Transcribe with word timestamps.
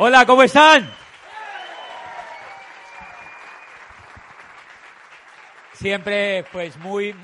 Hola, 0.00 0.24
¿cómo 0.24 0.42
están? 0.44 0.88
Siempre, 5.72 6.44
pues 6.52 6.76
muy, 6.78 7.14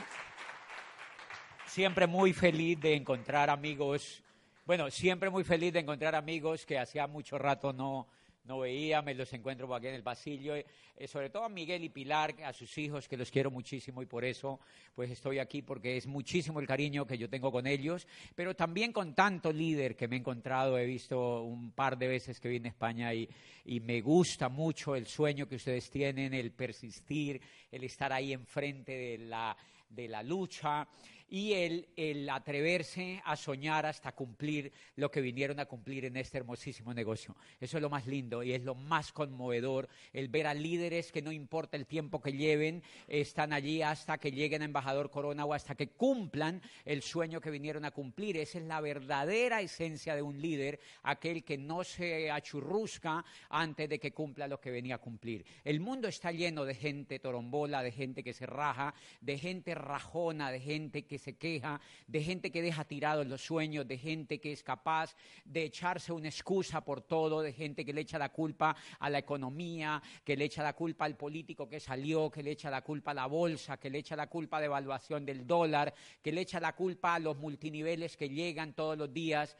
siempre 1.67 2.07
muy 2.07 2.33
feliz 2.33 2.81
de 2.81 2.95
encontrar 2.95 3.49
amigos. 3.49 4.23
Bueno, 4.67 4.91
siempre 4.91 5.31
muy 5.31 5.45
feliz 5.45 5.73
de 5.73 5.81
encontrar 5.81 6.15
amigos 6.15 6.67
que 6.67 6.79
hacía 6.79 7.07
mucho 7.07 7.39
rato 7.39 7.73
no, 7.73 8.09
no 8.45 8.59
veía, 8.59 9.01
me 9.03 9.15
los 9.15 9.33
encuentro 9.33 9.75
aquí 9.75 9.87
en 9.87 9.95
el 9.95 10.03
pasillo, 10.03 10.55
eh, 10.55 10.65
sobre 11.07 11.31
todo 11.31 11.45
a 11.45 11.49
Miguel 11.49 11.83
y 11.83 11.89
Pilar, 11.89 12.35
a 12.45 12.53
sus 12.53 12.77
hijos, 12.79 13.09
que 13.09 13.17
los 13.17 13.31
quiero 13.31 13.51
muchísimo 13.51 14.03
y 14.03 14.07
por 14.07 14.25
eso 14.25 14.61
pues 14.95 15.11
estoy 15.11 15.39
aquí, 15.39 15.63
porque 15.63 15.97
es 15.97 16.07
muchísimo 16.07 16.61
el 16.61 16.67
cariño 16.67 17.07
que 17.07 17.19
yo 17.19 17.29
tengo 17.29 17.51
con 17.51 17.67
ellos, 17.67 18.07
pero 18.35 18.55
también 18.55 18.93
con 18.93 19.15
tanto 19.15 19.53
líder 19.53 19.97
que 19.97 20.09
me 20.09 20.17
he 20.17 20.19
encontrado, 20.19 20.79
he 20.79 20.87
visto 20.87 21.43
un 21.43 21.73
par 21.73 21.97
de 21.97 22.09
veces 22.09 22.39
que 22.39 22.49
vine 22.49 22.69
a 22.69 22.73
España 22.73 23.15
y, 23.15 23.29
y 23.65 23.81
me 23.81 24.01
gusta 24.03 24.49
mucho 24.49 24.95
el 24.95 25.07
sueño 25.07 25.49
que 25.49 25.57
ustedes 25.57 25.91
tienen, 25.91 26.35
el 26.35 26.53
persistir, 26.53 27.41
el 27.73 27.85
estar 27.85 28.13
ahí 28.13 28.33
enfrente 28.33 28.93
de 28.93 29.19
la, 29.19 29.57
de 29.89 30.09
la 30.09 30.23
lucha 30.23 30.87
y 31.35 31.53
el, 31.97 32.31
atreverse 32.31 33.21
a 33.25 33.35
soñar 33.35 33.87
hasta 33.87 34.13
cumplir 34.13 34.71
lo 34.95 35.11
que 35.11 35.21
vinieron 35.21 35.59
a 35.59 35.67
cumplir 35.67 36.05
en 36.05 36.17
este 36.17 36.39
hermosísimo 36.39 36.95
negocio. 36.95 37.35
Eso 37.61 37.77
es 37.77 37.83
lo 37.83 37.91
más 37.91 38.07
lindo 38.07 38.45
y 38.45 38.53
es 38.53 38.63
lo 38.63 38.77
más 38.77 39.11
conmovedor, 39.11 39.89
el 40.13 40.29
ver 40.29 40.47
a 40.47 40.55
líderes 40.55 41.11
que 41.11 41.23
no 41.23 41.33
importa 41.33 41.77
el 41.77 41.87
tiempo 41.87 42.23
que 42.23 42.35
lleven, 42.35 42.85
están 43.09 43.53
allí 43.53 43.83
hasta 43.83 44.17
que 44.19 44.31
lleguen 44.31 44.63
a 44.63 44.67
embajador 44.67 45.11
Corona 45.11 45.45
o 45.45 45.55
hasta 45.55 45.75
que 45.75 45.89
cumplan 45.89 46.63
el 46.85 47.03
sueño 47.03 47.41
que 47.41 47.51
vinieron 47.51 47.85
a 47.85 47.91
cumplir. 47.91 48.37
Esa 48.37 48.59
es 48.59 48.65
la 48.67 48.81
verdadera 48.81 49.61
esencia 49.61 50.15
de 50.15 50.23
un 50.23 50.41
líder, 50.41 50.79
aquel 51.03 51.43
que 51.43 51.59
no 51.59 51.83
se 51.83 52.31
achurrusca 52.31 53.25
antes 53.49 53.89
de 53.89 53.99
que 53.99 54.13
cumpla 54.13 54.47
lo 54.47 54.61
que 54.61 54.71
venía 54.71 54.95
a 54.95 54.99
cumplir. 54.99 55.45
El 55.65 55.81
mundo 55.81 56.07
está 56.07 56.31
lleno 56.31 56.65
de 56.65 56.77
gente 56.77 57.19
torombola, 57.19 57.83
de 57.83 57.91
gente 57.91 58.23
que 58.23 58.35
se 58.35 58.47
raja, 58.47 58.95
de 59.21 59.37
gente 59.37 59.75
rajona, 59.75 60.53
de 60.53 60.61
gente 60.61 61.03
que 61.03 61.24
se 61.25 61.37
queja, 61.37 61.81
de 62.07 62.23
gente 62.23 62.53
que 62.53 62.61
deja 62.61 62.85
tirados 62.85 63.27
los 63.27 63.41
sueños, 63.41 63.89
de 63.89 63.97
gente 63.97 64.41
que 64.41 64.53
es 64.53 64.63
capaz 64.63 65.17
de 65.45 65.65
echarse 65.65 66.13
una 66.13 66.29
excusa 66.29 66.85
por 66.85 67.01
todo, 67.01 67.41
de 67.41 67.53
gente 67.53 67.85
que 67.85 67.95
le 67.95 68.03
echa 68.03 68.19
la 68.19 68.29
culpa 68.29 68.77
a 68.99 69.09
la 69.09 69.19
economía, 69.19 70.03
que 70.23 70.37
le 70.37 70.45
echa 70.45 70.63
la 70.63 70.75
culpa 70.75 71.07
al 71.07 71.17
político 71.17 71.69
que 71.69 71.81
salió, 71.81 72.31
que 72.31 72.43
le 72.43 72.51
echa 72.51 72.71
la 72.71 72.83
culpa 72.83 73.13
a 73.13 73.15
la 73.15 73.27
bolsa, 73.27 73.79
que 73.79 73.89
le 73.89 73.99
echa 74.01 74.17
la 74.17 74.27
culpa 74.27 74.59
a 74.59 74.61
la 74.61 74.67
evaluación 74.67 75.25
del 75.25 75.47
dólar, 75.47 75.95
que 76.23 76.31
le 76.31 76.43
echa 76.43 76.61
la 76.61 76.75
culpa 76.75 77.15
a 77.15 77.19
los 77.19 77.39
multiniveles 77.39 78.17
que 78.19 78.29
llegan 78.29 78.75
todos 78.75 78.99
los 78.99 79.13
días 79.13 79.57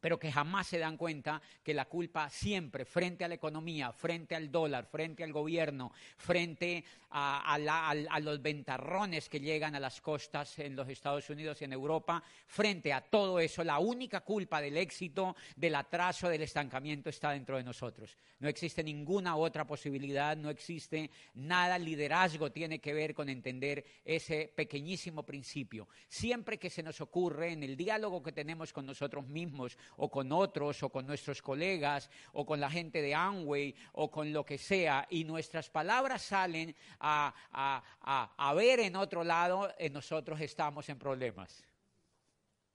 pero 0.00 0.18
que 0.18 0.32
jamás 0.32 0.66
se 0.66 0.78
dan 0.78 0.96
cuenta 0.96 1.40
que 1.62 1.74
la 1.74 1.84
culpa 1.84 2.28
siempre 2.30 2.84
frente 2.84 3.24
a 3.24 3.28
la 3.28 3.34
economía, 3.34 3.92
frente 3.92 4.34
al 4.34 4.50
dólar, 4.50 4.86
frente 4.86 5.22
al 5.22 5.32
gobierno, 5.32 5.92
frente 6.16 6.84
a, 7.10 8.18
los 8.22 8.40
ventarrones 8.40 9.28
que 9.28 9.40
llegan 9.40 9.74
a 9.74 9.80
las 9.80 10.00
costas 10.00 10.58
en 10.58 10.76
los 10.76 10.88
Estados 10.88 11.28
Unidos 11.30 11.60
y 11.60 11.64
en 11.64 11.72
Europa, 11.72 12.22
frente 12.46 12.92
a 12.92 13.00
todo 13.00 13.40
eso, 13.40 13.64
la 13.64 13.78
única 13.78 14.20
culpa 14.20 14.60
del 14.60 14.76
éxito, 14.76 15.36
del 15.56 15.74
atraso, 15.74 16.28
del 16.28 16.42
estancamiento 16.42 17.10
está 17.10 17.32
dentro 17.32 17.56
de 17.56 17.64
nosotros. 17.64 18.16
No 18.38 18.48
existe 18.48 18.82
ninguna 18.82 19.36
otra 19.36 19.66
posibilidad, 19.66 20.36
no 20.36 20.50
existe 20.50 21.10
nada, 21.34 21.78
liderazgo 21.78 22.52
tiene 22.52 22.78
que 22.78 22.94
ver 22.94 23.14
con 23.14 23.28
entender 23.28 23.84
ese 24.04 24.52
pequeñísimo 24.54 25.24
principio. 25.24 25.88
Siempre 26.08 26.58
que 26.58 26.70
se 26.70 26.82
nos 26.82 27.00
ocurre 27.00 27.52
en 27.52 27.62
el 27.62 27.76
diálogo 27.76 28.22
que 28.22 28.32
tenemos 28.32 28.72
con 28.72 28.86
nosotros 28.86 29.26
mismos, 29.26 29.76
o 29.96 30.10
con 30.10 30.32
otros, 30.32 30.82
o 30.82 30.88
con 30.88 31.06
nuestros 31.06 31.42
colegas, 31.42 32.10
o 32.32 32.44
con 32.44 32.60
la 32.60 32.70
gente 32.70 33.02
de 33.02 33.14
Amway, 33.14 33.74
o 33.92 34.10
con 34.10 34.32
lo 34.32 34.44
que 34.44 34.58
sea, 34.58 35.06
y 35.10 35.24
nuestras 35.24 35.70
palabras 35.70 36.22
salen 36.22 36.74
a, 36.98 37.34
a, 37.52 37.82
a, 38.02 38.48
a 38.48 38.54
ver 38.54 38.80
en 38.80 38.96
otro 38.96 39.24
lado, 39.24 39.72
en 39.78 39.92
nosotros 39.92 40.40
estamos 40.40 40.88
en 40.88 40.98
problemas 40.98 41.69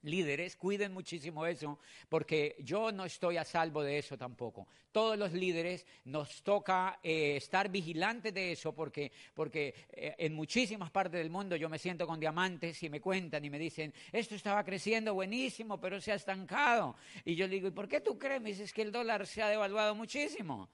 líderes, 0.05 0.55
cuiden 0.55 0.93
muchísimo 0.93 1.45
eso, 1.45 1.79
porque 2.07 2.55
yo 2.59 2.91
no 2.91 3.05
estoy 3.05 3.37
a 3.37 3.43
salvo 3.43 3.83
de 3.83 3.97
eso 3.97 4.17
tampoco. 4.17 4.67
Todos 4.91 5.17
los 5.17 5.33
líderes 5.33 5.85
nos 6.05 6.43
toca 6.43 6.99
eh, 7.03 7.35
estar 7.35 7.69
vigilantes 7.69 8.33
de 8.33 8.53
eso, 8.53 8.73
porque, 8.73 9.11
porque 9.33 9.73
eh, 9.89 10.15
en 10.17 10.33
muchísimas 10.33 10.91
partes 10.91 11.19
del 11.19 11.29
mundo 11.29 11.55
yo 11.55 11.69
me 11.69 11.79
siento 11.79 12.07
con 12.07 12.19
diamantes 12.19 12.81
y 12.83 12.89
me 12.89 13.01
cuentan 13.01 13.43
y 13.43 13.49
me 13.49 13.59
dicen, 13.59 13.93
esto 14.11 14.35
estaba 14.35 14.63
creciendo 14.63 15.13
buenísimo, 15.13 15.79
pero 15.79 15.99
se 15.99 16.11
ha 16.11 16.15
estancado. 16.15 16.95
Y 17.25 17.35
yo 17.35 17.47
digo, 17.47 17.67
¿y 17.67 17.71
por 17.71 17.87
qué 17.87 18.01
tú 18.01 18.17
crees? 18.17 18.41
Me 18.41 18.49
dices 18.49 18.71
que 18.71 18.83
el 18.83 18.91
dólar 18.91 19.27
se 19.27 19.41
ha 19.41 19.49
devaluado 19.49 19.95
muchísimo. 19.95 20.69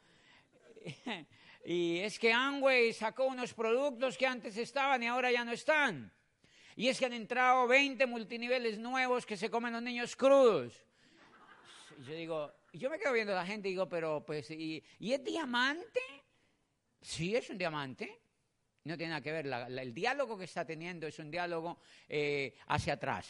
y 1.65 1.99
es 1.99 2.19
que 2.19 2.33
Amway 2.33 2.93
sacó 2.93 3.25
unos 3.25 3.53
productos 3.53 4.17
que 4.17 4.27
antes 4.27 4.57
estaban 4.57 5.01
y 5.03 5.07
ahora 5.07 5.31
ya 5.31 5.45
no 5.45 5.51
están. 5.51 6.11
Y 6.81 6.89
es 6.89 6.97
que 6.97 7.05
han 7.05 7.13
entrado 7.13 7.67
20 7.67 8.07
multiniveles 8.07 8.79
nuevos 8.79 9.23
que 9.23 9.37
se 9.37 9.51
comen 9.51 9.71
los 9.71 9.83
niños 9.83 10.15
crudos. 10.15 10.73
Y 11.99 12.03
yo 12.05 12.15
digo, 12.15 12.51
yo 12.73 12.89
me 12.89 12.97
quedo 12.97 13.13
viendo 13.13 13.33
a 13.33 13.35
la 13.35 13.45
gente 13.45 13.67
y 13.67 13.73
digo, 13.73 13.87
pero 13.87 14.25
pues, 14.25 14.49
¿y, 14.49 14.83
¿y 14.97 15.13
es 15.13 15.23
diamante? 15.23 16.01
Sí, 16.99 17.35
es 17.35 17.51
un 17.51 17.59
diamante. 17.59 18.23
No 18.85 18.97
tiene 18.97 19.11
nada 19.11 19.21
que 19.21 19.31
ver. 19.31 19.45
El 19.45 19.93
diálogo 19.93 20.35
que 20.35 20.45
está 20.45 20.65
teniendo 20.65 21.05
es 21.05 21.19
un 21.19 21.29
diálogo 21.29 21.77
eh, 22.09 22.55
hacia 22.65 22.93
atrás. 22.93 23.29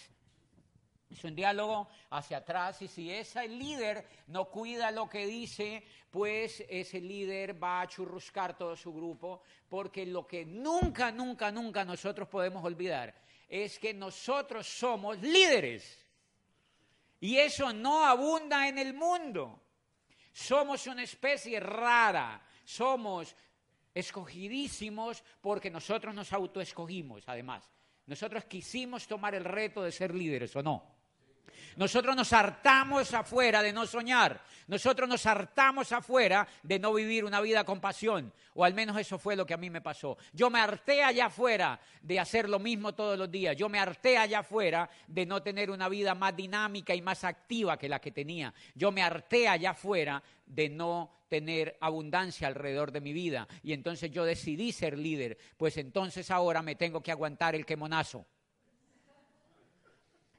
Es 1.10 1.22
un 1.26 1.36
diálogo 1.36 1.90
hacia 2.12 2.38
atrás 2.38 2.82
y 2.82 2.88
si 2.88 3.12
ese 3.12 3.50
líder 3.50 4.08
no 4.28 4.46
cuida 4.50 4.92
lo 4.92 5.10
que 5.10 5.28
dice, 5.28 5.84
pues 6.10 6.64
ese 6.70 7.02
líder 7.02 7.62
va 7.62 7.82
a 7.82 7.88
churruscar 7.90 8.58
todo 8.58 8.78
su 8.78 8.94
grupo, 8.94 9.42
porque 9.68 10.06
lo 10.06 10.26
que 10.26 10.46
nunca, 10.46 11.12
nunca, 11.12 11.52
nunca 11.52 11.84
nosotros 11.84 12.30
podemos 12.30 12.64
olvidar 12.64 13.21
es 13.52 13.78
que 13.80 13.94
nosotros 13.94 14.66
somos 14.66 15.22
líderes. 15.22 16.08
Y 17.20 17.38
eso 17.38 17.74
no 17.74 18.06
abunda 18.06 18.66
en 18.70 18.80
el 18.80 18.94
mundo. 18.94 19.62
Somos 20.32 20.88
una 20.88 21.04
especie 21.04 21.60
rara, 21.60 22.42
somos 22.64 23.36
escogidísimos 23.94 25.22
porque 25.42 25.70
nosotros 25.70 26.16
nos 26.16 26.32
autoescogimos, 26.32 27.28
además. 27.28 27.70
Nosotros 28.06 28.46
quisimos 28.46 29.06
tomar 29.06 29.36
el 29.36 29.44
reto 29.44 29.84
de 29.84 29.92
ser 29.92 30.16
líderes, 30.16 30.56
¿o 30.56 30.64
no? 30.64 31.01
Nosotros 31.76 32.16
nos 32.16 32.34
hartamos 32.34 33.14
afuera 33.14 33.62
de 33.62 33.74
no 33.74 33.86
soñar. 33.86 34.42
Nosotros 34.68 35.08
nos 35.08 35.26
hartamos 35.26 35.92
afuera 35.92 36.48
de 36.64 36.80
no 36.80 36.94
vivir 36.94 37.26
una 37.26 37.42
vida 37.42 37.64
con 37.64 37.80
pasión. 37.80 38.32
O 38.54 38.64
al 38.64 38.74
menos 38.74 38.98
eso 38.98 39.18
fue 39.18 39.36
lo 39.36 39.46
que 39.46 39.54
a 39.54 39.58
mí 39.58 39.70
me 39.70 39.82
pasó. 39.82 40.18
Yo 40.34 40.50
me 40.50 40.60
harté 40.60 41.04
allá 41.04 41.28
afuera 41.28 41.80
de 42.02 42.20
hacer 42.20 42.50
lo 42.50 42.60
mismo 42.60 42.94
todos 42.94 43.18
los 43.18 43.32
días. 43.32 43.56
Yo 43.56 43.70
me 43.70 43.80
harté 43.80 44.18
allá 44.18 44.40
afuera 44.40 44.90
de 45.08 45.26
no 45.26 45.42
tener 45.42 45.72
una 45.72 45.90
vida 45.90 46.16
más 46.16 46.36
dinámica 46.36 46.94
y 46.96 47.02
más 47.02 47.24
activa 47.24 47.78
que 47.78 47.90
la 47.90 48.00
que 48.00 48.12
tenía. 48.12 48.54
Yo 48.76 48.92
me 48.92 49.04
harté 49.04 49.48
allá 49.48 49.72
afuera 49.72 50.22
de 50.46 50.70
no 50.70 51.12
tener 51.28 51.78
abundancia 51.80 52.48
alrededor 52.48 52.92
de 52.92 53.02
mi 53.02 53.14
vida. 53.14 53.48
Y 53.64 53.74
entonces 53.74 54.12
yo 54.12 54.26
decidí 54.26 54.72
ser 54.72 54.98
líder. 54.98 55.38
Pues 55.58 55.78
entonces 55.78 56.30
ahora 56.30 56.62
me 56.62 56.76
tengo 56.76 57.02
que 57.02 57.12
aguantar 57.12 57.56
el 57.56 57.66
quemonazo 57.66 58.26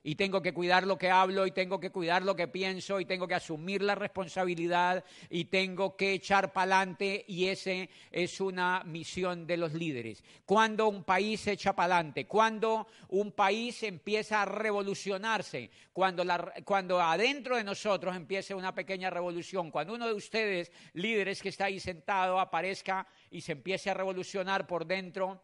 y 0.02 0.16
tengo 0.16 0.42
que 0.42 0.52
cuidar 0.52 0.86
lo 0.86 0.98
que 0.98 1.10
hablo 1.10 1.46
y 1.46 1.52
tengo 1.52 1.78
que 1.78 1.90
cuidar 1.90 2.22
lo 2.22 2.34
que 2.34 2.48
pienso 2.48 3.00
y 3.00 3.04
tengo 3.04 3.28
que 3.28 3.34
asumir 3.34 3.82
la 3.82 3.94
responsabilidad 3.94 5.04
y 5.30 5.44
tengo 5.46 5.96
que 5.96 6.12
echar 6.12 6.52
para 6.52 6.76
adelante 6.76 7.24
y 7.28 7.46
esa 7.46 7.70
es 8.10 8.40
una 8.40 8.82
misión 8.84 9.46
de 9.46 9.56
los 9.56 9.72
líderes. 9.74 10.24
Cuando 10.44 10.88
un 10.88 11.04
país 11.04 11.46
echa 11.46 11.74
para 11.74 11.96
adelante, 11.96 12.26
cuando 12.26 12.86
un 13.08 13.32
país 13.32 13.82
empieza 13.82 14.42
a 14.42 14.46
revolucionarse, 14.46 15.70
cuando, 15.92 16.24
cuando 16.64 17.00
adentro 17.00 17.56
de 17.56 17.64
nosotros 17.64 18.16
empiece 18.16 18.54
una 18.54 18.74
pequeña 18.74 19.10
revolución, 19.10 19.70
cuando 19.70 19.94
uno 19.94 20.06
de 20.06 20.14
ustedes, 20.14 20.72
líderes 20.94 21.40
que 21.42 21.50
está 21.50 21.66
ahí 21.66 21.78
sentado, 21.78 22.40
aparezca 22.40 23.06
y 23.30 23.40
se 23.40 23.52
empiece 23.52 23.90
a 23.90 23.94
revolucionar 23.94 24.66
por 24.66 24.86
dentro, 24.86 25.40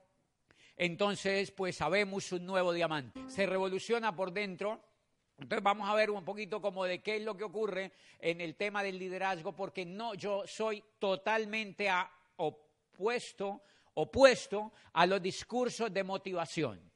entonces 0.79 1.51
pues 1.51 1.77
sabemos 1.77 2.31
un 2.31 2.47
nuevo 2.47 2.73
diamante. 2.73 3.21
Se 3.29 3.45
revoluciona 3.47 4.15
por 4.15 4.33
dentro. 4.33 4.81
Entonces 5.37 5.63
vamos 5.63 5.89
a 5.89 5.95
ver 5.95 6.11
un 6.11 6.25
poquito 6.25 6.61
como 6.61 6.85
de 6.85 7.03
qué 7.03 7.17
es 7.17 7.23
lo 7.23 7.37
que 7.37 7.45
ocurre 7.45 7.93
en 8.19 8.41
el 8.41 8.57
tema 8.57 8.83
del 8.83 8.99
liderazgo, 8.99 9.55
porque 9.55 9.85
no, 9.85 10.15
yo 10.15 10.45
soy 10.47 10.83
totalmente 10.99 11.89
opuesto, 12.37 13.63
opuesto 13.95 14.73
a 14.93 15.07
los 15.07 15.23
discursos 15.23 15.93
de 15.93 16.03
motivación. 16.03 16.89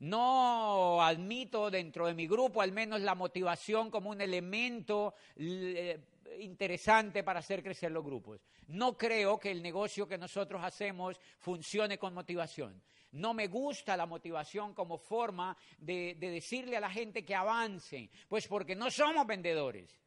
No 0.00 1.02
admito 1.02 1.70
dentro 1.70 2.06
de 2.06 2.14
mi 2.14 2.26
grupo 2.26 2.62
al 2.62 2.72
menos 2.72 3.00
la 3.00 3.14
motivación 3.14 3.90
como 3.90 4.10
un 4.10 4.20
elemento 4.20 5.14
eh, 5.36 5.98
interesante 6.38 7.22
para 7.22 7.40
hacer 7.40 7.62
crecer 7.62 7.90
los 7.90 8.04
grupos. 8.04 8.40
No 8.68 8.96
creo 8.96 9.38
que 9.38 9.50
el 9.50 9.62
negocio 9.62 10.06
que 10.06 10.18
nosotros 10.18 10.62
hacemos 10.62 11.20
funcione 11.38 11.98
con 11.98 12.14
motivación. 12.14 12.82
No 13.12 13.32
me 13.32 13.46
gusta 13.46 13.96
la 13.96 14.06
motivación 14.06 14.74
como 14.74 14.98
forma 14.98 15.56
de, 15.78 16.16
de 16.18 16.30
decirle 16.30 16.76
a 16.76 16.80
la 16.80 16.90
gente 16.90 17.24
que 17.24 17.34
avance, 17.34 18.10
pues 18.28 18.46
porque 18.46 18.74
no 18.74 18.90
somos 18.90 19.26
vendedores. 19.26 19.98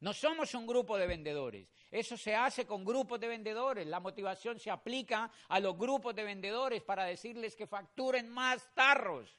No 0.00 0.14
somos 0.14 0.54
un 0.54 0.66
grupo 0.66 0.96
de 0.96 1.06
vendedores. 1.06 1.68
Eso 1.90 2.16
se 2.16 2.34
hace 2.34 2.66
con 2.66 2.84
grupos 2.84 3.20
de 3.20 3.28
vendedores. 3.28 3.86
La 3.86 4.00
motivación 4.00 4.58
se 4.58 4.70
aplica 4.70 5.30
a 5.48 5.60
los 5.60 5.76
grupos 5.76 6.14
de 6.14 6.24
vendedores 6.24 6.82
para 6.82 7.04
decirles 7.04 7.54
que 7.54 7.66
facturen 7.66 8.28
más 8.28 8.72
tarros. 8.74 9.36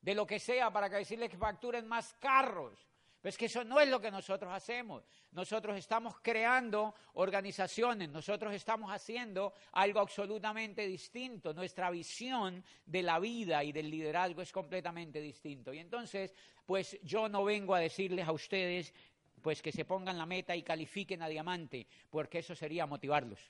De 0.00 0.14
lo 0.14 0.26
que 0.26 0.40
sea, 0.40 0.72
para 0.72 0.88
decirles 0.88 1.30
que 1.30 1.36
facturen 1.36 1.86
más 1.86 2.12
carros. 2.14 2.87
Pero 3.20 3.30
es 3.30 3.36
que 3.36 3.46
eso 3.46 3.64
no 3.64 3.80
es 3.80 3.88
lo 3.88 4.00
que 4.00 4.10
nosotros 4.10 4.52
hacemos. 4.52 5.02
Nosotros 5.32 5.76
estamos 5.76 6.20
creando 6.20 6.94
organizaciones, 7.14 8.08
nosotros 8.08 8.54
estamos 8.54 8.92
haciendo 8.92 9.54
algo 9.72 9.98
absolutamente 9.98 10.86
distinto. 10.86 11.52
Nuestra 11.52 11.90
visión 11.90 12.64
de 12.86 13.02
la 13.02 13.18
vida 13.18 13.64
y 13.64 13.72
del 13.72 13.90
liderazgo 13.90 14.42
es 14.42 14.52
completamente 14.52 15.20
distinto. 15.20 15.74
Y 15.74 15.78
entonces, 15.78 16.32
pues 16.64 16.98
yo 17.02 17.28
no 17.28 17.44
vengo 17.44 17.74
a 17.74 17.80
decirles 17.80 18.26
a 18.26 18.32
ustedes 18.32 18.94
pues 19.42 19.62
que 19.62 19.72
se 19.72 19.84
pongan 19.84 20.18
la 20.18 20.26
meta 20.26 20.54
y 20.54 20.62
califiquen 20.62 21.22
a 21.22 21.28
diamante, 21.28 21.86
porque 22.10 22.38
eso 22.38 22.54
sería 22.54 22.86
motivarlos. 22.86 23.40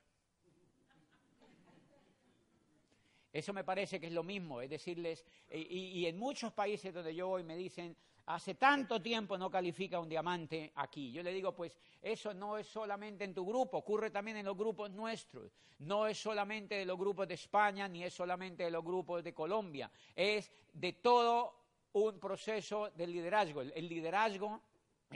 Eso 3.32 3.52
me 3.52 3.64
parece 3.64 4.00
que 4.00 4.06
es 4.06 4.12
lo 4.12 4.22
mismo, 4.22 4.60
es 4.62 4.70
decirles, 4.70 5.24
y, 5.50 6.06
en 6.06 6.18
muchos 6.18 6.52
países 6.52 6.92
donde 6.94 7.14
yo 7.14 7.28
voy 7.28 7.42
me 7.42 7.56
dicen, 7.56 7.96
hace 8.28 8.54
tanto 8.54 9.00
tiempo 9.00 9.38
no 9.38 9.50
califica 9.50 9.98
un 9.98 10.08
diamante 10.08 10.72
aquí. 10.76 11.10
Yo 11.10 11.22
le 11.22 11.32
digo, 11.32 11.54
pues 11.54 11.78
eso 12.02 12.34
no 12.34 12.58
es 12.58 12.66
solamente 12.66 13.24
en 13.24 13.34
tu 13.34 13.46
grupo, 13.46 13.78
ocurre 13.78 14.10
también 14.10 14.36
en 14.36 14.46
los 14.46 14.56
grupos 14.56 14.90
nuestros. 14.90 15.50
No 15.78 16.06
es 16.06 16.18
solamente 16.18 16.74
de 16.74 16.84
los 16.84 16.98
grupos 16.98 17.26
de 17.26 17.34
España, 17.34 17.88
ni 17.88 18.04
es 18.04 18.12
solamente 18.12 18.64
de 18.64 18.70
los 18.70 18.84
grupos 18.84 19.24
de 19.24 19.32
Colombia, 19.32 19.90
es 20.14 20.52
de 20.72 20.92
todo 20.94 21.54
un 21.92 22.20
proceso 22.20 22.90
de 22.90 23.06
liderazgo. 23.06 23.62
el 23.62 23.88
liderazgo 23.88 24.60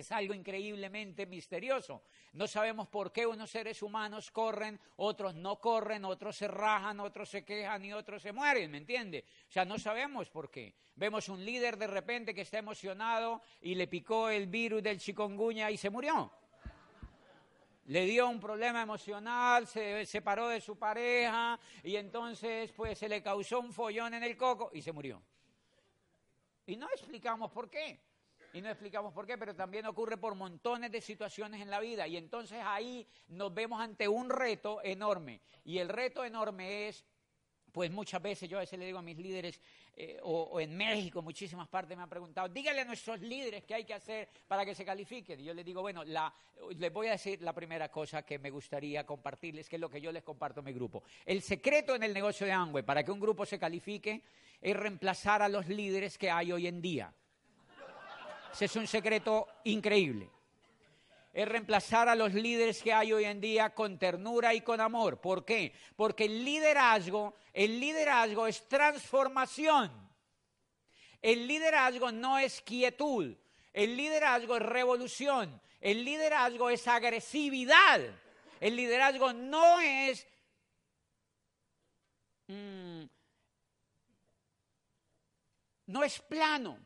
es 0.00 0.10
algo 0.10 0.32
increíblemente 0.32 1.26
misterioso. 1.26 2.02
No 2.32 2.46
sabemos 2.46 2.88
por 2.88 3.12
qué 3.12 3.26
unos 3.26 3.50
seres 3.50 3.82
humanos 3.82 4.30
corren, 4.30 4.80
otros 4.96 5.34
no 5.34 5.60
corren, 5.60 6.04
otros 6.04 6.36
se 6.36 6.48
rajan, 6.48 7.00
otros 7.00 7.28
se 7.28 7.44
quejan 7.44 7.84
y 7.84 7.92
otros 7.92 8.22
se 8.22 8.32
mueren, 8.32 8.70
¿me 8.70 8.78
entiende? 8.78 9.26
O 9.48 9.52
sea, 9.52 9.64
no 9.64 9.78
sabemos 9.78 10.30
por 10.30 10.50
qué. 10.50 10.74
Vemos 10.94 11.28
un 11.28 11.44
líder 11.44 11.76
de 11.76 11.86
repente 11.86 12.34
que 12.34 12.40
está 12.40 12.58
emocionado 12.58 13.42
y 13.60 13.74
le 13.74 13.86
picó 13.86 14.30
el 14.30 14.46
virus 14.46 14.82
del 14.82 14.98
chikungunya 14.98 15.70
y 15.70 15.76
se 15.76 15.90
murió. 15.90 16.32
Le 17.86 18.06
dio 18.06 18.28
un 18.28 18.40
problema 18.40 18.80
emocional, 18.80 19.66
se 19.66 20.06
separó 20.06 20.48
de 20.48 20.60
su 20.60 20.78
pareja 20.78 21.58
y 21.82 21.96
entonces 21.96 22.72
pues 22.72 22.98
se 22.98 23.08
le 23.08 23.22
causó 23.22 23.60
un 23.60 23.72
follón 23.72 24.14
en 24.14 24.22
el 24.22 24.36
coco 24.36 24.70
y 24.72 24.80
se 24.80 24.92
murió. 24.92 25.22
Y 26.64 26.76
no 26.76 26.88
explicamos 26.90 27.50
por 27.50 27.68
qué 27.68 28.11
y 28.52 28.60
no 28.60 28.68
explicamos 28.68 29.12
por 29.12 29.26
qué, 29.26 29.38
pero 29.38 29.54
también 29.54 29.86
ocurre 29.86 30.16
por 30.16 30.34
montones 30.34 30.90
de 30.92 31.00
situaciones 31.00 31.60
en 31.60 31.70
la 31.70 31.80
vida 31.80 32.06
y 32.06 32.16
entonces 32.16 32.60
ahí 32.64 33.06
nos 33.28 33.52
vemos 33.52 33.80
ante 33.80 34.08
un 34.08 34.30
reto 34.30 34.80
enorme 34.82 35.40
y 35.64 35.78
el 35.78 35.88
reto 35.88 36.24
enorme 36.24 36.88
es 36.88 37.04
pues 37.72 37.90
muchas 37.90 38.20
veces 38.20 38.48
yo 38.48 38.58
a 38.58 38.60
veces 38.60 38.78
le 38.78 38.84
digo 38.84 38.98
a 38.98 39.02
mis 39.02 39.16
líderes, 39.16 39.58
eh, 39.96 40.18
o, 40.22 40.60
en 40.60 40.76
México, 40.76 41.22
muchísimas 41.22 41.66
partes 41.68 41.96
me 41.96 42.02
han 42.02 42.08
preguntado, 42.08 42.48
dígale 42.48 42.82
a 42.82 42.84
nuestros 42.84 43.20
líderes 43.20 43.64
qué 43.64 43.74
hay 43.74 43.84
que 43.84 43.94
hacer 43.94 44.28
para 44.46 44.64
que 44.64 44.74
se 44.74 44.84
califiquen. 44.84 45.40
Y 45.40 45.44
yo 45.44 45.54
les 45.54 45.64
digo, 45.64 45.80
bueno, 45.80 46.04
les 46.04 46.92
voy 46.92 47.08
a 47.08 47.12
decir 47.12 47.40
la 47.42 47.54
primera 47.54 47.90
cosa 47.90 48.22
que 48.22 48.38
me 48.38 48.50
gustaría 48.50 49.04
compartirles, 49.06 49.68
que 49.68 49.76
es 49.76 49.80
lo 49.80 49.88
que 49.88 50.00
yo 50.00 50.12
les 50.12 50.22
comparto 50.22 50.60
a 50.60 50.62
mi 50.62 50.72
grupo. 50.72 51.02
El 51.24 51.40
secreto 51.40 51.94
en 51.94 52.02
el 52.02 52.12
negocio 52.12 52.46
de 52.46 52.52
Amway 52.52 52.84
para 52.84 53.02
que 53.02 53.10
un 53.10 53.20
grupo 53.20 53.46
se 53.46 53.58
califique 53.58 54.22
es 54.60 54.76
reemplazar 54.76 55.42
a 55.42 55.48
los 55.48 55.66
líderes 55.66 56.18
que 56.18 56.30
hay 56.30 56.52
hoy 56.52 56.66
en 56.66 56.82
día. 56.82 57.12
Ese 58.52 58.66
es 58.66 58.76
un 58.76 58.86
secreto 58.86 59.48
increíble. 59.64 60.30
Es 61.32 61.48
reemplazar 61.48 62.10
a 62.10 62.14
los 62.14 62.34
líderes 62.34 62.82
que 62.82 62.92
hay 62.92 63.12
hoy 63.12 63.24
en 63.24 63.40
día 63.40 63.74
con 63.74 63.98
ternura 63.98 64.52
y 64.52 64.60
con 64.60 64.80
amor. 64.80 65.20
¿Por 65.20 65.46
qué? 65.46 65.72
Porque 65.96 66.26
el 66.26 66.44
liderazgo, 66.44 67.34
el 67.54 67.80
liderazgo 67.80 68.46
es 68.46 68.68
transformación. 68.68 69.90
El 71.22 71.46
liderazgo 71.46 72.12
no 72.12 72.38
es 72.38 72.60
quietud. 72.60 73.34
El 73.72 73.96
liderazgo 73.96 74.56
es 74.56 74.62
revolución. 74.62 75.62
El 75.80 76.04
liderazgo 76.04 76.68
es 76.68 76.86
agresividad. 76.86 78.00
El 78.60 78.76
liderazgo 78.76 79.32
no 79.32 79.80
es 79.80 80.26
mm, 82.48 83.04
no 85.86 86.04
es 86.04 86.20
plano 86.20 86.78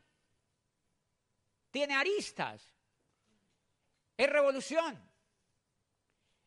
tiene 1.76 1.94
aristas. 1.94 2.72
Es 4.16 4.30
revolución. 4.30 4.98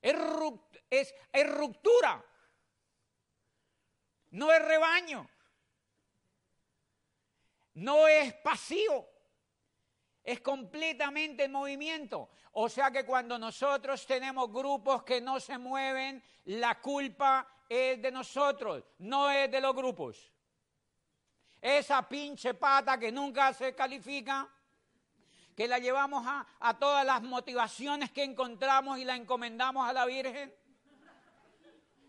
Es, 0.01 0.17
ruptura. 1.45 2.25
No 4.31 4.51
es 4.51 4.59
rebaño. 4.65 5.29
No 7.75 8.07
es 8.07 8.33
pasivo. 8.37 9.07
Es 10.23 10.41
completamente 10.41 11.43
en 11.43 11.51
movimiento. 11.51 12.31
O 12.53 12.67
sea 12.67 12.89
que 12.89 13.05
cuando 13.05 13.37
nosotros 13.37 14.07
tenemos 14.07 14.51
grupos 14.51 15.03
que 15.03 15.21
no 15.21 15.39
se 15.39 15.59
mueven, 15.59 16.23
la 16.45 16.81
culpa 16.81 17.47
es 17.69 18.01
de 18.01 18.11
nosotros, 18.11 18.83
no 18.97 19.29
es 19.29 19.51
de 19.51 19.61
los 19.61 19.75
grupos. 19.75 20.33
Esa 21.61 22.01
pinche 22.09 22.55
pata 22.55 22.97
que 22.97 23.11
nunca 23.11 23.53
se 23.53 23.75
califica 23.75 24.55
que 25.59 25.67
la 25.67 25.77
llevamos 25.77 26.23
a, 26.25 26.79
todas 26.79 27.05
las 27.05 27.21
motivaciones 27.21 28.11
que 28.11 28.23
encontramos 28.23 28.97
y 28.97 29.03
la 29.03 29.17
encomendamos 29.17 29.85
a 29.85 29.91
la 29.91 30.05
Virgen 30.05 30.53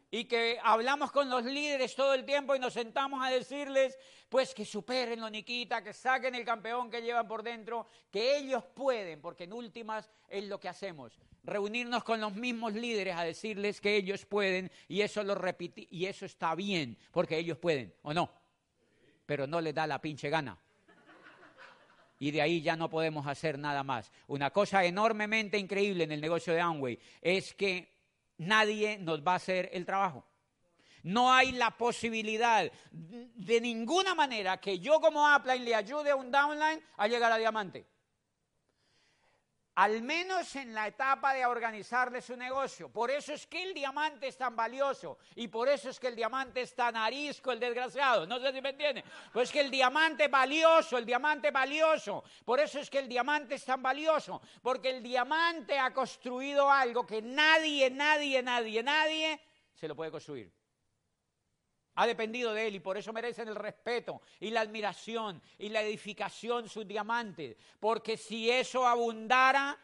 y 0.09 0.27
que 0.27 0.61
hablamos 0.63 1.11
con 1.11 1.29
los 1.29 1.45
líderes 1.45 1.97
todo 1.97 2.15
el 2.15 2.25
tiempo 2.25 2.55
y 2.55 2.61
nos 2.61 2.75
sentamos 2.75 3.27
a 3.27 3.29
decirles, 3.29 3.99
pues 4.29 4.55
que 4.55 4.65
superen 4.65 5.19
lo 5.19 5.29
Niquita, 5.29 5.83
que 5.83 5.93
saquen 5.93 6.37
el 6.37 6.45
campeón 6.45 6.89
que 6.93 7.03
llevan 7.03 7.27
por 7.27 7.43
dentro, 7.43 7.89
que 8.09 8.37
ellos 8.37 8.63
pueden, 8.67 9.21
porque 9.21 9.43
en 9.43 9.53
últimas 9.53 10.09
es 10.29 10.45
lo 10.45 10.61
que 10.61 10.69
hacemos, 10.69 11.19
reunirnos 11.43 12.05
con 12.05 12.21
los 12.21 12.33
mismos 12.33 12.73
líderes 12.75 13.17
a 13.17 13.25
decirles 13.25 13.81
que 13.81 13.97
ellos 13.97 14.27
pueden 14.27 14.71
y 14.87 15.01
eso 15.01 15.25
lo 15.25 15.35
repite 15.35 15.89
y 15.91 16.07
eso 16.07 16.25
está 16.25 16.55
bien, 16.55 16.97
porque 17.11 17.37
ellos 17.37 17.59
pueden, 17.59 17.93
¿o 18.03 18.15
no? 18.15 18.31
Pero 19.27 19.49
no 19.49 19.61
les 19.61 19.75
da 19.75 19.89
la 19.89 20.01
pinche 20.01 20.31
gana 20.31 20.57
y 22.21 22.31
de 22.31 22.43
ahí 22.43 22.61
ya 22.61 22.77
no 22.77 22.89
podemos 22.89 23.27
hacer 23.27 23.59
nada 23.59 23.83
más. 23.83 24.13
Una 24.29 24.51
cosa 24.51 24.85
enormemente 24.85 25.59
increíble 25.59 26.05
en 26.05 26.13
el 26.13 26.21
negocio 26.21 26.53
de 26.53 26.61
Amway 26.61 27.01
es 27.23 27.55
que 27.55 27.97
nadie 28.37 28.99
nos 28.99 29.27
va 29.27 29.33
a 29.33 29.37
hacer 29.37 29.71
el 29.73 29.87
trabajo. 29.87 30.25
No 31.03 31.33
hay 31.33 31.53
la 31.53 31.71
posibilidad 31.71 32.71
de 32.93 33.61
ninguna 33.63 34.15
manera 34.15 34.61
que 34.61 34.79
yo 34.79 35.01
como 35.01 35.25
upline 35.35 35.65
le 35.65 35.75
ayude 35.75 36.11
a 36.11 36.17
un 36.17 36.31
downline 36.31 36.83
a 36.99 37.09
llegar 37.09 37.33
a 37.33 37.39
diamante 37.39 37.87
al 39.81 40.03
menos 40.03 40.55
en 40.57 40.75
la 40.75 40.89
etapa 40.89 41.33
de 41.33 41.47
organizarle 41.47 42.21
su 42.21 42.37
negocio. 42.37 42.91
Por 42.91 43.11
eso 43.11 43.33
es 43.33 43.47
que 43.47 43.63
el 43.63 43.73
diamante 43.73 44.29
es 44.29 44.37
tan 44.37 44.55
valioso 44.55 45.17
y 45.35 45.49
por 45.49 45.71
eso 45.71 45.89
es 45.89 45.99
que 45.99 46.09
el 46.09 46.17
diamante 46.17 46.61
es 46.61 46.75
tan 46.75 46.97
arisco, 46.97 47.51
el 47.51 47.59
desgraciado. 47.59 48.27
No 48.27 48.39
sé 48.39 48.53
si 48.53 48.61
me 48.61 48.69
entienden. 48.69 49.03
Pues 49.33 49.51
que 49.51 49.61
el 49.61 49.71
diamante 49.71 50.29
valioso, 50.29 50.99
el 50.99 51.07
diamante 51.07 51.51
valioso. 51.51 52.23
Por 52.45 52.61
eso 52.61 52.79
es 52.79 52.91
que 52.91 52.99
el 52.99 53.09
diamante 53.09 53.55
es 53.55 53.65
tan 53.65 53.83
valioso. 53.83 54.43
Porque 54.61 54.91
el 54.91 55.03
diamante 55.03 55.79
ha 55.79 55.95
construido 55.95 56.71
algo 56.71 57.07
que 57.07 57.23
nadie, 57.23 57.89
nadie, 57.89 58.43
nadie, 58.43 58.83
nadie 58.83 59.41
se 59.73 59.89
lo 59.89 59.97
puede 59.97 60.11
construir 60.11 60.60
ha 61.95 62.07
dependido 62.07 62.55
de 62.55 62.69
él 62.69 62.77
y 62.77 62.81
por 62.81 62.97
eso 62.97 63.13
merecen 63.13 63.49
el 63.49 63.57
respeto 63.57 64.23
y 64.39 64.51
la 64.51 64.61
admiración 64.61 65.43
y 65.59 65.69
la 65.69 65.83
edificación 65.83 66.69
sus 66.69 66.87
diamantes. 66.87 67.57
Porque 67.79 68.17
si 68.17 68.51
eso 68.51 68.87
abundara, 68.87 69.79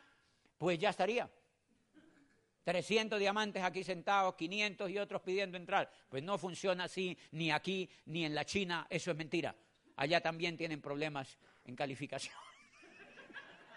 pues 0.59 0.79
ya 0.79 0.91
estaría. 0.91 1.29
300 2.65 3.21
diamantes 3.21 3.63
aquí 3.63 3.85
sentados, 3.85 4.35
500 4.35 4.91
y 4.91 4.99
otros 4.99 5.23
pidiendo 5.23 5.57
entrar. 5.57 5.91
Pues 6.09 6.23
no 6.23 6.37
funciona 6.37 6.85
así 6.85 7.17
ni 7.33 7.51
aquí 7.51 7.89
ni 8.07 8.25
en 8.25 8.35
la 8.35 8.45
China, 8.45 8.87
eso 8.91 9.11
es 9.11 9.17
mentira. 9.17 9.55
Allá 9.97 10.21
también 10.21 10.57
tienen 10.57 10.81
problemas 10.81 11.39
en 11.65 11.77
calificación. 11.77 12.35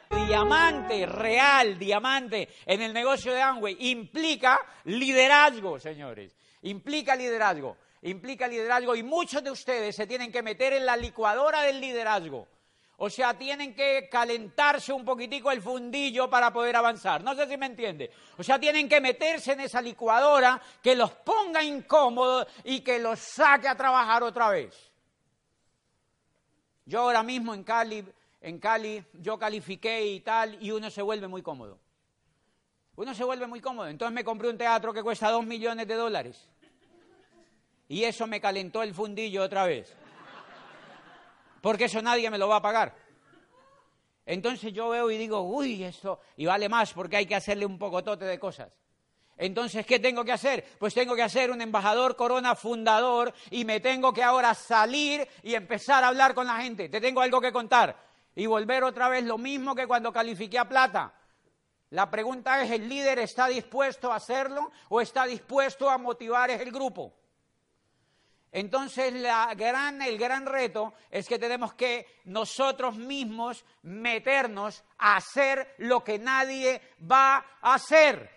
Diamante, 0.27 1.05
real 1.05 1.77
diamante 1.77 2.49
en 2.65 2.81
el 2.81 2.91
negocio 2.91 3.31
de 3.31 3.41
Amway 3.41 3.77
implica 3.91 4.59
liderazgo, 4.85 5.79
señores. 5.79 6.35
Implica 6.63 7.15
liderazgo 7.15 7.77
implica 8.01 8.47
liderazgo 8.47 8.95
y 8.95 9.03
muchos 9.03 9.43
de 9.43 9.51
ustedes 9.51 9.95
se 9.95 10.07
tienen 10.07 10.31
que 10.31 10.41
meter 10.41 10.73
en 10.73 10.85
la 10.85 10.95
licuadora 10.95 11.61
del 11.63 11.79
liderazgo. 11.81 12.47
O 13.01 13.09
sea, 13.09 13.33
tienen 13.37 13.73
que 13.73 14.09
calentarse 14.11 14.91
un 14.91 15.05
poquitico 15.05 15.51
el 15.51 15.61
fundillo 15.61 16.29
para 16.29 16.51
poder 16.51 16.75
avanzar. 16.75 17.23
No 17.23 17.33
sé 17.33 17.47
si 17.47 17.55
me 17.55 17.67
entiende. 17.67 18.11
O 18.37 18.43
sea, 18.43 18.59
tienen 18.59 18.89
que 18.89 18.99
meterse 18.99 19.53
en 19.53 19.61
esa 19.61 19.81
licuadora 19.81 20.61
que 20.83 20.97
los 20.97 21.11
ponga 21.11 21.63
incómodos 21.63 22.47
y 22.65 22.81
que 22.81 22.99
los 22.99 23.19
saque 23.19 23.69
a 23.69 23.75
trabajar 23.75 24.21
otra 24.23 24.49
vez. 24.49 24.91
Yo 26.85 26.99
ahora 26.99 27.23
mismo 27.23 27.53
en 27.53 27.63
Cali, 27.63 28.03
en 28.41 28.59
Cali, 28.59 29.01
yo 29.13 29.39
califiqué 29.39 30.05
y 30.05 30.19
tal, 30.19 30.61
y 30.61 30.71
uno 30.71 30.89
se 30.89 31.01
vuelve 31.01 31.29
muy 31.29 31.41
cómodo. 31.41 31.79
Uno 32.97 33.13
se 33.13 33.23
vuelve 33.23 33.47
muy 33.47 33.61
cómodo. 33.61 33.87
Entonces 33.87 34.13
me 34.13 34.25
compré 34.25 34.49
un 34.49 34.57
teatro 34.57 34.91
que 34.91 35.03
cuesta 35.03 35.29
dos 35.29 35.45
millones 35.45 35.87
de 35.87 35.95
dólares. 35.95 36.49
Y 37.89 38.05
eso 38.05 38.25
me 38.25 38.39
calentó 38.39 38.81
el 38.81 38.93
fundillo 38.93 39.43
otra 39.43 39.65
vez 39.65 39.97
porque 41.61 41.85
eso 41.85 42.01
nadie 42.01 42.29
me 42.29 42.37
lo 42.37 42.47
va 42.47 42.57
a 42.57 42.61
pagar. 42.61 42.95
Entonces 44.25 44.73
yo 44.73 44.89
veo 44.89 45.09
y 45.09 45.17
digo, 45.17 45.41
uy, 45.41 45.83
esto, 45.83 46.19
y 46.37 46.45
vale 46.45 46.69
más 46.69 46.93
porque 46.93 47.17
hay 47.17 47.25
que 47.25 47.35
hacerle 47.35 47.65
un 47.65 47.77
pocotote 47.77 48.25
de 48.25 48.39
cosas. 48.39 48.69
Entonces, 49.37 49.85
¿qué 49.85 49.99
tengo 49.99 50.25
que 50.25 50.33
hacer? 50.33 50.65
Pues 50.77 50.93
tengo 50.93 51.15
que 51.15 51.23
hacer 51.23 51.49
un 51.49 51.61
embajador 51.61 52.17
corona 52.17 52.55
fundador 52.55 53.33
y 53.49 53.63
me 53.63 53.79
tengo 53.79 54.13
que 54.13 54.21
ahora 54.21 54.53
salir 54.53 55.25
y 55.43 55.55
empezar 55.55 56.03
a 56.03 56.09
hablar 56.09 56.33
con 56.33 56.45
la 56.45 56.61
gente. 56.61 56.89
Te 56.89 56.99
tengo 56.99 57.21
algo 57.21 57.39
que 57.39 57.53
contar. 57.53 57.95
Y 58.35 58.45
volver 58.47 58.83
otra 58.83 59.07
vez 59.07 59.23
lo 59.23 59.37
mismo 59.37 59.73
que 59.73 59.87
cuando 59.87 60.11
califiqué 60.11 60.59
a 60.59 60.67
plata. 60.67 61.13
La 61.91 62.11
pregunta 62.11 62.61
es, 62.61 62.69
¿el 62.69 62.89
líder 62.89 63.19
está 63.19 63.47
dispuesto 63.47 64.11
a 64.11 64.17
hacerlo 64.17 64.71
o 64.89 64.99
está 64.99 65.25
dispuesto 65.25 65.89
a 65.89 65.97
motivar 65.97 66.51
el 66.51 66.69
grupo? 66.69 67.18
Entonces 68.51 69.13
el 69.13 70.17
gran 70.17 70.45
reto 70.45 70.93
es 71.11 71.27
que 71.27 71.37
tenemos 71.37 71.73
que 71.73 72.07
nosotros 72.25 72.95
mismos 72.95 73.63
meternos 73.83 74.83
a 74.97 75.17
hacer 75.17 75.75
lo 75.77 76.03
que 76.03 76.17
nadie 76.17 76.81
va 77.09 77.45
a 77.61 77.75
hacer. 77.75 78.29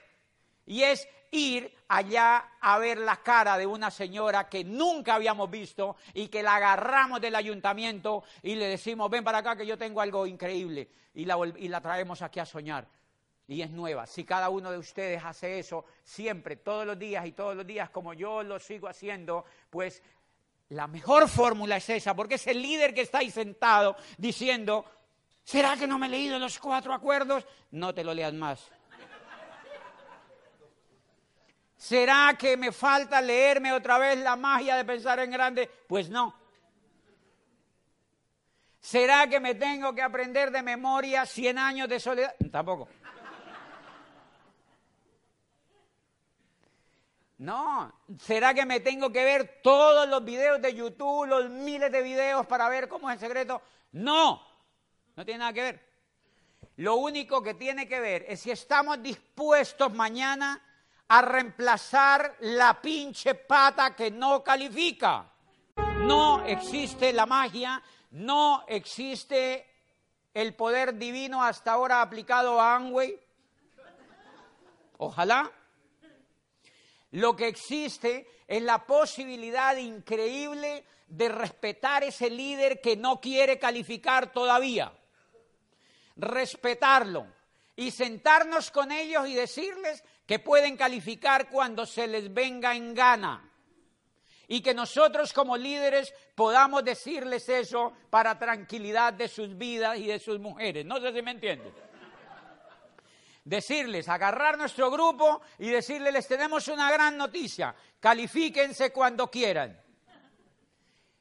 Y 0.66 0.82
es 0.82 1.08
ir 1.30 1.74
allá 1.88 2.56
a 2.60 2.78
ver 2.78 2.98
la 2.98 3.16
cara 3.22 3.56
de 3.56 3.66
una 3.66 3.90
señora 3.90 4.48
que 4.48 4.64
nunca 4.64 5.14
habíamos 5.14 5.50
visto 5.50 5.96
y 6.14 6.28
que 6.28 6.42
la 6.42 6.56
agarramos 6.56 7.20
del 7.20 7.34
ayuntamiento 7.34 8.22
y 8.42 8.54
le 8.54 8.68
decimos, 8.68 9.10
ven 9.10 9.24
para 9.24 9.38
acá 9.38 9.56
que 9.56 9.66
yo 9.66 9.78
tengo 9.78 10.00
algo 10.00 10.26
increíble 10.26 10.90
y 11.14 11.24
la, 11.24 11.36
y 11.56 11.68
la 11.68 11.80
traemos 11.80 12.20
aquí 12.22 12.38
a 12.38 12.46
soñar. 12.46 12.86
Y 13.48 13.60
es 13.60 13.70
nueva. 13.70 14.06
Si 14.06 14.24
cada 14.24 14.48
uno 14.48 14.70
de 14.70 14.78
ustedes 14.78 15.22
hace 15.24 15.58
eso 15.58 15.84
siempre, 16.02 16.56
todos 16.56 16.86
los 16.86 16.98
días 16.98 17.26
y 17.26 17.32
todos 17.32 17.56
los 17.56 17.66
días, 17.66 17.90
como 17.90 18.14
yo 18.14 18.42
lo 18.42 18.58
sigo 18.58 18.88
haciendo, 18.88 19.44
pues 19.68 20.02
la 20.70 20.86
mejor 20.86 21.28
fórmula 21.28 21.76
es 21.76 21.88
esa, 21.90 22.14
porque 22.14 22.36
es 22.36 22.46
el 22.46 22.62
líder 22.62 22.94
que 22.94 23.02
está 23.02 23.18
ahí 23.18 23.30
sentado 23.30 23.96
diciendo, 24.16 24.84
¿será 25.44 25.76
que 25.76 25.86
no 25.86 25.98
me 25.98 26.06
he 26.06 26.10
leído 26.10 26.38
los 26.38 26.58
cuatro 26.58 26.94
acuerdos? 26.94 27.46
No 27.72 27.92
te 27.92 28.04
lo 28.04 28.14
leas 28.14 28.32
más. 28.32 28.70
¿Será 31.76 32.36
que 32.38 32.56
me 32.56 32.70
falta 32.70 33.20
leerme 33.20 33.72
otra 33.72 33.98
vez 33.98 34.16
la 34.18 34.36
magia 34.36 34.76
de 34.76 34.84
pensar 34.84 35.18
en 35.18 35.32
grande? 35.32 35.68
Pues 35.88 36.08
no. 36.08 36.32
¿Será 38.78 39.28
que 39.28 39.40
me 39.40 39.56
tengo 39.56 39.92
que 39.94 40.00
aprender 40.00 40.50
de 40.52 40.62
memoria 40.62 41.26
100 41.26 41.58
años 41.58 41.88
de 41.88 41.98
soledad? 41.98 42.34
Tampoco. 42.50 42.88
No, 47.42 47.92
¿será 48.20 48.54
que 48.54 48.64
me 48.64 48.78
tengo 48.78 49.10
que 49.10 49.24
ver 49.24 49.60
todos 49.64 50.08
los 50.08 50.24
videos 50.24 50.62
de 50.62 50.74
YouTube, 50.74 51.26
los 51.26 51.50
miles 51.50 51.90
de 51.90 52.00
videos 52.00 52.46
para 52.46 52.68
ver 52.68 52.88
cómo 52.88 53.10
es 53.10 53.14
el 53.14 53.20
secreto? 53.26 53.60
No, 53.90 54.40
no 55.16 55.24
tiene 55.24 55.38
nada 55.40 55.52
que 55.52 55.62
ver. 55.62 55.88
Lo 56.76 56.94
único 56.94 57.42
que 57.42 57.54
tiene 57.54 57.88
que 57.88 57.98
ver 57.98 58.24
es 58.28 58.42
si 58.42 58.52
estamos 58.52 59.02
dispuestos 59.02 59.92
mañana 59.92 60.62
a 61.08 61.20
reemplazar 61.20 62.36
la 62.42 62.80
pinche 62.80 63.34
pata 63.34 63.96
que 63.96 64.12
no 64.12 64.44
califica. 64.44 65.28
No 65.96 66.44
existe 66.44 67.12
la 67.12 67.26
magia, 67.26 67.82
no 68.12 68.64
existe 68.68 69.66
el 70.32 70.54
poder 70.54 70.96
divino 70.96 71.42
hasta 71.42 71.72
ahora 71.72 72.02
aplicado 72.02 72.60
a 72.60 72.76
Amway. 72.76 73.18
Ojalá 74.98 75.50
lo 77.12 77.36
que 77.36 77.48
existe 77.48 78.26
es 78.46 78.62
la 78.62 78.86
posibilidad 78.86 79.76
increíble 79.76 80.84
de 81.06 81.28
respetar 81.28 82.04
ese 82.04 82.30
líder 82.30 82.80
que 82.80 82.96
no 82.96 83.20
quiere 83.20 83.58
calificar 83.58 84.32
todavía. 84.32 84.92
Respetarlo 86.16 87.26
y 87.76 87.90
sentarnos 87.90 88.70
con 88.70 88.92
ellos 88.92 89.28
y 89.28 89.34
decirles 89.34 90.02
que 90.26 90.38
pueden 90.38 90.76
calificar 90.76 91.50
cuando 91.50 91.84
se 91.84 92.06
les 92.06 92.32
venga 92.32 92.74
en 92.74 92.94
gana. 92.94 93.50
Y 94.48 94.60
que 94.62 94.74
nosotros 94.74 95.32
como 95.32 95.56
líderes 95.56 96.14
podamos 96.34 96.84
decirles 96.84 97.48
eso 97.48 97.92
para 98.08 98.38
tranquilidad 98.38 99.12
de 99.12 99.28
sus 99.28 99.56
vidas 99.56 99.98
y 99.98 100.06
de 100.06 100.18
sus 100.18 100.38
mujeres. 100.38 100.84
No 100.86 100.98
sé 101.00 101.12
si 101.12 101.22
me 101.22 101.32
entienden 101.32 101.91
decirles, 103.44 104.08
agarrar 104.08 104.56
nuestro 104.56 104.90
grupo 104.90 105.42
y 105.58 105.68
decirles, 105.68 106.12
les 106.12 106.28
tenemos 106.28 106.68
una 106.68 106.90
gran 106.90 107.16
noticia, 107.16 107.74
califíquense 107.98 108.92
cuando 108.92 109.30
quieran. 109.30 109.80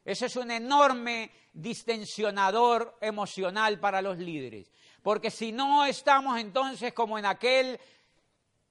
Ese 0.04 0.26
es 0.28 0.36
un 0.36 0.52
enorme 0.52 1.32
distensionador 1.54 2.98
emocional 3.02 3.80
para 3.80 4.02
los 4.02 4.18
líderes, 4.18 4.72
porque 5.02 5.30
si 5.30 5.52
no 5.52 5.86
estamos 5.86 6.40
entonces 6.40 6.94
como 6.94 7.20
en 7.20 7.26
aquel 7.26 7.80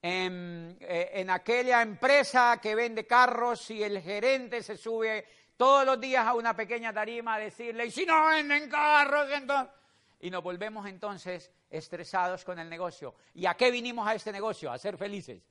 en, 0.03 0.77
eh, 0.81 1.11
en, 1.13 1.29
aquella 1.29 1.83
empresa 1.83 2.59
que 2.59 2.73
vende 2.73 3.05
carros 3.05 3.69
y 3.69 3.83
el 3.83 4.01
gerente 4.01 4.63
se 4.63 4.75
sube 4.75 5.27
todos 5.55 5.85
los 5.85 6.01
días 6.01 6.25
a 6.25 6.33
una 6.33 6.55
pequeña 6.55 6.91
tarima 6.91 7.35
a 7.35 7.39
decirle, 7.39 7.85
y 7.85 7.91
si 7.91 8.05
no 8.05 8.25
venden 8.25 8.67
carros, 8.67 9.29
entonces... 9.31 9.80
Y 10.21 10.29
nos 10.29 10.43
volvemos 10.43 10.85
entonces 10.87 11.51
estresados 11.69 12.45
con 12.45 12.59
el 12.59 12.69
negocio. 12.69 13.15
¿Y 13.33 13.45
a 13.47 13.55
qué 13.55 13.71
vinimos 13.71 14.07
a 14.07 14.13
este 14.13 14.31
negocio? 14.31 14.71
A 14.71 14.77
ser 14.77 14.97
felices, 14.97 15.41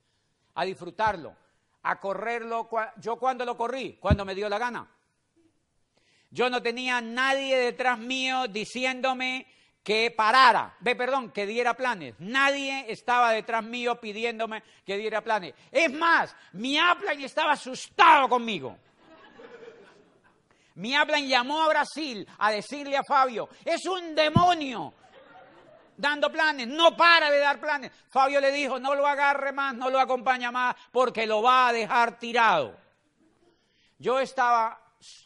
a 0.55 0.63
disfrutarlo, 0.63 1.35
a 1.83 1.99
correrlo. 1.99 2.69
¿Yo 2.97 3.17
cuándo 3.17 3.43
lo 3.45 3.57
corrí? 3.57 3.97
Cuando 3.99 4.23
me 4.23 4.33
dio 4.33 4.47
la 4.47 4.57
gana. 4.57 4.89
Yo 6.29 6.49
no 6.49 6.61
tenía 6.61 7.01
nadie 7.01 7.57
detrás 7.57 7.99
mío 7.99 8.47
diciéndome 8.47 9.45
que 9.83 10.11
parara, 10.11 10.75
ve, 10.79 10.95
perdón, 10.95 11.31
que 11.31 11.45
diera 11.45 11.73
planes. 11.73 12.15
Nadie 12.19 12.85
estaba 12.87 13.31
detrás 13.31 13.63
mío 13.63 13.99
pidiéndome 13.99 14.63
que 14.85 14.97
diera 14.97 15.21
planes. 15.21 15.53
Es 15.71 15.91
más, 15.91 16.35
mi 16.53 16.77
Aplan 16.77 17.19
estaba 17.21 17.53
asustado 17.53 18.29
conmigo. 18.29 18.77
Mi 20.75 20.95
Aplan 20.95 21.27
llamó 21.27 21.61
a 21.61 21.69
Brasil 21.69 22.27
a 22.37 22.51
decirle 22.51 22.97
a 22.97 23.03
Fabio, 23.03 23.49
es 23.65 23.85
un 23.85 24.15
demonio, 24.15 24.93
dando 25.97 26.31
planes, 26.31 26.67
no 26.67 26.95
para 26.95 27.29
de 27.29 27.39
dar 27.39 27.59
planes. 27.59 27.91
Fabio 28.09 28.39
le 28.39 28.51
dijo, 28.51 28.79
no 28.79 28.95
lo 28.95 29.05
agarre 29.05 29.51
más, 29.51 29.75
no 29.75 29.89
lo 29.89 29.99
acompaña 29.99 30.51
más, 30.51 30.75
porque 30.91 31.27
lo 31.27 31.41
va 31.41 31.67
a 31.67 31.73
dejar 31.73 32.17
tirado. 32.17 32.75
Yo 33.99 34.19
estaba 34.19 34.81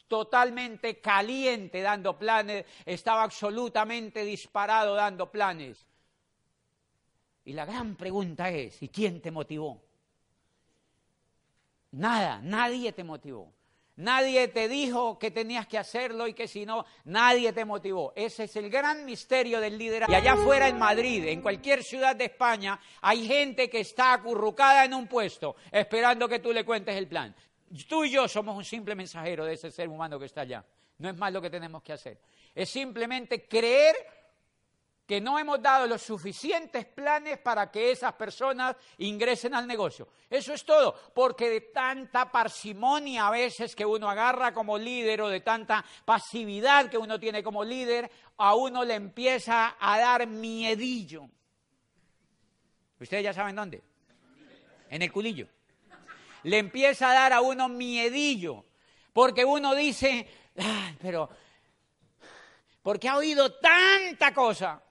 totalmente 0.08 1.00
caliente 1.00 1.82
dando 1.82 2.18
planes, 2.18 2.66
estaba 2.86 3.24
absolutamente 3.24 4.24
disparado 4.24 4.96
dando 4.96 5.32
planes. 5.32 5.86
Y 7.46 7.54
la 7.54 7.66
gran 7.66 7.96
pregunta 7.96 8.50
es, 8.50 8.82
¿y 8.82 8.90
quién 8.90 9.22
te 9.22 9.32
motivó? 9.32 9.82
Nada, 11.92 12.40
nadie 12.42 12.92
te 12.92 13.04
motivó. 13.04 13.54
Nadie 13.98 14.50
te 14.50 14.68
dijo 14.68 15.18
que 15.18 15.32
tenías 15.32 15.68
que 15.68 15.78
hacerlo 15.78 16.28
y 16.28 16.34
que 16.34 16.50
si 16.50 16.66
no, 16.66 16.86
nadie 17.06 17.54
te 17.54 17.64
motivó. 17.64 18.12
Ese 18.16 18.44
es 18.44 18.56
el 18.58 18.70
gran 18.70 19.06
misterio 19.06 19.62
del 19.62 19.78
liderazgo. 19.78 20.12
Y 20.12 20.16
allá 20.16 20.34
afuera 20.34 20.68
en 20.68 20.78
Madrid, 20.78 21.26
en 21.28 21.42
cualquier 21.42 21.82
ciudad 21.82 22.16
de 22.16 22.26
España, 22.26 22.80
hay 23.02 23.26
gente 23.26 23.70
que 23.70 23.80
está 23.80 24.14
acurrucada 24.14 24.84
en 24.84 24.94
un 24.94 25.08
puesto 25.08 25.56
esperando 25.72 26.28
que 26.28 26.40
tú 26.40 26.52
le 26.52 26.66
cuentes 26.66 26.96
el 26.96 27.08
plan. 27.08 27.34
Tú 27.88 28.04
y 28.04 28.10
yo 28.10 28.28
somos 28.28 28.58
un 28.58 28.66
simple 28.66 28.96
mensajero 28.96 29.46
de 29.46 29.54
ese 29.54 29.72
ser 29.72 29.88
humano 29.88 30.20
que 30.20 30.26
está 30.26 30.42
allá. 30.42 30.66
No 30.98 31.10
es 31.10 31.16
más 31.16 31.32
lo 31.32 31.42
que 31.42 31.50
tenemos 31.50 31.82
que 31.82 31.94
hacer. 31.94 32.20
Es 32.54 32.70
simplemente 32.70 33.48
creer 33.48 33.96
que 35.06 35.22
no 35.22 35.38
hemos 35.38 35.62
dado 35.62 35.86
los 35.88 36.02
suficientes 36.02 36.86
planes 36.86 37.38
para 37.38 37.70
que 37.70 37.92
esas 37.92 38.14
personas 38.14 38.76
ingresen 38.98 39.54
al 39.54 39.68
negocio. 39.68 40.08
Eso 40.30 40.54
es 40.54 40.66
todo, 40.66 40.96
porque 41.14 41.50
de 41.50 41.62
tanta 41.62 42.32
parsimonia 42.32 43.28
a 43.28 43.32
veces 43.32 43.76
que 43.76 43.86
uno 43.86 44.10
agarra 44.10 44.54
como 44.54 44.78
líder 44.78 45.22
o 45.22 45.30
de 45.30 45.42
tanta 45.42 45.86
pasividad 46.04 46.90
que 46.90 46.98
uno 46.98 47.20
tiene 47.20 47.44
como 47.44 47.64
líder, 47.64 48.10
a 48.38 48.56
uno 48.56 48.84
le 48.84 48.96
empieza 48.96 49.76
a 49.80 50.00
dar 50.00 50.26
miedillo. 50.28 51.30
¿Ustedes 53.00 53.24
ya 53.24 53.34
saben 53.34 53.56
dónde? 53.56 53.84
En 54.90 55.02
el 55.02 55.12
culillo. 55.12 55.48
Le 56.44 56.58
empieza 56.58 57.12
a 57.12 57.14
dar 57.14 57.34
a 57.34 57.42
uno 57.42 57.70
miedillo, 57.70 58.66
porque 59.14 59.46
uno 59.46 59.76
dice, 59.76 60.28
pero 61.02 61.30
porque 62.82 63.10
ha 63.10 63.18
oído 63.18 63.52
tanta 63.54 64.32
cosa. 64.32 64.85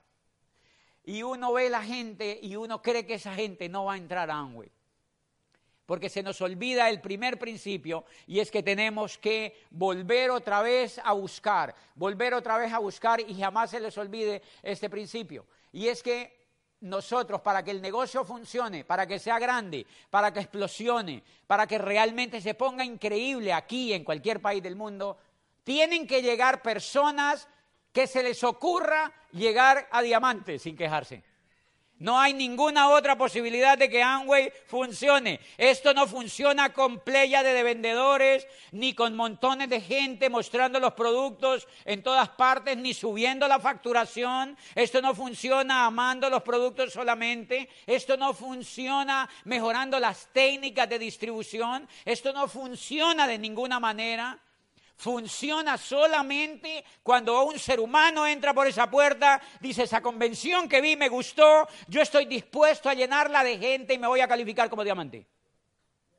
Y 1.05 1.23
uno 1.23 1.53
ve 1.53 1.69
la 1.69 1.83
gente 1.83 2.39
y 2.43 2.57
uno 2.57 2.81
cree 2.81 3.07
que 3.07 3.15
esa 3.15 3.35
gente 3.35 3.69
no 3.69 3.87
va 3.87 3.95
a 3.95 3.99
entrar 3.99 4.31
a 4.31 4.39
Amway. 4.39 4.71
Porque 5.87 6.09
se 6.09 6.23
nos 6.23 6.41
olvida 6.41 6.89
el 6.89 7.03
primer 7.03 7.39
principio 7.39 8.07
y 8.27 8.41
es 8.41 8.51
que 8.51 8.63
tenemos 8.63 9.19
que 9.19 9.65
volver 9.71 10.31
otra 10.31 10.63
vez 10.63 10.99
a 11.05 11.13
buscar, 11.13 11.75
volver 11.95 12.33
otra 12.33 12.57
vez 12.57 12.73
a 12.73 12.79
buscar 12.79 13.21
y 13.21 13.39
jamás 13.39 13.71
se 13.71 13.81
les 13.81 13.97
olvide 13.99 14.41
este 14.63 14.89
principio. 14.89 15.45
Y 15.73 15.89
es 15.89 16.03
que 16.03 16.45
nosotros, 16.81 17.41
para 17.41 17.63
que 17.63 17.71
el 17.71 17.83
negocio 17.83 18.25
funcione, 18.25 18.85
para 18.85 19.07
que 19.07 19.19
sea 19.19 19.39
grande, 19.39 19.87
para 20.11 20.33
que 20.33 20.41
explosione, 20.41 21.23
para 21.47 21.67
que 21.67 21.79
realmente 21.79 22.41
se 22.41 22.55
ponga 22.55 22.85
increíble 22.85 23.53
aquí 23.53 23.93
en 23.93 24.05
cualquier 24.05 24.41
país 24.41 24.63
del 24.63 24.77
mundo, 24.77 25.19
tienen 25.65 26.07
que 26.07 26.23
llegar 26.23 26.63
personas 26.63 27.49
que 27.95 28.09
se 28.09 28.25
les 28.25 28.43
ocurra 28.43 29.11
llegar 29.31 29.89
a 29.93 30.03
diamantes 30.03 30.63
sin 30.63 30.77
quejarse. 30.77 31.23
No 32.01 32.19
hay 32.19 32.35
ninguna 32.35 32.89
otra 32.89 33.17
posibilidad 33.17 33.79
de 33.79 33.89
que 33.89 34.03
Amway 34.03 34.53
funcione. 34.67 35.39
Esto 35.57 35.95
no 35.95 36.09
funciona 36.09 36.73
con 36.73 36.99
playa 36.99 37.45
de 37.45 37.63
vendedores, 37.63 38.49
ni 38.73 38.95
con 38.95 39.15
montones 39.15 39.71
de 39.71 39.81
gente 39.81 40.29
mostrando 40.29 40.81
los 40.81 40.95
productos 40.95 41.69
en 41.85 42.03
todas 42.03 42.31
partes, 42.31 42.77
ni 42.77 42.95
subiendo 42.95 43.47
la 43.47 43.61
facturación. 43.61 44.59
Esto 44.75 45.01
no 45.01 45.15
funciona 45.15 45.87
amando 45.87 46.29
los 46.29 46.43
productos 46.43 46.93
solamente. 46.93 47.69
Esto 47.87 48.17
no 48.17 48.35
funciona 48.35 49.31
mejorando 49.45 50.01
las 50.01 50.27
técnicas 50.33 50.89
de 50.89 50.99
distribución. 50.99 51.89
Esto 52.05 52.33
no 52.33 52.49
funciona 52.49 53.29
de 53.29 53.39
ninguna 53.39 53.79
manera 53.79 54.37
funciona 54.97 55.77
solamente 55.77 56.85
cuando 57.03 57.45
un 57.45 57.59
ser 57.59 57.81
humano 57.81 58.27
entra 58.27 58.55
por 58.55 58.67
esa 58.67 58.91
puerta, 58.91 59.41
dice, 59.61 59.85
esa 59.85 60.01
convención 60.01 60.69
que 60.69 60.81
vi 60.81 60.97
me 60.97 61.09
gustó, 61.09 61.69
yo 61.89 62.03
estoy 62.03 62.27
dispuesto 62.27 62.89
a 62.89 62.95
llenarla 62.95 63.45
de 63.45 63.59
gente 63.59 63.95
y 63.95 63.99
me 63.99 64.07
voy 64.07 64.21
a 64.21 64.29
calificar 64.29 64.71
como 64.71 64.85
diamante. 64.85 65.27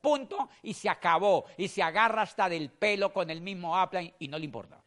Punto, 0.00 0.50
y 0.62 0.74
se 0.74 0.88
acabó, 0.88 1.46
y 1.56 1.68
se 1.68 1.82
agarra 1.82 2.22
hasta 2.22 2.48
del 2.48 2.70
pelo 2.70 3.12
con 3.12 3.28
el 3.30 3.40
mismo 3.40 3.76
Apple 3.76 4.14
y 4.18 4.28
no 4.28 4.38
le 4.38 4.44
importa. 4.44 4.80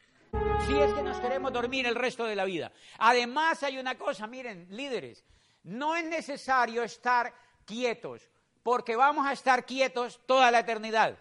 Si 0.66 0.78
es 0.78 0.94
que 0.94 1.02
nos 1.02 1.20
queremos 1.20 1.52
dormir 1.52 1.88
el 1.88 1.96
resto 1.96 2.26
de 2.26 2.36
la 2.36 2.46
vida. 2.46 2.72
Además 3.00 3.64
hay 3.64 3.80
una 3.80 3.98
cosa, 3.98 4.28
miren, 4.28 4.68
líderes, 4.70 5.26
no 5.64 5.96
es 5.96 6.06
necesario 6.06 6.84
estar 6.84 7.34
quietos, 7.66 8.30
porque 8.64 8.96
vamos 8.96 9.28
a 9.28 9.34
estar 9.34 9.66
quietos 9.66 10.22
toda 10.26 10.52
la 10.52 10.60
eternidad. 10.60 11.18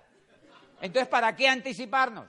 Entonces, 0.81 1.09
¿para 1.09 1.35
qué 1.35 1.49
anticiparnos? 1.49 2.29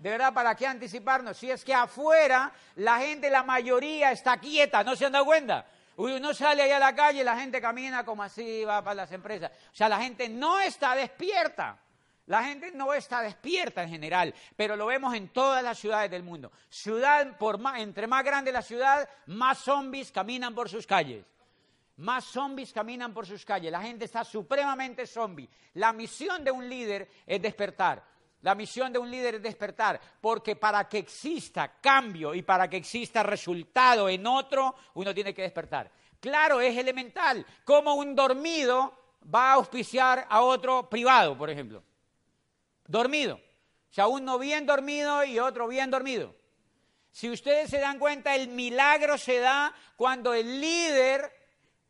De 0.00 0.08
verdad, 0.08 0.32
¿para 0.32 0.54
qué 0.54 0.66
anticiparnos? 0.66 1.36
Si 1.36 1.50
es 1.50 1.62
que 1.62 1.74
afuera 1.74 2.50
la 2.76 2.98
gente, 3.00 3.28
la 3.28 3.42
mayoría 3.42 4.10
está 4.12 4.38
quieta, 4.38 4.82
¿no 4.82 4.96
se 4.96 5.04
han 5.04 5.12
dado 5.12 5.26
cuenta? 5.26 5.66
Uno 5.96 6.32
sale 6.32 6.62
ahí 6.62 6.70
a 6.70 6.78
la 6.78 6.94
calle 6.94 7.20
y 7.20 7.24
la 7.24 7.36
gente 7.36 7.60
camina 7.60 8.02
como 8.02 8.22
así, 8.22 8.64
va 8.64 8.82
para 8.82 8.94
las 8.94 9.12
empresas. 9.12 9.52
O 9.70 9.76
sea, 9.76 9.90
la 9.90 10.00
gente 10.00 10.26
no 10.26 10.58
está 10.58 10.94
despierta. 10.94 11.78
La 12.24 12.44
gente 12.44 12.70
no 12.72 12.94
está 12.94 13.20
despierta 13.20 13.82
en 13.82 13.90
general, 13.90 14.34
pero 14.56 14.74
lo 14.74 14.86
vemos 14.86 15.14
en 15.14 15.28
todas 15.28 15.62
las 15.62 15.78
ciudades 15.78 16.10
del 16.10 16.22
mundo. 16.22 16.50
Ciudad, 16.70 17.36
por 17.36 17.58
más, 17.58 17.80
entre 17.80 18.06
más 18.06 18.24
grande 18.24 18.52
la 18.52 18.62
ciudad, 18.62 19.06
más 19.26 19.58
zombies 19.58 20.10
caminan 20.12 20.54
por 20.54 20.70
sus 20.70 20.86
calles. 20.86 21.26
Más 21.96 22.24
zombies 22.24 22.72
caminan 22.72 23.12
por 23.12 23.26
sus 23.26 23.44
calles. 23.44 23.70
La 23.70 23.82
gente 23.82 24.06
está 24.06 24.24
supremamente 24.24 25.06
zombie. 25.06 25.50
La 25.74 25.92
misión 25.92 26.42
de 26.42 26.50
un 26.50 26.66
líder 26.66 27.10
es 27.26 27.42
despertar. 27.42 28.02
La 28.42 28.54
misión 28.54 28.92
de 28.92 28.98
un 28.98 29.10
líder 29.10 29.36
es 29.36 29.42
despertar, 29.42 30.00
porque 30.20 30.56
para 30.56 30.88
que 30.88 30.98
exista 30.98 31.80
cambio 31.80 32.34
y 32.34 32.42
para 32.42 32.68
que 32.68 32.78
exista 32.78 33.22
resultado 33.22 34.08
en 34.08 34.26
otro, 34.26 34.74
uno 34.94 35.14
tiene 35.14 35.34
que 35.34 35.42
despertar. 35.42 35.90
Claro, 36.20 36.60
es 36.60 36.76
elemental. 36.76 37.44
Como 37.64 37.94
un 37.94 38.14
dormido 38.14 38.94
va 39.34 39.50
a 39.50 39.54
auspiciar 39.54 40.26
a 40.28 40.40
otro 40.42 40.88
privado, 40.88 41.36
por 41.36 41.50
ejemplo. 41.50 41.82
Dormido. 42.86 43.36
O 43.36 43.92
sea, 43.92 44.06
uno 44.06 44.38
bien 44.38 44.66
dormido 44.66 45.24
y 45.24 45.38
otro 45.38 45.68
bien 45.68 45.90
dormido. 45.90 46.34
Si 47.10 47.28
ustedes 47.28 47.70
se 47.70 47.80
dan 47.80 47.98
cuenta, 47.98 48.36
el 48.36 48.48
milagro 48.48 49.18
se 49.18 49.40
da 49.40 49.74
cuando 49.96 50.32
el 50.32 50.60
líder 50.60 51.39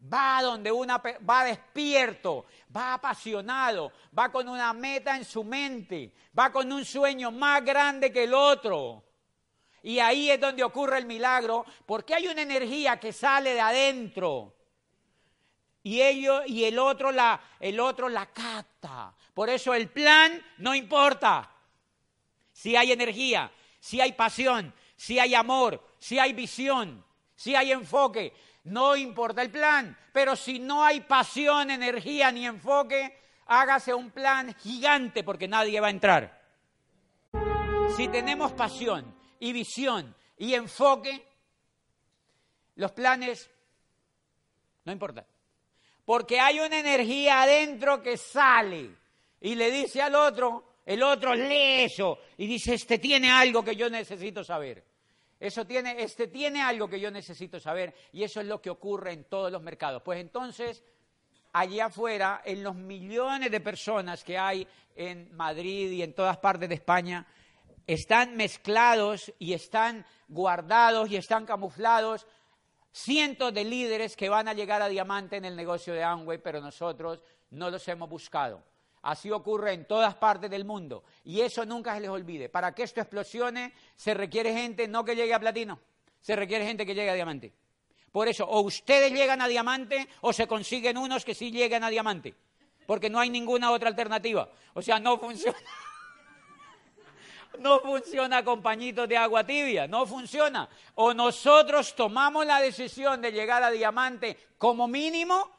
va 0.02 0.40
donde 0.42 0.72
una 0.72 0.98
va 0.98 1.44
despierto, 1.44 2.46
va 2.74 2.94
apasionado, 2.94 3.92
va 4.16 4.30
con 4.30 4.48
una 4.48 4.72
meta 4.72 5.16
en 5.16 5.24
su 5.24 5.44
mente, 5.44 6.12
va 6.38 6.50
con 6.50 6.72
un 6.72 6.84
sueño 6.84 7.30
más 7.30 7.64
grande 7.64 8.12
que 8.12 8.24
el 8.24 8.34
otro. 8.34 9.04
Y 9.82 9.98
ahí 9.98 10.30
es 10.30 10.40
donde 10.40 10.62
ocurre 10.62 10.98
el 10.98 11.06
milagro, 11.06 11.64
porque 11.86 12.14
hay 12.14 12.28
una 12.28 12.42
energía 12.42 12.98
que 12.98 13.12
sale 13.12 13.54
de 13.54 13.60
adentro. 13.60 14.54
Y 15.82 16.02
ello, 16.02 16.42
y 16.46 16.64
el 16.64 16.78
otro 16.78 17.10
la 17.10 17.40
el 17.58 17.80
otro 17.80 18.08
la 18.08 18.26
capta. 18.26 19.14
Por 19.32 19.48
eso 19.48 19.72
el 19.72 19.88
plan 19.88 20.42
no 20.58 20.74
importa. 20.74 21.50
Si 22.52 22.76
hay 22.76 22.92
energía, 22.92 23.50
si 23.78 24.00
hay 24.00 24.12
pasión, 24.12 24.74
si 24.96 25.18
hay 25.18 25.34
amor, 25.34 25.82
si 25.98 26.18
hay 26.18 26.34
visión, 26.34 27.02
si 27.34 27.54
hay 27.54 27.72
enfoque, 27.72 28.34
no 28.64 28.96
importa 28.96 29.42
el 29.42 29.50
plan, 29.50 29.96
pero 30.12 30.36
si 30.36 30.58
no 30.58 30.84
hay 30.84 31.00
pasión, 31.00 31.70
energía 31.70 32.30
ni 32.30 32.46
enfoque, 32.46 33.18
hágase 33.46 33.94
un 33.94 34.10
plan 34.10 34.54
gigante 34.54 35.24
porque 35.24 35.48
nadie 35.48 35.80
va 35.80 35.88
a 35.88 35.90
entrar. 35.90 36.40
Si 37.96 38.08
tenemos 38.08 38.52
pasión 38.52 39.14
y 39.38 39.52
visión 39.52 40.14
y 40.36 40.54
enfoque, 40.54 41.26
los 42.76 42.92
planes 42.92 43.50
no 44.84 44.92
importan. 44.92 45.26
Porque 46.04 46.40
hay 46.40 46.60
una 46.60 46.78
energía 46.78 47.42
adentro 47.42 48.02
que 48.02 48.16
sale 48.16 48.90
y 49.40 49.54
le 49.54 49.70
dice 49.70 50.02
al 50.02 50.14
otro, 50.14 50.74
el 50.84 51.02
otro 51.02 51.34
lee 51.34 51.84
eso 51.84 52.18
y 52.36 52.46
dice, 52.46 52.74
este 52.74 52.98
tiene 52.98 53.30
algo 53.30 53.64
que 53.64 53.76
yo 53.76 53.88
necesito 53.88 54.42
saber. 54.44 54.89
Eso 55.40 55.66
tiene, 55.66 56.02
este 56.02 56.28
tiene 56.28 56.60
algo 56.60 56.86
que 56.86 57.00
yo 57.00 57.10
necesito 57.10 57.58
saber 57.58 57.94
y 58.12 58.22
eso 58.22 58.42
es 58.42 58.46
lo 58.46 58.60
que 58.60 58.68
ocurre 58.68 59.14
en 59.14 59.24
todos 59.24 59.50
los 59.50 59.62
mercados. 59.62 60.02
Pues 60.02 60.20
entonces, 60.20 60.84
allí 61.54 61.80
afuera, 61.80 62.42
en 62.44 62.62
los 62.62 62.76
millones 62.76 63.50
de 63.50 63.60
personas 63.60 64.22
que 64.22 64.36
hay 64.36 64.68
en 64.94 65.34
Madrid 65.34 65.90
y 65.92 66.02
en 66.02 66.12
todas 66.12 66.36
partes 66.36 66.68
de 66.68 66.74
España, 66.74 67.26
están 67.86 68.36
mezclados 68.36 69.32
y 69.38 69.54
están 69.54 70.04
guardados 70.28 71.10
y 71.10 71.16
están 71.16 71.46
camuflados 71.46 72.26
cientos 72.92 73.54
de 73.54 73.64
líderes 73.64 74.16
que 74.16 74.28
van 74.28 74.46
a 74.46 74.52
llegar 74.52 74.82
a 74.82 74.88
diamante 74.88 75.36
en 75.36 75.46
el 75.46 75.56
negocio 75.56 75.94
de 75.94 76.04
Amway, 76.04 76.38
pero 76.38 76.60
nosotros 76.60 77.22
no 77.50 77.70
los 77.70 77.88
hemos 77.88 78.10
buscado. 78.10 78.62
Así 79.02 79.30
ocurre 79.30 79.72
en 79.72 79.86
todas 79.86 80.14
partes 80.14 80.50
del 80.50 80.64
mundo. 80.64 81.04
Y 81.24 81.40
eso 81.40 81.64
nunca 81.64 81.94
se 81.94 82.00
les 82.00 82.10
olvide. 82.10 82.48
Para 82.48 82.74
que 82.74 82.82
esto 82.82 83.00
explosione, 83.00 83.72
se 83.96 84.12
requiere 84.12 84.52
gente 84.52 84.86
no 84.88 85.04
que 85.04 85.16
llegue 85.16 85.32
a 85.32 85.40
platino, 85.40 85.80
se 86.20 86.36
requiere 86.36 86.66
gente 86.66 86.84
que 86.84 86.94
llegue 86.94 87.10
a 87.10 87.14
diamante. 87.14 87.52
Por 88.12 88.28
eso, 88.28 88.44
o 88.44 88.60
ustedes 88.60 89.12
llegan 89.12 89.40
a 89.40 89.48
diamante 89.48 90.08
o 90.20 90.32
se 90.32 90.46
consiguen 90.46 90.98
unos 90.98 91.24
que 91.24 91.34
sí 91.34 91.50
lleguen 91.50 91.84
a 91.84 91.90
diamante. 91.90 92.34
Porque 92.86 93.08
no 93.08 93.20
hay 93.20 93.30
ninguna 93.30 93.70
otra 93.70 93.88
alternativa. 93.88 94.50
O 94.74 94.82
sea, 94.82 94.98
no 94.98 95.18
funciona. 95.18 95.58
No 97.58 97.80
funciona 97.80 98.44
compañitos 98.44 99.08
de 99.08 99.16
agua 99.16 99.44
tibia, 99.44 99.86
no 99.86 100.06
funciona. 100.06 100.68
O 100.94 101.12
nosotros 101.12 101.94
tomamos 101.94 102.46
la 102.46 102.60
decisión 102.60 103.20
de 103.20 103.32
llegar 103.32 103.62
a 103.62 103.70
diamante 103.70 104.38
como 104.56 104.86
mínimo, 104.86 105.50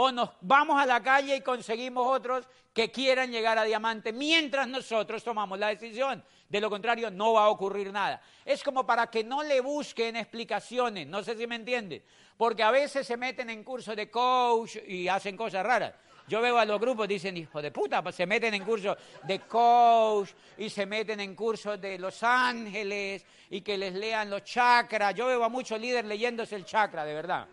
o 0.00 0.12
nos 0.12 0.30
vamos 0.42 0.80
a 0.80 0.86
la 0.86 1.02
calle 1.02 1.34
y 1.34 1.40
conseguimos 1.40 2.06
otros 2.06 2.48
que 2.72 2.88
quieran 2.88 3.32
llegar 3.32 3.58
a 3.58 3.64
diamante 3.64 4.12
mientras 4.12 4.68
nosotros 4.68 5.24
tomamos 5.24 5.58
la 5.58 5.70
decisión. 5.70 6.22
De 6.48 6.60
lo 6.60 6.70
contrario, 6.70 7.10
no 7.10 7.32
va 7.32 7.46
a 7.46 7.48
ocurrir 7.48 7.92
nada. 7.92 8.22
Es 8.44 8.62
como 8.62 8.86
para 8.86 9.08
que 9.08 9.24
no 9.24 9.42
le 9.42 9.60
busquen 9.60 10.14
explicaciones, 10.14 11.08
no 11.08 11.24
sé 11.24 11.36
si 11.36 11.48
me 11.48 11.56
entienden, 11.56 12.04
porque 12.36 12.62
a 12.62 12.70
veces 12.70 13.08
se 13.08 13.16
meten 13.16 13.50
en 13.50 13.64
cursos 13.64 13.96
de 13.96 14.08
coach 14.08 14.76
y 14.86 15.08
hacen 15.08 15.36
cosas 15.36 15.66
raras. 15.66 15.94
Yo 16.28 16.40
veo 16.40 16.58
a 16.58 16.64
los 16.64 16.78
grupos, 16.78 17.08
dicen, 17.08 17.36
hijo 17.36 17.60
de 17.60 17.72
puta, 17.72 18.00
pues 18.00 18.14
se 18.14 18.24
meten 18.24 18.54
en 18.54 18.64
cursos 18.64 18.96
de 19.24 19.40
coach 19.40 20.30
y 20.58 20.70
se 20.70 20.86
meten 20.86 21.18
en 21.18 21.34
cursos 21.34 21.80
de 21.80 21.98
Los 21.98 22.22
Ángeles 22.22 23.26
y 23.50 23.62
que 23.62 23.76
les 23.76 23.94
lean 23.94 24.30
los 24.30 24.44
chakras. 24.44 25.12
Yo 25.16 25.26
veo 25.26 25.42
a 25.42 25.48
muchos 25.48 25.80
líderes 25.80 26.04
leyéndose 26.04 26.54
el 26.54 26.64
chakra, 26.64 27.04
de 27.04 27.14
verdad. 27.14 27.48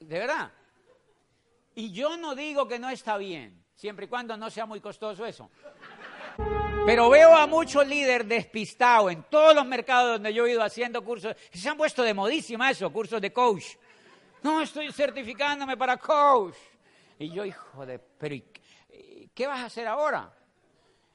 De 0.00 0.18
verdad. 0.18 0.50
Y 1.74 1.92
yo 1.92 2.16
no 2.16 2.34
digo 2.34 2.66
que 2.66 2.78
no 2.78 2.90
está 2.90 3.16
bien, 3.16 3.64
siempre 3.74 4.06
y 4.06 4.08
cuando 4.08 4.36
no 4.36 4.50
sea 4.50 4.66
muy 4.66 4.80
costoso 4.80 5.24
eso. 5.24 5.50
Pero 6.86 7.10
veo 7.10 7.36
a 7.36 7.46
muchos 7.46 7.86
líderes 7.86 8.26
despistados 8.26 9.12
en 9.12 9.22
todos 9.24 9.54
los 9.54 9.66
mercados 9.66 10.12
donde 10.12 10.32
yo 10.32 10.46
he 10.46 10.52
ido 10.52 10.62
haciendo 10.62 11.04
cursos, 11.04 11.36
se 11.52 11.68
han 11.68 11.76
puesto 11.76 12.02
de 12.02 12.14
modísima 12.14 12.70
eso, 12.70 12.90
cursos 12.90 13.20
de 13.20 13.32
coach. 13.32 13.76
No, 14.42 14.62
estoy 14.62 14.90
certificándome 14.92 15.76
para 15.76 15.98
coach. 15.98 16.56
Y 17.18 17.30
yo, 17.30 17.44
hijo 17.44 17.84
de, 17.84 17.98
pero 17.98 18.34
¿qué 19.34 19.46
vas 19.46 19.60
a 19.60 19.66
hacer 19.66 19.86
ahora? 19.86 20.34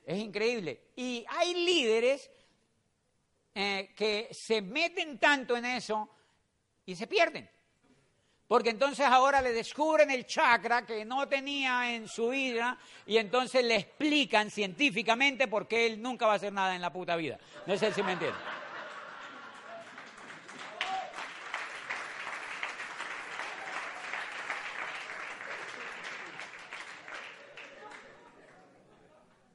Es 0.05 0.19
increíble. 0.19 0.81
Y 0.95 1.25
hay 1.27 1.65
líderes 1.65 2.29
eh, 3.55 3.91
que 3.95 4.29
se 4.31 4.61
meten 4.61 5.17
tanto 5.17 5.57
en 5.57 5.65
eso 5.65 6.09
y 6.85 6.95
se 6.95 7.07
pierden. 7.07 7.49
Porque 8.47 8.69
entonces 8.69 9.05
ahora 9.07 9.41
le 9.41 9.53
descubren 9.53 10.11
el 10.11 10.25
chakra 10.27 10.85
que 10.85 11.03
no 11.03 11.27
tenía 11.27 11.95
en 11.95 12.07
su 12.07 12.29
vida 12.29 12.77
y 13.07 13.17
entonces 13.17 13.63
le 13.63 13.75
explican 13.75 14.51
científicamente 14.51 15.47
por 15.47 15.67
qué 15.67 15.87
él 15.87 16.01
nunca 16.01 16.27
va 16.27 16.33
a 16.33 16.35
hacer 16.35 16.53
nada 16.53 16.75
en 16.75 16.81
la 16.81 16.93
puta 16.93 17.15
vida. 17.15 17.39
No 17.65 17.75
sé 17.75 17.91
si 17.91 18.03
me 18.03 18.11
entienden. 18.11 18.39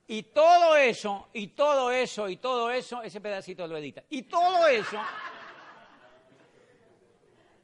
Y 0.08 0.24
todo 0.24 0.74
eso, 0.74 1.28
y 1.32 1.46
todo 1.46 1.92
eso, 1.92 2.28
y 2.28 2.38
todo 2.38 2.72
eso, 2.72 3.00
ese 3.00 3.20
pedacito 3.20 3.64
lo 3.68 3.76
edita. 3.76 4.02
Y 4.10 4.22
todo 4.22 4.66
eso, 4.66 5.00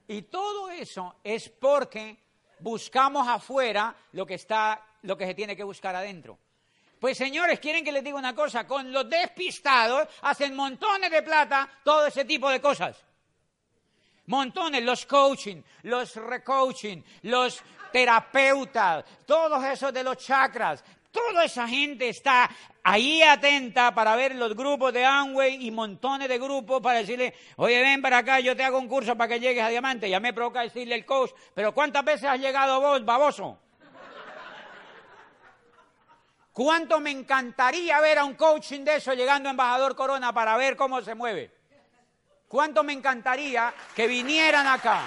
y 0.08 0.22
todo 0.22 0.70
eso 0.70 1.16
es 1.22 1.48
porque 1.48 2.16
buscamos 2.60 3.26
afuera 3.26 3.94
lo 4.12 4.26
que 4.26 4.34
está, 4.34 4.82
lo 5.02 5.16
que 5.16 5.26
se 5.26 5.34
tiene 5.34 5.56
que 5.56 5.64
buscar 5.64 5.94
adentro. 5.94 6.38
Pues 6.98 7.18
señores, 7.18 7.60
quieren 7.60 7.84
que 7.84 7.92
les 7.92 8.02
diga 8.02 8.16
una 8.16 8.34
cosa, 8.34 8.66
con 8.66 8.90
los 8.90 9.08
despistados 9.08 10.08
hacen 10.22 10.56
montones 10.56 11.10
de 11.10 11.22
plata 11.22 11.68
todo 11.84 12.06
ese 12.06 12.24
tipo 12.24 12.48
de 12.48 12.60
cosas. 12.60 12.96
Montones, 14.26 14.82
los 14.82 15.06
coaching, 15.06 15.62
los 15.82 16.16
recoaching, 16.16 17.04
los 17.22 17.62
terapeutas, 17.92 19.04
todos 19.24 19.62
esos 19.64 19.92
de 19.92 20.02
los 20.02 20.16
chakras, 20.16 20.82
Toda 21.16 21.44
esa 21.44 21.66
gente 21.66 22.10
está 22.10 22.50
ahí 22.86 23.20
atenta 23.20 23.92
para 23.92 24.14
ver 24.14 24.36
los 24.36 24.54
grupos 24.54 24.92
de 24.92 25.04
Amway 25.04 25.66
y 25.66 25.72
montones 25.72 26.28
de 26.28 26.38
grupos 26.38 26.80
para 26.80 27.00
decirle, 27.00 27.34
oye, 27.56 27.82
ven 27.82 28.00
para 28.00 28.18
acá, 28.18 28.38
yo 28.38 28.54
te 28.54 28.62
hago 28.62 28.78
un 28.78 28.86
curso 28.86 29.16
para 29.16 29.34
que 29.34 29.40
llegues 29.40 29.64
a 29.64 29.68
diamante. 29.68 30.08
Ya 30.08 30.20
me 30.20 30.32
provoca 30.32 30.60
decirle 30.60 30.94
el 30.94 31.04
coach, 31.04 31.32
pero 31.52 31.74
¿cuántas 31.74 32.04
veces 32.04 32.30
has 32.30 32.38
llegado 32.38 32.80
vos, 32.80 33.04
baboso? 33.04 33.58
¿Cuánto 36.52 37.00
me 37.00 37.10
encantaría 37.10 38.00
ver 38.00 38.18
a 38.18 38.24
un 38.24 38.34
coaching 38.34 38.84
de 38.84 38.96
eso 38.96 39.12
llegando 39.14 39.48
a 39.48 39.50
embajador 39.50 39.96
Corona 39.96 40.32
para 40.32 40.56
ver 40.56 40.76
cómo 40.76 41.02
se 41.02 41.16
mueve? 41.16 41.50
¿Cuánto 42.46 42.84
me 42.84 42.92
encantaría 42.92 43.74
que 43.96 44.06
vinieran 44.06 44.66
acá? 44.68 45.02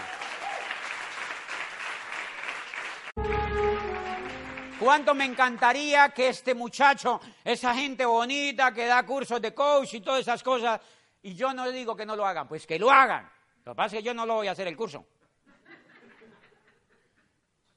¿Cuánto 4.80 5.13
me 5.13 5.26
encantaría 5.26 6.10
que 6.10 6.30
este 6.30 6.56
muchacho, 6.56 7.20
esa 7.44 7.76
gente 7.76 8.06
bonita 8.06 8.74
que 8.74 8.86
da 8.86 9.06
cursos 9.06 9.42
de 9.42 9.54
coach 9.54 9.96
y 9.96 10.00
todas 10.00 10.22
esas 10.22 10.42
cosas, 10.42 10.80
y 11.22 11.36
yo 11.36 11.54
no 11.54 11.65
le 11.65 11.74
digo 11.74 11.98
que 11.98 12.06
no 12.06 12.15
lo 12.15 12.26
hagan, 12.26 12.48
pues 12.48 12.65
que 12.65 12.80
lo 12.80 12.89
hagan. 12.89 13.30
Lo 13.65 13.74
que 13.74 13.76
pasa 13.76 13.98
es 13.98 14.02
que 14.02 14.06
yo 14.06 14.13
no 14.13 14.26
lo 14.26 14.36
voy 14.36 14.48
a 14.48 14.52
hacer 14.52 14.68
el 14.70 14.78
curso. 14.78 15.06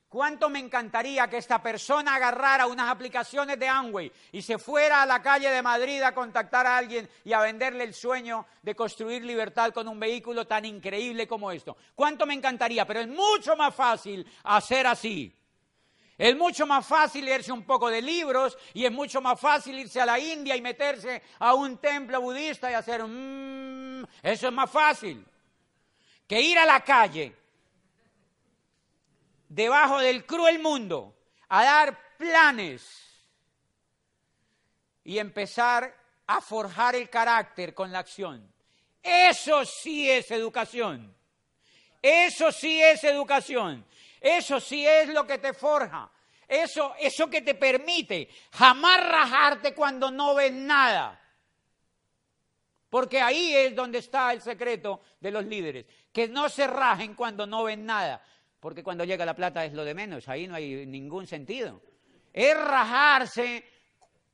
¿Cuánto 0.08 0.48
me 0.48 0.60
encantaría 0.60 1.26
que 1.26 1.38
esta 1.38 1.60
persona 1.60 2.14
agarrara 2.14 2.66
unas 2.66 2.88
aplicaciones 2.88 3.58
de 3.58 3.66
Amway 3.66 4.12
y 4.30 4.42
se 4.42 4.58
fuera 4.58 5.02
a 5.02 5.06
la 5.06 5.22
calle 5.22 5.50
de 5.50 5.62
Madrid 5.62 6.02
a 6.02 6.14
contactar 6.14 6.66
a 6.66 6.76
alguien 6.76 7.08
y 7.24 7.32
a 7.32 7.40
venderle 7.40 7.82
el 7.82 7.94
sueño 7.94 8.46
de 8.62 8.76
construir 8.76 9.24
libertad 9.24 9.72
con 9.72 9.88
un 9.88 9.98
vehículo 9.98 10.46
tan 10.46 10.66
increíble 10.66 11.26
como 11.26 11.50
esto? 11.50 11.76
¿Cuánto 11.96 12.26
me 12.26 12.34
encantaría? 12.34 12.86
Pero 12.86 13.00
es 13.00 13.08
mucho 13.08 13.56
más 13.56 13.74
fácil 13.74 14.24
hacer 14.44 14.86
así. 14.86 15.34
Es 16.16 16.36
mucho 16.36 16.66
más 16.66 16.86
fácil 16.86 17.24
leerse 17.24 17.52
un 17.52 17.64
poco 17.64 17.88
de 17.88 18.02
libros 18.02 18.56
y 18.74 18.84
es 18.84 18.92
mucho 18.92 19.20
más 19.20 19.40
fácil 19.40 19.78
irse 19.78 20.00
a 20.00 20.06
la 20.06 20.18
India 20.18 20.54
y 20.54 20.60
meterse 20.60 21.22
a 21.38 21.54
un 21.54 21.78
templo 21.78 22.20
budista 22.20 22.70
y 22.70 22.74
hacer 22.74 23.02
mmm, 23.04 24.04
eso 24.22 24.46
es 24.46 24.52
más 24.52 24.70
fácil 24.70 25.24
que 26.26 26.40
ir 26.40 26.58
a 26.58 26.64
la 26.64 26.80
calle 26.80 27.34
debajo 29.48 29.98
del 29.98 30.24
cruel 30.24 30.60
mundo 30.60 31.14
a 31.48 31.64
dar 31.64 32.16
planes 32.16 33.02
y 35.04 35.18
empezar 35.18 35.94
a 36.26 36.40
forjar 36.40 36.94
el 36.94 37.10
carácter 37.10 37.74
con 37.74 37.92
la 37.92 37.98
acción. 37.98 38.50
Eso 39.02 39.64
sí 39.64 40.08
es 40.08 40.30
educación. 40.30 41.14
Eso 42.00 42.50
sí 42.50 42.82
es 42.82 43.04
educación. 43.04 43.84
Eso 44.22 44.60
sí 44.60 44.86
es 44.86 45.08
lo 45.08 45.26
que 45.26 45.38
te 45.38 45.52
forja. 45.52 46.10
Eso, 46.46 46.94
eso 46.98 47.28
que 47.28 47.42
te 47.42 47.54
permite 47.54 48.28
jamás 48.52 49.04
rajarte 49.04 49.74
cuando 49.74 50.10
no 50.10 50.34
ves 50.34 50.52
nada. 50.52 51.18
Porque 52.88 53.20
ahí 53.20 53.54
es 53.54 53.74
donde 53.74 53.98
está 53.98 54.32
el 54.32 54.42
secreto 54.42 55.00
de 55.18 55.30
los 55.30 55.44
líderes. 55.44 55.86
Que 56.12 56.28
no 56.28 56.48
se 56.48 56.66
rajen 56.66 57.14
cuando 57.14 57.46
no 57.46 57.64
ven 57.64 57.84
nada. 57.84 58.22
Porque 58.60 58.84
cuando 58.84 59.04
llega 59.04 59.24
la 59.24 59.34
plata 59.34 59.64
es 59.64 59.72
lo 59.72 59.84
de 59.84 59.94
menos. 59.94 60.28
Ahí 60.28 60.46
no 60.46 60.54
hay 60.54 60.86
ningún 60.86 61.26
sentido. 61.26 61.80
Es 62.32 62.56
rajarse, 62.56 63.64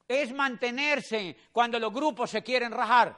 es 0.07 0.33
mantenerse 0.33 1.37
cuando 1.53 1.79
los 1.79 1.93
grupos 1.93 2.31
se 2.31 2.43
quieren 2.43 2.73
rajar. 2.73 3.17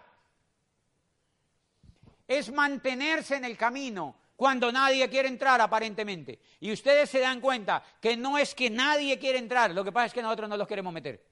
Es 2.28 2.52
mantenerse 2.52 3.36
en 3.36 3.46
el 3.46 3.56
camino 3.56 4.14
cuando 4.40 4.72
nadie 4.72 5.06
quiere 5.10 5.28
entrar 5.28 5.60
aparentemente. 5.60 6.38
Y 6.60 6.72
ustedes 6.72 7.10
se 7.10 7.20
dan 7.20 7.42
cuenta 7.42 7.84
que 8.00 8.16
no 8.16 8.38
es 8.38 8.54
que 8.54 8.70
nadie 8.70 9.18
quiere 9.18 9.36
entrar, 9.36 9.70
lo 9.72 9.84
que 9.84 9.92
pasa 9.92 10.06
es 10.06 10.14
que 10.14 10.22
nosotros 10.22 10.48
no 10.48 10.56
los 10.56 10.66
queremos 10.66 10.94
meter. 10.94 11.22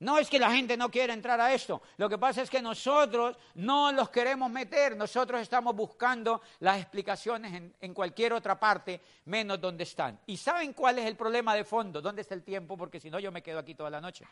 No 0.00 0.18
es 0.18 0.28
que 0.28 0.38
la 0.38 0.50
gente 0.50 0.76
no 0.76 0.90
quiera 0.90 1.14
entrar 1.14 1.40
a 1.40 1.54
esto, 1.54 1.80
lo 1.96 2.10
que 2.10 2.18
pasa 2.18 2.42
es 2.42 2.50
que 2.50 2.60
nosotros 2.60 3.34
no 3.54 3.92
los 3.92 4.10
queremos 4.10 4.50
meter, 4.50 4.94
nosotros 4.94 5.40
estamos 5.40 5.74
buscando 5.74 6.42
las 6.60 6.82
explicaciones 6.82 7.72
en, 7.80 7.94
cualquier 7.94 8.34
otra 8.34 8.60
parte 8.60 9.00
menos 9.24 9.58
donde 9.58 9.84
están. 9.84 10.20
¿Y 10.26 10.36
saben 10.36 10.74
cuál 10.74 10.98
es 10.98 11.06
el 11.06 11.16
problema 11.16 11.54
de 11.54 11.64
fondo? 11.64 12.02
¿Dónde 12.02 12.20
está 12.20 12.34
el 12.34 12.42
tiempo? 12.42 12.76
Porque 12.76 13.00
si 13.00 13.08
no 13.08 13.18
yo 13.18 13.32
me 13.32 13.42
quedo 13.42 13.58
aquí 13.58 13.74
toda 13.74 13.88
la 13.88 14.02
noche. 14.02 14.26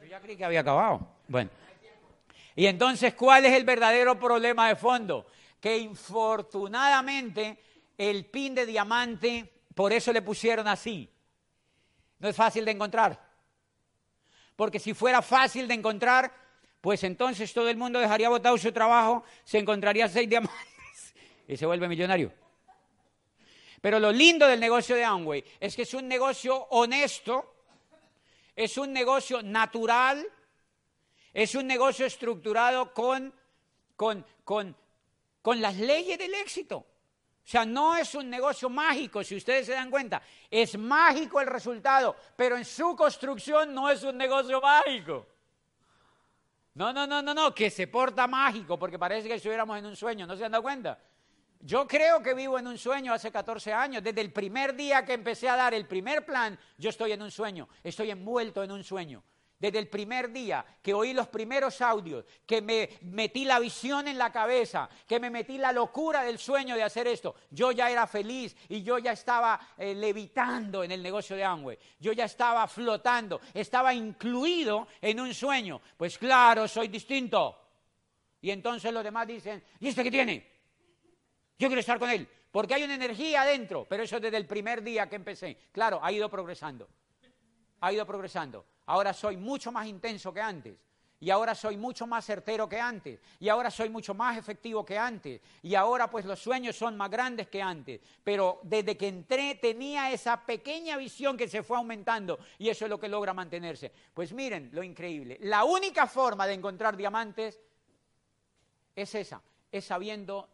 Yo 0.00 0.06
ya 0.06 0.20
creí 0.20 0.36
que 0.36 0.44
había 0.44 0.60
acabado. 0.60 1.00
Bueno. 1.26 1.50
Y 2.60 2.66
entonces, 2.66 3.14
¿cuál 3.14 3.46
es 3.46 3.54
el 3.54 3.64
verdadero 3.64 4.18
problema 4.18 4.68
de 4.68 4.76
fondo? 4.76 5.26
Que 5.58 5.78
infortunadamente 5.78 7.58
el 7.96 8.26
pin 8.26 8.54
de 8.54 8.66
diamante, 8.66 9.50
por 9.74 9.94
eso 9.94 10.12
le 10.12 10.20
pusieron 10.20 10.68
así. 10.68 11.08
No 12.18 12.28
es 12.28 12.36
fácil 12.36 12.66
de 12.66 12.72
encontrar. 12.72 13.18
Porque 14.56 14.78
si 14.78 14.92
fuera 14.92 15.22
fácil 15.22 15.66
de 15.68 15.72
encontrar, 15.72 16.34
pues 16.82 17.02
entonces 17.02 17.50
todo 17.54 17.70
el 17.70 17.78
mundo 17.78 17.98
dejaría 17.98 18.28
botado 18.28 18.58
su 18.58 18.70
trabajo, 18.72 19.24
se 19.42 19.56
encontraría 19.56 20.06
seis 20.06 20.28
diamantes 20.28 21.14
y 21.48 21.56
se 21.56 21.64
vuelve 21.64 21.88
millonario. 21.88 22.30
Pero 23.80 23.98
lo 23.98 24.12
lindo 24.12 24.46
del 24.46 24.60
negocio 24.60 24.96
de 24.96 25.04
Amway 25.04 25.42
es 25.60 25.74
que 25.74 25.82
es 25.84 25.94
un 25.94 26.06
negocio 26.06 26.56
honesto, 26.68 27.54
es 28.54 28.76
un 28.76 28.92
negocio 28.92 29.42
natural, 29.42 30.26
es 31.32 31.54
un 31.54 31.66
negocio 31.66 32.06
estructurado 32.06 32.92
con, 32.92 33.32
con, 33.96 34.24
con, 34.44 34.76
con 35.42 35.60
las 35.60 35.76
leyes 35.76 36.18
del 36.18 36.34
éxito. 36.34 36.78
O 36.78 37.48
sea, 37.50 37.64
no 37.64 37.96
es 37.96 38.14
un 38.14 38.28
negocio 38.28 38.68
mágico, 38.68 39.24
si 39.24 39.36
ustedes 39.36 39.66
se 39.66 39.72
dan 39.72 39.90
cuenta. 39.90 40.22
Es 40.50 40.76
mágico 40.78 41.40
el 41.40 41.46
resultado, 41.46 42.14
pero 42.36 42.56
en 42.56 42.64
su 42.64 42.94
construcción 42.94 43.74
no 43.74 43.90
es 43.90 44.02
un 44.02 44.16
negocio 44.16 44.60
mágico. 44.60 45.26
No, 46.74 46.92
no, 46.92 47.06
no, 47.06 47.20
no, 47.22 47.34
no, 47.34 47.54
que 47.54 47.70
se 47.70 47.88
porta 47.88 48.26
mágico, 48.26 48.78
porque 48.78 48.98
parece 48.98 49.26
que 49.26 49.34
estuviéramos 49.34 49.78
en 49.78 49.86
un 49.86 49.96
sueño, 49.96 50.26
¿no 50.26 50.36
se 50.36 50.44
han 50.44 50.52
dado 50.52 50.62
cuenta? 50.62 50.98
Yo 51.62 51.86
creo 51.86 52.22
que 52.22 52.34
vivo 52.34 52.58
en 52.58 52.68
un 52.68 52.78
sueño 52.78 53.12
hace 53.12 53.30
14 53.30 53.72
años. 53.72 54.02
Desde 54.02 54.22
el 54.22 54.32
primer 54.32 54.74
día 54.74 55.04
que 55.04 55.12
empecé 55.12 55.48
a 55.48 55.56
dar 55.56 55.74
el 55.74 55.86
primer 55.86 56.24
plan, 56.24 56.58
yo 56.78 56.88
estoy 56.88 57.12
en 57.12 57.20
un 57.20 57.30
sueño, 57.30 57.68
estoy 57.82 58.10
envuelto 58.10 58.62
en 58.62 58.72
un 58.72 58.82
sueño 58.82 59.22
desde 59.60 59.78
el 59.78 59.88
primer 59.88 60.32
día 60.32 60.64
que 60.82 60.94
oí 60.94 61.12
los 61.12 61.28
primeros 61.28 61.80
audios, 61.82 62.24
que 62.46 62.62
me 62.62 62.88
metí 63.02 63.44
la 63.44 63.60
visión 63.60 64.08
en 64.08 64.18
la 64.18 64.32
cabeza, 64.32 64.88
que 65.06 65.20
me 65.20 65.30
metí 65.30 65.58
la 65.58 65.70
locura 65.70 66.24
del 66.24 66.38
sueño 66.38 66.74
de 66.74 66.82
hacer 66.82 67.06
esto, 67.06 67.36
yo 67.50 67.70
ya 67.70 67.90
era 67.90 68.06
feliz 68.06 68.56
y 68.68 68.82
yo 68.82 68.98
ya 68.98 69.12
estaba 69.12 69.60
eh, 69.76 69.94
levitando 69.94 70.82
en 70.82 70.90
el 70.90 71.02
negocio 71.02 71.36
de 71.36 71.44
Amway, 71.44 71.78
yo 71.98 72.12
ya 72.12 72.24
estaba 72.24 72.66
flotando, 72.66 73.40
estaba 73.52 73.92
incluido 73.92 74.88
en 75.00 75.20
un 75.20 75.34
sueño. 75.34 75.80
Pues 75.96 76.16
claro, 76.16 76.66
soy 76.66 76.88
distinto. 76.88 77.56
Y 78.40 78.50
entonces 78.50 78.92
los 78.92 79.04
demás 79.04 79.26
dicen, 79.26 79.62
¿y 79.78 79.88
este 79.88 80.02
qué 80.02 80.10
tiene? 80.10 80.46
Yo 81.58 81.68
quiero 81.68 81.80
estar 81.80 81.98
con 81.98 82.08
él, 82.08 82.26
porque 82.50 82.72
hay 82.72 82.84
una 82.84 82.94
energía 82.94 83.42
adentro, 83.42 83.86
pero 83.86 84.02
eso 84.02 84.18
desde 84.18 84.38
el 84.38 84.46
primer 84.46 84.82
día 84.82 85.08
que 85.08 85.16
empecé. 85.16 85.58
Claro, 85.70 86.00
ha 86.02 86.10
ido 86.10 86.30
progresando, 86.30 86.88
ha 87.80 87.92
ido 87.92 88.06
progresando. 88.06 88.64
Ahora 88.90 89.12
soy 89.12 89.36
mucho 89.36 89.70
más 89.70 89.86
intenso 89.86 90.34
que 90.34 90.40
antes. 90.40 90.76
Y 91.20 91.30
ahora 91.30 91.54
soy 91.54 91.76
mucho 91.76 92.08
más 92.08 92.24
certero 92.24 92.68
que 92.68 92.80
antes. 92.80 93.20
Y 93.38 93.48
ahora 93.48 93.70
soy 93.70 93.88
mucho 93.88 94.14
más 94.14 94.36
efectivo 94.36 94.84
que 94.84 94.98
antes. 94.98 95.40
Y 95.62 95.76
ahora 95.76 96.10
pues 96.10 96.24
los 96.24 96.40
sueños 96.40 96.74
son 96.74 96.96
más 96.96 97.08
grandes 97.08 97.46
que 97.46 97.62
antes. 97.62 98.00
Pero 98.24 98.58
desde 98.64 98.96
que 98.96 99.06
entré 99.06 99.54
tenía 99.54 100.10
esa 100.10 100.44
pequeña 100.44 100.96
visión 100.96 101.36
que 101.36 101.46
se 101.46 101.62
fue 101.62 101.76
aumentando. 101.76 102.40
Y 102.58 102.68
eso 102.68 102.84
es 102.84 102.90
lo 102.90 102.98
que 102.98 103.08
logra 103.08 103.32
mantenerse. 103.32 103.92
Pues 104.12 104.32
miren 104.32 104.70
lo 104.72 104.82
increíble. 104.82 105.38
La 105.42 105.62
única 105.62 106.08
forma 106.08 106.44
de 106.48 106.54
encontrar 106.54 106.96
diamantes 106.96 107.60
es 108.96 109.14
esa. 109.14 109.40
Es 109.70 109.84
sabiendo 109.84 110.48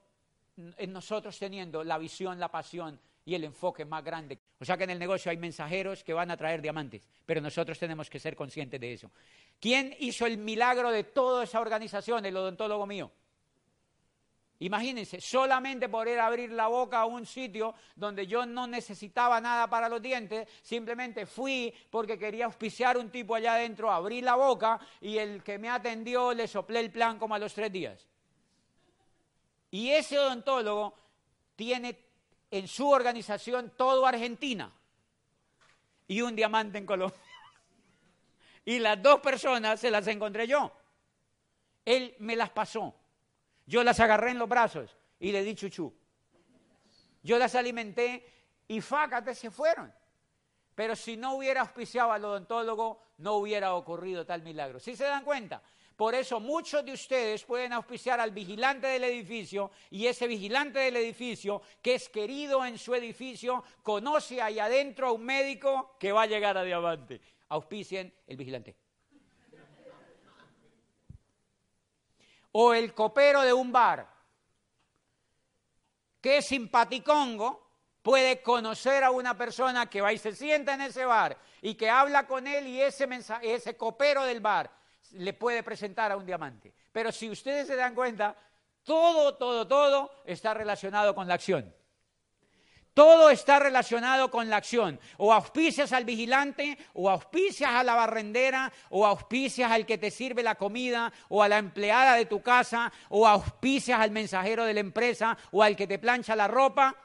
en 0.59 0.93
nosotros 0.93 1.39
teniendo 1.39 1.83
la 1.83 1.97
visión, 1.97 2.39
la 2.39 2.51
pasión 2.51 3.01
y 3.25 3.35
el 3.35 3.45
enfoque 3.45 3.87
más 3.87 4.05
grande. 4.05 4.39
O 4.59 4.65
sea 4.65 4.77
que 4.77 4.85
en 4.85 4.91
el 4.91 4.99
negocio 4.99 5.31
hay 5.31 5.37
mensajeros 5.37 6.03
que 6.03 6.15
van 6.15 6.31
a 6.31 6.37
traer 6.37 6.63
diamantes, 6.63 7.07
pero 7.27 7.41
nosotros 7.41 7.79
tenemos 7.79 8.09
que 8.09 8.19
ser 8.19 8.35
conscientes 8.35 8.81
de 8.81 8.93
eso. 8.93 9.11
¿Quién 9.61 9.95
hizo 9.99 10.25
el 10.25 10.39
milagro 10.39 10.91
de 10.91 11.05
toda 11.05 11.45
esa 11.45 11.61
organización, 11.61 12.25
el 12.25 12.37
odontólogo 12.37 12.87
mío? 12.87 13.13
Imagínense, 14.61 15.21
solamente 15.21 15.91
poder 15.91 16.19
abrir 16.19 16.51
la 16.51 16.69
boca 16.69 17.01
a 17.01 17.05
un 17.05 17.27
sitio 17.27 17.75
donde 17.95 18.27
yo 18.27 18.47
no 18.47 18.67
necesitaba 18.67 19.39
nada 19.39 19.69
para 19.69 19.87
los 19.87 20.01
dientes, 20.01 20.49
simplemente 20.63 21.27
fui 21.27 21.73
porque 21.91 22.19
quería 22.19 22.47
auspiciar 22.47 22.97
un 22.97 23.11
tipo 23.11 23.35
allá 23.35 23.57
adentro, 23.57 23.91
abrí 23.91 24.23
la 24.23 24.35
boca 24.35 24.81
y 25.03 25.19
el 25.19 25.43
que 25.43 25.59
me 25.59 25.69
atendió 25.69 26.33
le 26.33 26.49
soplé 26.49 26.81
el 26.81 26.91
plan 26.91 27.19
como 27.19 27.35
a 27.35 27.39
los 27.39 27.53
tres 27.53 27.71
días. 27.71 28.07
Y 29.71 29.91
ese 29.91 30.19
odontólogo 30.19 30.95
tiene 31.55 31.99
en 32.51 32.69
su 32.69 32.89
organización 32.91 33.73
todo 33.77 34.07
Argentina 34.07 34.73
y 36.09 36.23
un 36.23 36.37
diamante 36.37 36.79
en 36.79 36.87
Colombia. 36.87 37.19
Y 38.69 38.81
las 38.81 39.01
dos 39.01 39.21
personas 39.21 39.79
se 39.79 39.93
las 39.93 40.09
encontré 40.09 40.49
yo. 40.49 40.73
Él 41.85 42.17
me 42.19 42.35
las 42.35 42.51
pasó. 42.51 42.97
Yo 43.65 43.85
las 43.85 44.01
agarré 44.01 44.33
en 44.33 44.41
los 44.41 44.49
brazos 44.49 44.97
y 45.21 45.31
le 45.31 45.45
di 45.45 45.55
chuchú. 45.55 45.95
Yo 47.23 47.39
las 47.39 47.55
alimenté 47.55 48.29
y 48.67 48.81
fácate 48.81 49.37
se 49.37 49.53
fueron. 49.53 49.95
Pero 50.75 50.97
si 50.97 51.17
no 51.17 51.35
hubiera 51.37 51.63
auspiciado 51.63 52.13
al 52.13 52.25
odontólogo, 52.25 53.01
no 53.19 53.35
hubiera 53.35 53.75
ocurrido 53.75 54.27
tal 54.27 54.43
milagro. 54.43 54.79
¿Sí 54.79 54.97
se 54.97 55.05
dan 55.05 55.25
cuenta? 55.25 55.63
Por 55.97 56.15
eso 56.15 56.41
muchos 56.41 56.85
de 56.85 56.93
ustedes 56.93 57.43
pueden 57.45 57.73
auspiciar 57.73 58.21
al 58.21 58.31
vigilante 58.31 58.87
del 58.87 59.05
edificio 59.05 59.71
y 59.91 60.07
ese 60.07 60.27
vigilante 60.27 60.79
del 60.79 60.97
edificio, 60.97 61.63
que 61.81 61.95
es 61.95 62.11
querido 62.11 62.67
en 62.67 62.77
su 62.77 62.95
edificio, 62.95 63.65
conoce 63.83 64.43
ahí 64.43 64.59
adentro 64.59 65.09
a 65.09 65.13
un 65.13 65.25
médico 65.25 65.97
que 65.99 66.13
va 66.13 66.23
a 66.23 66.27
llegar 66.27 66.59
a 66.59 66.65
diamante. 66.65 67.23
Auspicien 67.49 68.13
el 68.27 68.37
vigilante. 68.37 68.77
O 72.53 72.75
el 72.75 72.93
copero 72.93 73.41
de 73.41 73.55
un 73.55 73.73
bar, 73.73 74.07
que 76.21 76.39
es 76.39 76.47
simpaticongo, 76.47 77.71
puede 78.03 78.43
conocer 78.43 79.03
a 79.03 79.11
una 79.11 79.37
persona 79.37 79.89
que 79.89 80.03
va 80.03 80.13
y 80.13 80.19
se 80.19 80.35
sienta 80.35 80.75
en 80.75 80.83
ese 80.83 81.07
bar 81.07 81.39
y 81.63 81.75
que 81.75 81.89
habla 81.89 82.27
con 82.27 82.47
él 82.47 82.67
y 82.67 82.83
ese, 82.83 83.09
ese 83.43 83.77
copero 83.79 84.25
del 84.25 84.41
bar 84.41 84.77
le 85.13 85.33
puede 85.33 85.63
presentar 85.63 86.13
a 86.13 86.17
un 86.17 86.27
diamante. 86.27 86.75
Pero 86.93 87.13
si 87.13 87.31
ustedes 87.31 87.67
se 87.67 87.77
dan 87.77 87.95
cuenta, 87.95 88.37
todo, 88.83 89.35
todo, 89.35 89.67
todo 89.67 90.11
está 90.25 90.55
relacionado 90.55 91.15
con 91.15 91.27
la 91.27 91.35
acción. 91.35 91.75
Todo 92.97 93.29
está 93.29 93.59
relacionado 93.59 94.31
con 94.31 94.49
la 94.49 94.57
acción. 94.57 94.99
O 95.19 95.31
auspicias 95.31 95.93
al 95.93 96.07
vigilante, 96.07 96.79
o 96.95 97.11
auspicias 97.11 97.71
a 97.71 97.85
la 97.85 97.95
barrendera, 97.95 98.73
o 98.89 99.05
auspicias 99.05 99.71
al 99.71 99.85
que 99.85 99.99
te 99.99 100.11
sirve 100.11 100.43
la 100.43 100.55
comida, 100.55 101.13
o 101.29 101.43
a 101.43 101.49
la 101.49 101.59
empleada 101.59 102.15
de 102.15 102.25
tu 102.25 102.41
casa, 102.41 102.91
o 103.11 103.27
auspicias 103.27 104.01
al 104.01 104.13
mensajero 104.13 104.65
de 104.65 104.73
la 104.73 104.81
empresa, 104.81 105.37
o 105.51 105.63
al 105.63 105.77
que 105.77 105.87
te 105.87 105.99
plancha 105.99 106.35
la 106.35 106.49
ropa, 106.49 106.97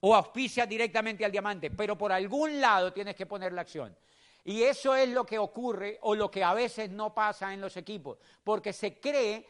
o 0.00 0.14
auspicias 0.14 0.66
directamente 0.66 1.26
al 1.26 1.32
diamante. 1.32 1.70
Pero 1.70 1.98
por 1.98 2.10
algún 2.10 2.62
lado 2.62 2.94
tienes 2.94 3.14
que 3.14 3.26
poner 3.26 3.52
la 3.52 3.60
acción. 3.60 3.94
Y 4.48 4.62
eso 4.62 4.96
es 4.96 5.10
lo 5.10 5.26
que 5.26 5.38
ocurre 5.38 5.98
o 6.00 6.14
lo 6.14 6.30
que 6.30 6.42
a 6.42 6.54
veces 6.54 6.88
no 6.88 7.12
pasa 7.12 7.52
en 7.52 7.60
los 7.60 7.76
equipos, 7.76 8.16
porque 8.42 8.72
se 8.72 8.98
cree 8.98 9.46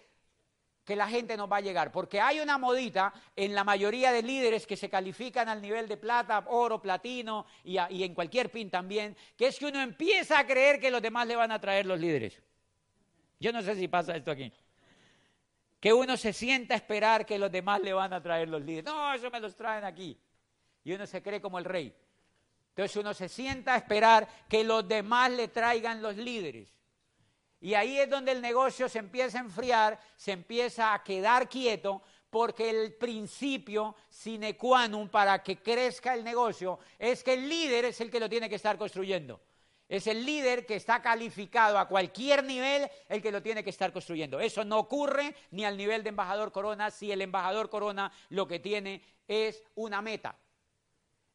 que 0.85 0.97
la 0.97 1.07
gente 1.07 1.37
no 1.37 1.47
va 1.47 1.59
a 1.59 1.61
llegar, 1.61 1.93
porque 1.93 2.21
hay 2.21 2.41
una 2.41 2.59
modita 2.59 3.15
en 3.37 3.55
la 3.55 3.63
mayoría 3.63 4.11
de 4.11 4.25
líderes 4.25 4.67
que 4.67 4.77
se 4.77 4.91
califican 4.91 5.49
al 5.49 5.63
nivel 5.63 5.87
de 5.87 5.99
plata, 5.99 6.45
oro, 6.49 6.83
platino 6.83 7.47
y, 7.63 7.79
y 7.91 8.03
en 8.03 8.13
cualquier 8.13 8.51
pin 8.51 8.71
también, 8.71 9.17
que 9.37 9.47
es 9.47 9.61
que 9.61 9.67
uno 9.67 9.81
empieza 9.81 10.37
a 10.37 10.45
creer 10.45 10.81
que 10.81 10.91
los 10.91 11.01
demás 11.01 11.29
le 11.29 11.37
van 11.37 11.53
a 11.53 11.61
traer 11.61 11.87
los 11.87 12.01
líderes. 12.01 12.43
Yo 13.39 13.53
no 13.53 13.63
sé 13.63 13.77
si 13.77 13.87
pasa 13.87 14.17
esto 14.17 14.33
aquí. 14.33 14.53
Que 15.79 15.93
uno 15.93 16.17
se 16.17 16.33
sienta 16.33 16.75
a 16.75 16.77
esperar 16.77 17.25
que 17.25 17.39
los 17.39 17.53
demás 17.53 17.81
le 17.83 17.93
van 17.93 18.13
a 18.15 18.21
traer 18.21 18.49
los 18.49 18.65
líderes. 18.65 18.87
No, 18.87 19.15
eso 19.15 19.31
me 19.31 19.39
los 19.39 19.55
traen 19.55 19.85
aquí. 19.85 20.19
Y 20.83 20.93
uno 20.93 21.07
se 21.07 21.23
cree 21.23 21.41
como 21.41 21.61
el 21.61 21.67
rey. 21.67 21.95
Entonces 22.79 22.97
uno 22.97 23.13
se 23.13 23.29
sienta 23.29 23.75
a 23.75 23.79
esperar 23.79 24.29
que 24.49 24.63
los 24.63 24.87
demás 24.87 25.33
le 25.33 25.49
traigan 25.49 26.01
los 26.01 26.17
líderes. 26.17 26.73
Y 27.61 27.75
ahí 27.75 27.99
es 27.99 28.09
donde 28.09 28.31
el 28.31 28.41
negocio 28.41 28.89
se 28.89 29.01
empieza 29.01 29.39
a 29.39 29.41
enfriar, 29.41 29.99
se 30.15 30.31
empieza 30.31 30.95
a 30.95 31.03
quedar 31.03 31.49
quieto, 31.49 32.03
porque 32.31 32.71
el 32.71 32.95
principio 32.95 33.97
sine 34.09 34.57
qua 34.57 34.87
non 34.87 35.09
para 35.11 35.43
que 35.43 35.59
crezca 35.59 36.15
el 36.15 36.23
negocio 36.23 36.79
es 37.01 37.25
que 37.25 37.35
el 37.35 37.49
líder 37.49 37.87
es 37.87 38.01
el 38.01 38.13
que 38.13 38.21
lo 38.21 38.29
tiene 38.29 38.49
que 38.49 38.55
estar 38.55 38.79
construyendo. 38.79 39.41
Es 39.89 40.07
el 40.07 40.25
líder 40.25 40.65
que 40.65 40.77
está 40.77 41.03
calificado 41.03 41.81
a 41.81 41.89
cualquier 41.89 42.45
nivel 42.45 42.89
el 43.09 43.21
que 43.21 43.33
lo 43.33 43.43
tiene 43.43 43.65
que 43.65 43.71
estar 43.71 43.93
construyendo. 43.93 44.39
Eso 44.39 44.65
no 44.65 44.79
ocurre 44.79 45.35
ni 45.51 45.65
al 45.65 45.77
nivel 45.77 46.05
de 46.05 46.11
embajador 46.11 46.53
Corona 46.53 46.93
si 46.93 47.11
el 47.11 47.23
embajador 47.23 47.71
Corona 47.71 48.13
lo 48.29 48.47
que 48.47 48.61
tiene 48.61 49.03
es 49.27 49.65
una 49.75 50.01
meta 50.01 50.39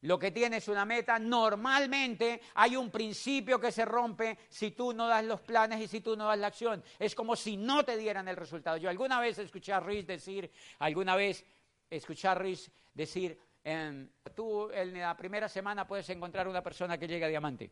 lo 0.04 0.18
que 0.18 0.30
tiene 0.30 0.58
es 0.58 0.68
una 0.68 0.84
meta, 0.84 1.18
normalmente 1.18 2.42
hay 2.54 2.76
un 2.76 2.90
principio 2.90 3.58
que 3.58 3.72
se 3.72 3.86
rompe 3.86 4.36
si 4.50 4.72
tú 4.72 4.92
no 4.92 5.08
das 5.08 5.24
los 5.24 5.40
planes 5.40 5.80
y 5.80 5.88
si 5.88 6.02
tú 6.02 6.14
no 6.14 6.26
das 6.26 6.38
la 6.38 6.48
acción. 6.48 6.84
Es 6.98 7.14
como 7.14 7.34
si 7.34 7.56
no 7.56 7.86
te 7.86 7.96
dieran 7.96 8.28
el 8.28 8.36
resultado. 8.36 8.76
Yo 8.76 8.90
alguna 8.90 9.18
vez 9.18 9.38
escuché 9.38 9.72
a 9.72 9.80
Riz 9.80 10.06
decir, 10.06 10.50
alguna 10.80 11.16
vez 11.16 11.42
escuché 11.88 12.28
a 12.28 12.34
Riz 12.34 12.70
decir, 12.92 13.38
em, 13.64 14.06
tú 14.34 14.70
en 14.72 15.00
la 15.00 15.16
primera 15.16 15.48
semana 15.48 15.86
puedes 15.86 16.10
encontrar 16.10 16.48
una 16.48 16.62
persona 16.62 16.98
que 16.98 17.08
llegue 17.08 17.24
a 17.24 17.28
diamante. 17.28 17.70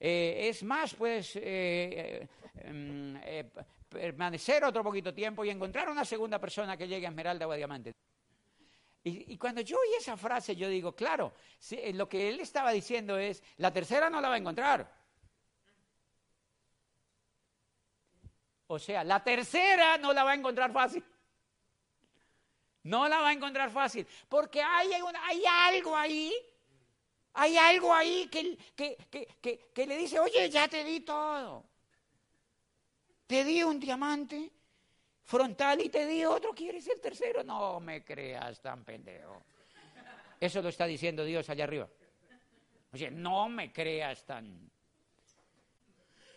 Eh, 0.00 0.48
es 0.48 0.62
más, 0.62 0.94
puedes 0.94 1.36
eh, 1.36 2.26
em, 2.54 3.16
eh, 3.22 3.50
permanecer 3.86 4.64
otro 4.64 4.82
poquito 4.82 5.12
tiempo 5.12 5.44
y 5.44 5.50
encontrar 5.50 5.90
una 5.90 6.06
segunda 6.06 6.38
persona 6.38 6.74
que 6.74 6.88
llegue 6.88 7.04
a 7.04 7.10
esmeralda 7.10 7.46
o 7.46 7.52
a 7.52 7.56
diamante. 7.56 7.92
Y, 9.04 9.36
cuando 9.36 9.60
yo 9.62 9.78
oí 9.78 9.94
esa 9.98 10.16
frase, 10.16 10.54
yo 10.54 10.68
digo, 10.68 10.94
claro, 10.94 11.32
eh, 11.70 11.92
lo 11.92 12.08
que 12.08 12.28
él 12.28 12.38
estaba 12.38 12.70
diciendo 12.70 13.18
es, 13.18 13.42
la 13.56 13.72
tercera 13.72 14.08
no 14.08 14.20
la 14.20 14.28
va 14.28 14.36
a 14.36 14.38
encontrar. 14.38 14.94
O 18.68 18.78
sea, 18.78 19.02
la 19.02 19.22
tercera 19.22 19.98
no 19.98 20.12
la 20.12 20.22
va 20.22 20.30
a 20.30 20.34
encontrar 20.34 20.72
fácil. 20.72 21.04
No 22.84 23.08
la 23.08 23.20
va 23.20 23.30
a 23.30 23.32
encontrar 23.32 23.70
fácil. 23.70 24.06
Porque 24.28 24.62
hay, 24.62 24.92
hay 24.92 25.44
algo 25.46 25.96
ahí, 25.96 26.32
hay 27.32 27.56
algo 27.56 27.92
ahí 27.92 28.28
que, 28.28 28.56
que, 28.76 29.70
que 29.74 29.86
le 29.86 29.96
dice, 29.96 30.20
oye, 30.20 30.48
ya 30.48 30.68
te 30.68 30.84
di 30.84 31.00
todo. 31.00 31.64
Te 33.26 33.42
di 33.42 33.64
un 33.64 33.80
diamante, 33.80 34.52
frontal 35.32 35.80
y 35.80 35.88
te 35.88 36.06
di 36.06 36.26
otro, 36.26 36.52
¿quieres 36.52 36.86
el 36.88 37.00
tercero? 37.00 37.42
No 37.42 37.80
me 37.80 38.04
creas 38.04 38.60
tan 38.60 38.84
pendejo. 38.84 39.42
Eso 40.38 40.60
lo 40.60 40.68
está 40.68 40.84
diciendo 40.84 41.24
Dios 41.24 41.48
allá 41.48 41.64
arriba. 41.64 41.88
O 42.92 42.96
sea, 42.98 43.10
no 43.10 43.48
me 43.48 43.72
creas 43.72 44.26
tan... 44.26 44.70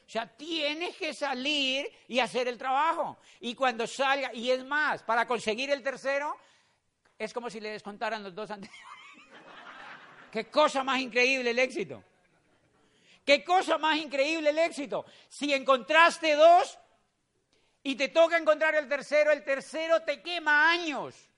O 0.07 0.09
sea, 0.09 0.27
tienes 0.27 0.95
que 0.95 1.13
salir 1.13 1.91
y 2.07 2.19
hacer 2.19 2.47
el 2.47 2.57
trabajo. 2.57 3.17
Y 3.41 3.53
cuando 3.53 3.85
salga, 3.85 4.33
y 4.33 4.49
es 4.49 4.63
más, 4.63 5.03
para 5.03 5.27
conseguir 5.27 5.71
el 5.71 5.83
tercero, 5.83 6.37
es 7.19 7.33
como 7.33 7.49
si 7.49 7.59
le 7.59 7.71
descontaran 7.71 8.23
los 8.23 8.33
dos 8.33 8.49
anteriores. 8.49 8.87
Qué 10.31 10.49
cosa 10.49 10.85
más 10.85 11.01
increíble 11.01 11.49
el 11.49 11.59
éxito. 11.59 12.01
Qué 13.25 13.43
cosa 13.43 13.77
más 13.77 13.97
increíble 13.97 14.51
el 14.51 14.59
éxito. 14.59 15.05
Si 15.27 15.51
encontraste 15.51 16.35
dos, 16.35 16.77
y 17.85 17.95
te 17.95 18.09
toca 18.09 18.35
encontrar 18.35 18.73
el 18.73 18.89
tercero, 18.89 19.31
el 19.31 19.43
tercero 19.43 20.01
te 20.01 20.19
quema 20.19 20.71
años 20.71 21.29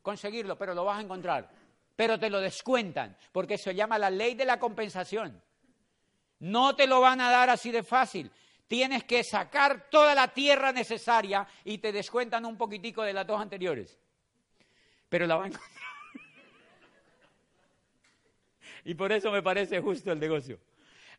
conseguirlo, 0.00 0.56
pero 0.56 0.74
lo 0.74 0.84
vas 0.84 0.98
a 0.98 1.00
encontrar. 1.00 1.50
Pero 1.96 2.20
te 2.20 2.30
lo 2.30 2.38
descuentan, 2.40 3.16
porque 3.32 3.58
se 3.58 3.74
llama 3.74 3.98
la 3.98 4.10
ley 4.10 4.36
de 4.36 4.44
la 4.44 4.60
compensación. 4.60 5.42
No 6.38 6.76
te 6.76 6.86
lo 6.86 7.00
van 7.00 7.20
a 7.20 7.30
dar 7.30 7.50
así 7.50 7.72
de 7.72 7.82
fácil. 7.82 8.30
Tienes 8.68 9.02
que 9.04 9.24
sacar 9.24 9.88
toda 9.90 10.14
la 10.14 10.28
tierra 10.28 10.70
necesaria 10.70 11.48
y 11.64 11.78
te 11.78 11.90
descuentan 11.90 12.44
un 12.44 12.56
poquitico 12.56 13.02
de 13.02 13.12
las 13.12 13.26
dos 13.26 13.40
anteriores. 13.40 13.98
Pero 15.08 15.26
la 15.26 15.34
van 15.34 15.44
a 15.44 15.48
encontrar. 15.48 15.74
Y 18.86 18.94
por 18.94 19.10
eso 19.10 19.32
me 19.32 19.42
parece 19.42 19.80
justo 19.80 20.12
el 20.12 20.20
negocio. 20.20 20.60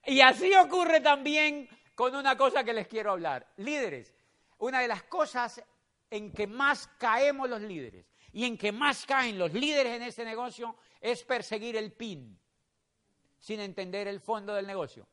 Y 0.06 0.22
así 0.22 0.54
ocurre 0.54 1.02
también 1.02 1.68
con 1.96 2.16
una 2.16 2.38
cosa 2.38 2.64
que 2.64 2.74
les 2.74 2.88
quiero 2.88 3.12
hablar. 3.12 3.52
Líderes, 3.58 4.14
una 4.60 4.82
de 4.82 4.88
las 4.88 5.04
cosas 5.04 5.64
en 6.10 6.32
que 6.32 6.46
más 6.46 6.88
caemos 7.00 7.50
los 7.50 7.62
líderes 7.62 8.06
y 8.32 8.46
en 8.46 8.58
que 8.58 8.72
más 8.72 9.06
caen 9.06 9.40
los 9.40 9.54
líderes 9.54 9.94
en 9.94 10.04
ese 10.04 10.26
negocio 10.26 10.76
es 11.00 11.24
perseguir 11.24 11.78
el 11.78 11.94
PIN 11.94 12.40
sin 13.40 13.60
entender 13.60 14.08
el 14.08 14.20
fondo 14.20 14.54
del 14.54 14.68
negocio. 14.68 15.08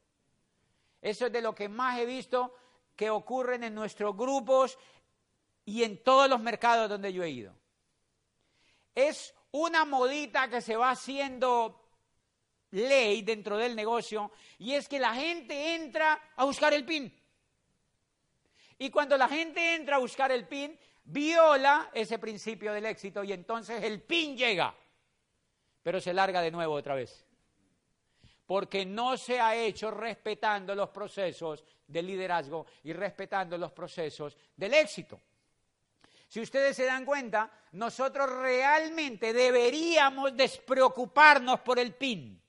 Eso 1.00 1.26
es 1.26 1.32
de 1.32 1.42
lo 1.42 1.54
que 1.54 1.68
más 1.68 1.98
he 1.98 2.06
visto 2.06 2.54
que 2.96 3.10
ocurren 3.10 3.64
en 3.64 3.74
nuestros 3.74 4.16
grupos 4.16 4.78
y 5.64 5.84
en 5.84 6.02
todos 6.02 6.28
los 6.28 6.40
mercados 6.40 6.88
donde 6.88 7.12
yo 7.12 7.22
he 7.22 7.30
ido. 7.30 7.54
Es 8.94 9.34
una 9.50 9.84
modita 9.84 10.48
que 10.48 10.60
se 10.60 10.76
va 10.76 10.90
haciendo 10.90 11.81
ley 12.72 13.22
dentro 13.22 13.56
del 13.56 13.76
negocio 13.76 14.32
y 14.58 14.74
es 14.74 14.88
que 14.88 14.98
la 14.98 15.14
gente 15.14 15.74
entra 15.74 16.32
a 16.36 16.44
buscar 16.44 16.74
el 16.74 16.84
PIN. 16.84 17.12
Y 18.78 18.90
cuando 18.90 19.16
la 19.16 19.28
gente 19.28 19.74
entra 19.76 19.96
a 19.96 20.00
buscar 20.00 20.32
el 20.32 20.48
PIN, 20.48 20.76
viola 21.04 21.90
ese 21.94 22.18
principio 22.18 22.72
del 22.72 22.86
éxito 22.86 23.22
y 23.22 23.32
entonces 23.32 23.82
el 23.82 24.02
PIN 24.02 24.36
llega, 24.36 24.74
pero 25.82 26.00
se 26.00 26.12
larga 26.12 26.40
de 26.40 26.50
nuevo 26.50 26.74
otra 26.74 26.94
vez. 26.94 27.24
Porque 28.46 28.84
no 28.84 29.16
se 29.16 29.40
ha 29.40 29.54
hecho 29.54 29.90
respetando 29.90 30.74
los 30.74 30.90
procesos 30.90 31.64
de 31.86 32.02
liderazgo 32.02 32.66
y 32.82 32.92
respetando 32.92 33.56
los 33.56 33.72
procesos 33.72 34.36
del 34.56 34.74
éxito. 34.74 35.20
Si 36.26 36.40
ustedes 36.40 36.74
se 36.74 36.86
dan 36.86 37.04
cuenta, 37.04 37.50
nosotros 37.72 38.28
realmente 38.30 39.32
deberíamos 39.32 40.36
despreocuparnos 40.36 41.60
por 41.60 41.78
el 41.78 41.94
PIN. 41.94 42.41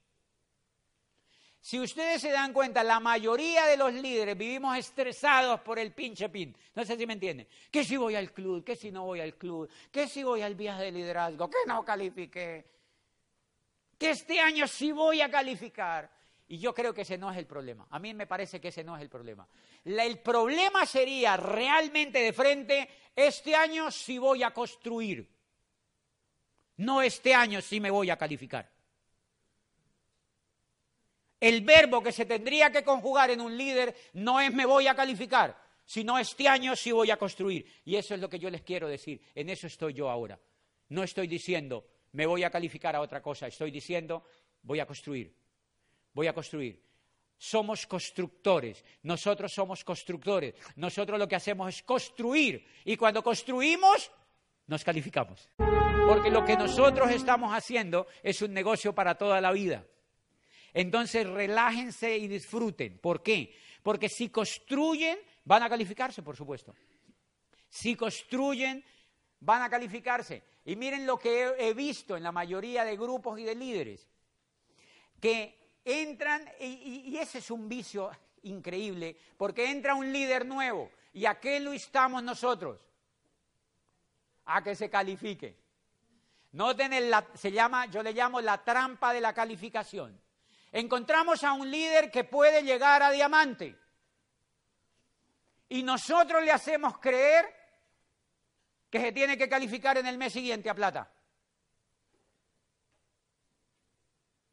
Si 1.63 1.79
ustedes 1.79 2.21
se 2.21 2.29
dan 2.29 2.51
cuenta, 2.51 2.83
la 2.83 2.99
mayoría 2.99 3.65
de 3.67 3.77
los 3.77 3.93
líderes 3.93 4.37
vivimos 4.37 4.77
estresados 4.77 5.61
por 5.61 5.79
el 5.79 5.93
pinche 5.93 6.27
pin. 6.27 6.53
No 6.75 6.83
sé 6.83 6.97
si 6.97 7.07
me 7.07 7.13
entienden. 7.13 7.47
¿Qué 7.71 7.85
si 7.85 7.95
voy 7.95 8.15
al 8.15 8.33
club? 8.33 8.65
¿Qué 8.65 8.75
si 8.75 8.91
no 8.91 9.05
voy 9.05 9.21
al 9.21 9.35
club? 9.35 9.69
¿Qué 9.89 10.09
si 10.09 10.23
voy 10.23 10.41
al 10.41 10.55
viaje 10.55 10.83
de 10.83 10.91
liderazgo? 10.91 11.49
¿Qué 11.49 11.59
no 11.65 11.85
califiqué? 11.85 12.65
¿Qué 13.97 14.09
este 14.09 14.41
año 14.41 14.67
sí 14.67 14.91
voy 14.91 15.21
a 15.21 15.31
calificar? 15.31 16.11
Y 16.49 16.59
yo 16.59 16.73
creo 16.73 16.93
que 16.93 17.03
ese 17.03 17.17
no 17.17 17.31
es 17.31 17.37
el 17.37 17.45
problema. 17.45 17.87
A 17.91 17.97
mí 17.97 18.13
me 18.13 18.27
parece 18.27 18.59
que 18.59 18.67
ese 18.67 18.83
no 18.83 18.97
es 18.97 19.01
el 19.01 19.07
problema. 19.07 19.47
el 19.85 20.19
problema 20.19 20.85
sería 20.85 21.37
realmente 21.37 22.19
de 22.19 22.33
frente, 22.33 22.89
este 23.15 23.55
año 23.55 23.89
sí 23.89 24.17
voy 24.17 24.43
a 24.43 24.51
construir. 24.51 25.29
No 26.75 27.01
este 27.01 27.33
año 27.33 27.61
sí 27.61 27.79
me 27.79 27.89
voy 27.89 28.09
a 28.09 28.17
calificar 28.17 28.72
el 31.43 31.61
verbo 31.61 32.01
que 32.01 32.13
se 32.13 32.25
tendría 32.25 32.71
que 32.71 32.83
conjugar 32.83 33.29
en 33.29 33.41
un 33.41 33.57
líder 33.57 33.93
no 34.13 34.39
es 34.39 34.53
me 34.53 34.65
voy 34.65 34.87
a 34.87 34.95
calificar, 34.95 35.61
sino 35.85 36.17
este 36.17 36.47
año 36.47 36.73
sí 36.73 36.93
voy 36.93 37.11
a 37.11 37.17
construir. 37.17 37.65
Y 37.83 37.97
eso 37.97 38.15
es 38.15 38.21
lo 38.21 38.29
que 38.29 38.39
yo 38.39 38.49
les 38.49 38.61
quiero 38.61 38.87
decir. 38.87 39.21
En 39.35 39.49
eso 39.49 39.67
estoy 39.67 39.93
yo 39.93 40.09
ahora. 40.09 40.39
No 40.87 41.03
estoy 41.03 41.27
diciendo 41.27 41.85
me 42.13 42.25
voy 42.25 42.43
a 42.43 42.49
calificar 42.49 42.95
a 42.95 43.01
otra 43.01 43.21
cosa, 43.21 43.47
estoy 43.47 43.71
diciendo 43.71 44.23
voy 44.61 44.79
a 44.79 44.85
construir. 44.85 45.35
Voy 46.13 46.27
a 46.27 46.33
construir. 46.33 46.81
Somos 47.37 47.85
constructores, 47.87 48.85
nosotros 49.01 49.51
somos 49.51 49.83
constructores, 49.83 50.53
nosotros 50.77 51.19
lo 51.19 51.27
que 51.27 51.35
hacemos 51.35 51.75
es 51.75 51.83
construir 51.83 52.65
y 52.85 52.95
cuando 52.95 53.21
construimos 53.21 54.11
nos 54.67 54.81
calificamos. 54.81 55.49
Porque 56.07 56.29
lo 56.29 56.45
que 56.45 56.55
nosotros 56.55 57.11
estamos 57.11 57.51
haciendo 57.53 58.07
es 58.21 58.41
un 58.41 58.53
negocio 58.53 58.95
para 58.95 59.15
toda 59.15 59.41
la 59.41 59.51
vida. 59.51 59.83
Entonces 60.73 61.27
relájense 61.29 62.17
y 62.17 62.27
disfruten. 62.27 62.97
¿Por 62.97 63.21
qué? 63.21 63.55
Porque 63.83 64.09
si 64.09 64.29
construyen, 64.29 65.19
van 65.45 65.63
a 65.63 65.69
calificarse, 65.69 66.23
por 66.23 66.35
supuesto. 66.35 66.73
Si 67.69 67.95
construyen, 67.95 68.83
van 69.39 69.61
a 69.61 69.69
calificarse. 69.69 70.43
Y 70.65 70.75
miren 70.75 71.05
lo 71.05 71.19
que 71.19 71.53
he, 71.57 71.73
visto 71.73 72.17
en 72.17 72.23
la 72.23 72.31
mayoría 72.31 72.83
de 72.85 72.95
grupos 72.95 73.39
y 73.39 73.43
de 73.43 73.53
líderes, 73.53 74.07
que 75.19 75.77
entran, 75.83 76.49
y, 76.59 77.17
ese 77.17 77.39
es 77.39 77.51
un 77.51 77.67
vicio 77.67 78.09
increíble, 78.43 79.17
porque 79.37 79.69
entra 79.69 79.95
un 79.95 80.11
líder 80.11 80.45
nuevo, 80.45 80.89
¿y 81.11 81.25
a 81.25 81.39
qué 81.39 81.59
lo 81.59 81.73
estamos 81.73 82.23
nosotros? 82.23 82.79
A 84.45 84.63
que 84.63 84.75
se 84.75 84.89
califique. 84.89 85.57
Noten, 86.53 86.93
el, 86.93 87.13
se 87.33 87.51
llama, 87.51 87.87
yo 87.87 88.01
le 88.01 88.13
llamo 88.13 88.39
la 88.39 88.63
trampa 88.63 89.13
de 89.13 89.21
la 89.21 89.33
calificación 89.33 90.22
encontramos 90.73 91.43
a 91.43 91.53
un 91.53 91.69
líder 91.69 92.11
que 92.11 92.23
puede 92.23 92.63
llegar 92.63 93.01
a 93.03 93.11
diamante. 93.11 93.79
Y 95.69 95.83
nosotros 95.83 96.43
le 96.43 96.51
hacemos 96.51 96.97
creer 96.97 97.45
que 98.89 98.99
se 98.99 99.11
tiene 99.11 99.37
que 99.37 99.47
calificar 99.47 99.97
en 99.97 100.07
el 100.07 100.17
mes 100.17 100.33
siguiente 100.33 100.69
a 100.69 100.75
plata. 100.75 101.09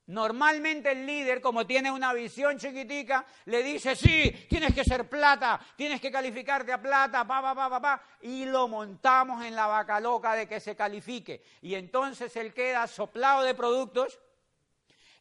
Normalmente 0.06 0.90
el 0.90 1.06
líder, 1.06 1.40
como 1.40 1.66
tiene 1.66 1.90
una 1.90 2.12
visión 2.12 2.58
chiquitica, 2.58 3.24
le 3.44 3.62
dice, 3.62 3.94
sí, 3.94 4.46
tienes 4.48 4.74
que 4.74 4.82
ser 4.82 5.08
plata, 5.08 5.60
tienes 5.76 6.00
que 6.00 6.10
calificarte 6.10 6.72
a 6.72 6.82
plata, 6.82 7.24
pa, 7.24 7.40
pa, 7.40 7.54
pa, 7.54 7.70
pa, 7.70 7.80
pa, 7.80 8.02
y 8.22 8.44
lo 8.44 8.66
montamos 8.66 9.44
en 9.44 9.54
la 9.54 9.68
vaca 9.68 10.00
loca 10.00 10.34
de 10.34 10.48
que 10.48 10.58
se 10.58 10.74
califique. 10.74 11.42
Y 11.62 11.76
entonces 11.76 12.34
él 12.36 12.52
queda 12.52 12.88
soplado 12.88 13.42
de 13.42 13.54
productos 13.54 14.18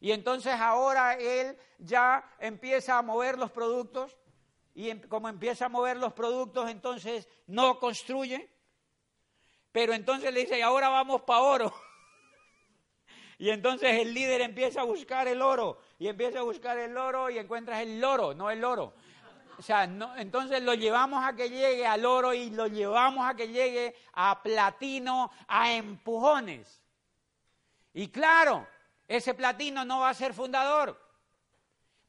y 0.00 0.12
entonces 0.12 0.54
ahora 0.54 1.14
él 1.14 1.56
ya 1.78 2.24
empieza 2.38 2.98
a 2.98 3.02
mover 3.02 3.38
los 3.38 3.50
productos 3.50 4.16
y 4.74 4.88
em, 4.88 5.00
como 5.02 5.28
empieza 5.28 5.66
a 5.66 5.68
mover 5.68 5.98
los 5.98 6.14
productos, 6.14 6.70
entonces 6.70 7.28
no 7.46 7.78
construye. 7.78 8.48
Pero 9.72 9.92
entonces 9.92 10.32
le 10.32 10.40
dice, 10.40 10.62
ahora 10.62 10.88
vamos 10.88 11.22
para 11.22 11.40
oro. 11.40 11.74
y 13.38 13.50
entonces 13.50 14.00
el 14.00 14.14
líder 14.14 14.40
empieza 14.40 14.80
a 14.80 14.84
buscar 14.84 15.28
el 15.28 15.42
oro 15.42 15.78
y 15.98 16.08
empieza 16.08 16.38
a 16.38 16.42
buscar 16.42 16.78
el 16.78 16.96
oro 16.96 17.28
y 17.28 17.38
encuentras 17.38 17.80
el 17.80 18.00
loro, 18.00 18.32
no 18.34 18.50
el 18.50 18.64
oro. 18.64 18.94
O 19.58 19.62
sea, 19.62 19.84
entonces 19.84 20.62
lo 20.62 20.72
llevamos 20.72 21.22
a 21.22 21.36
que 21.36 21.50
llegue 21.50 21.86
al 21.86 22.06
oro 22.06 22.32
y 22.32 22.48
lo 22.48 22.66
llevamos 22.66 23.28
a 23.28 23.34
que 23.34 23.48
llegue 23.48 23.94
a 24.14 24.42
platino, 24.42 25.30
a 25.46 25.74
empujones. 25.74 26.80
Y 27.92 28.08
claro, 28.08 28.66
ese 29.10 29.34
platino 29.34 29.84
no 29.84 29.98
va 29.98 30.10
a 30.10 30.14
ser 30.14 30.32
fundador 30.32 30.96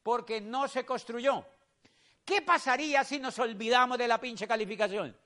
porque 0.04 0.40
no 0.40 0.68
se 0.68 0.86
construyó. 0.86 1.44
¿Qué 2.24 2.42
pasaría 2.42 3.02
si 3.02 3.18
nos 3.18 3.40
olvidamos 3.40 3.98
de 3.98 4.06
la 4.06 4.20
pinche 4.20 4.46
calificación 4.46 5.16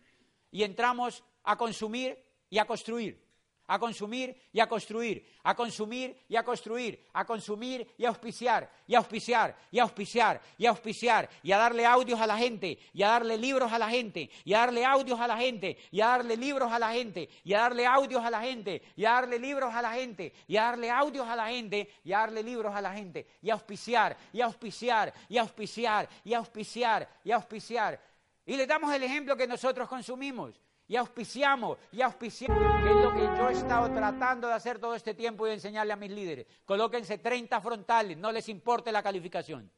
y 0.50 0.62
entramos 0.62 1.22
a 1.44 1.54
consumir 1.58 2.18
y 2.48 2.56
a 2.56 2.64
construir? 2.64 3.22
A 3.66 3.79
consumir 3.79 4.37
y 4.52 4.61
a 4.61 4.68
construir, 4.68 5.26
a 5.42 5.55
consumir 5.55 6.16
y 6.29 6.37
a 6.37 6.42
construir, 6.42 7.05
a 7.12 7.24
consumir 7.24 7.87
y 7.98 8.05
a 8.05 8.09
auspiciar, 8.09 8.70
y 8.87 8.94
a 8.94 8.98
auspiciar, 8.98 9.57
y 9.70 9.79
a 9.79 9.83
auspiciar, 9.83 10.40
y 10.59 10.66
a 10.66 10.70
auspiciar, 10.70 11.29
y 11.42 11.52
a 11.52 11.59
darle 11.59 11.85
audios 11.85 12.20
a 12.20 12.26
la 12.26 12.37
gente, 12.37 12.79
y 12.92 13.02
a 13.02 13.09
darle 13.09 13.37
libros 13.37 13.72
a 13.72 13.79
la 13.79 13.88
gente, 13.88 14.31
y 14.44 14.55
a 14.55 14.59
darle 14.59 14.85
audios 14.85 15.20
a 15.20 15.26
la 15.26 15.37
gente, 15.37 15.76
y 15.90 16.00
a 16.00 16.07
darle 16.07 16.37
libros 16.37 16.72
a 16.72 16.79
la 16.79 16.92
gente, 16.92 17.29
y 17.44 17.55
a 17.55 17.61
darle 17.61 17.87
audios 17.87 18.24
a 18.24 18.31
la 18.31 18.40
gente, 18.40 18.83
y 18.94 19.05
a 19.05 19.12
darle 19.12 19.38
libros 19.38 19.74
a 19.74 19.83
la 19.83 19.92
gente, 19.92 20.33
y 20.46 20.57
a 20.57 20.62
darle 20.62 20.90
audios 20.90 21.29
a 21.29 21.37
la 21.37 21.48
gente, 21.48 21.90
y 22.05 22.12
a 22.12 22.18
darle 22.18 22.42
libros 22.42 22.74
a 22.74 22.81
la 22.81 22.92
gente, 22.92 23.26
y 23.42 23.50
a 23.50 23.55
auspiciar, 23.55 24.16
y 24.33 24.40
a 24.40 24.44
auspiciar, 24.44 25.12
y 25.29 25.38
a 25.38 25.42
auspiciar, 25.42 26.09
y 26.24 26.35
a 26.35 26.38
auspiciar, 26.38 27.09
y 27.24 27.31
a 27.31 27.37
auspiciar. 27.37 28.00
Y 28.44 28.57
le 28.57 28.66
damos 28.66 28.92
el 28.94 29.02
ejemplo 29.02 29.37
que 29.37 29.46
nosotros 29.46 29.88
consumimos 29.88 30.61
y 30.88 30.96
auspiciamos, 30.96 31.79
y 31.90 32.01
auspiciamos, 32.01 32.83
que 32.83 32.90
es 32.90 32.96
lo 32.96 33.12
que 33.12 33.22
yo 33.38 33.49
he 33.49 33.53
estado 33.53 33.92
tratando 33.92 34.46
de 34.46 34.55
hacer 34.55 34.79
todo 34.79 34.94
este 34.94 35.14
tiempo 35.14 35.46
y 35.46 35.51
enseñarle 35.51 35.92
a 35.92 35.96
mis 35.96 36.11
líderes. 36.11 36.46
Colóquense 36.64 37.18
30 37.18 37.61
frontales, 37.61 38.16
no 38.16 38.31
les 38.31 38.49
importe 38.49 38.92
la 38.92 39.03
calificación. 39.03 39.70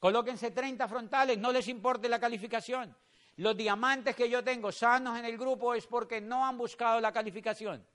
Colóquense 0.00 0.50
30 0.50 0.88
frontales, 0.88 1.38
no 1.38 1.52
les 1.52 1.68
importe 1.68 2.08
la 2.08 2.18
calificación. 2.18 2.94
Los 3.36 3.56
diamantes 3.56 4.14
que 4.16 4.28
yo 4.28 4.42
tengo 4.42 4.70
sanos 4.72 5.18
en 5.18 5.24
el 5.24 5.38
grupo 5.38 5.74
es 5.74 5.86
porque 5.86 6.20
no 6.20 6.44
han 6.44 6.58
buscado 6.58 7.00
la 7.00 7.12
calificación. 7.12 7.86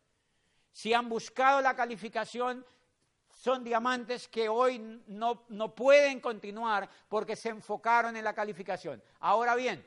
Si 0.72 0.94
han 0.94 1.10
buscado 1.10 1.62
la 1.62 1.76
calificación, 1.76 2.66
son 3.30 3.64
diamantes 3.64 4.28
que 4.28 4.48
hoy 4.48 4.80
no, 5.08 5.46
no 5.50 5.76
pueden 5.76 6.20
continuar 6.20 6.90
porque 7.08 7.36
se 7.36 7.50
enfocaron 7.50 8.16
en 8.16 8.24
la 8.24 8.34
calificación. 8.34 9.02
Ahora 9.20 9.56
bien, 9.56 9.86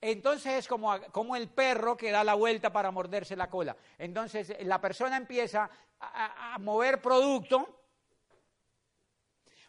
entonces 0.00 0.52
es 0.54 0.68
como, 0.68 1.00
como, 1.10 1.36
el 1.36 1.48
perro 1.48 1.96
que 1.96 2.10
da 2.10 2.22
la 2.22 2.34
vuelta 2.34 2.72
para 2.72 2.90
morderse 2.90 3.36
la 3.36 3.48
cola. 3.48 3.76
Entonces 3.98 4.56
la 4.60 4.80
persona 4.80 5.16
empieza 5.16 5.70
a, 6.00 6.58
mover 6.60 7.00
producto. 7.00 7.82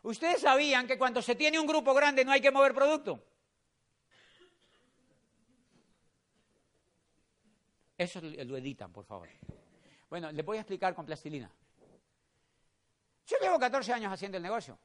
Ustedes 0.03 0.41
sabían 0.41 0.88
que 0.88 0.97
cuando 0.97 1.21
se 1.21 1.36
tiene 1.36 1.59
un 1.59 1.67
grupo 1.67 1.93
grande 1.93 2.23
no 2.25 2.32
hay 2.32 2.41
que 2.41 2.51
mover 2.51 2.73
producto. 2.73 3.23
Eso 7.97 8.21
lo 8.21 8.57
editan, 8.57 8.91
por 8.91 9.05
favor. 9.05 9.28
Bueno, 10.09 10.32
les 10.32 10.45
voy 10.45 10.57
a 10.57 10.61
explicar 10.61 10.93
con 10.93 11.05
plastilina. 11.05 11.51
Yo 13.25 13.38
llevo 13.41 13.59
14 13.59 13.91
años 13.91 14.13
haciendo 14.13 14.38
el 14.38 14.43
negocio. 14.43 14.78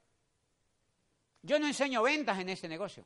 Yo 1.43 1.59
no 1.59 1.66
enseño 1.66 2.03
ventas 2.03 2.38
en 2.38 2.49
este 2.49 2.68
negocio. 2.68 3.05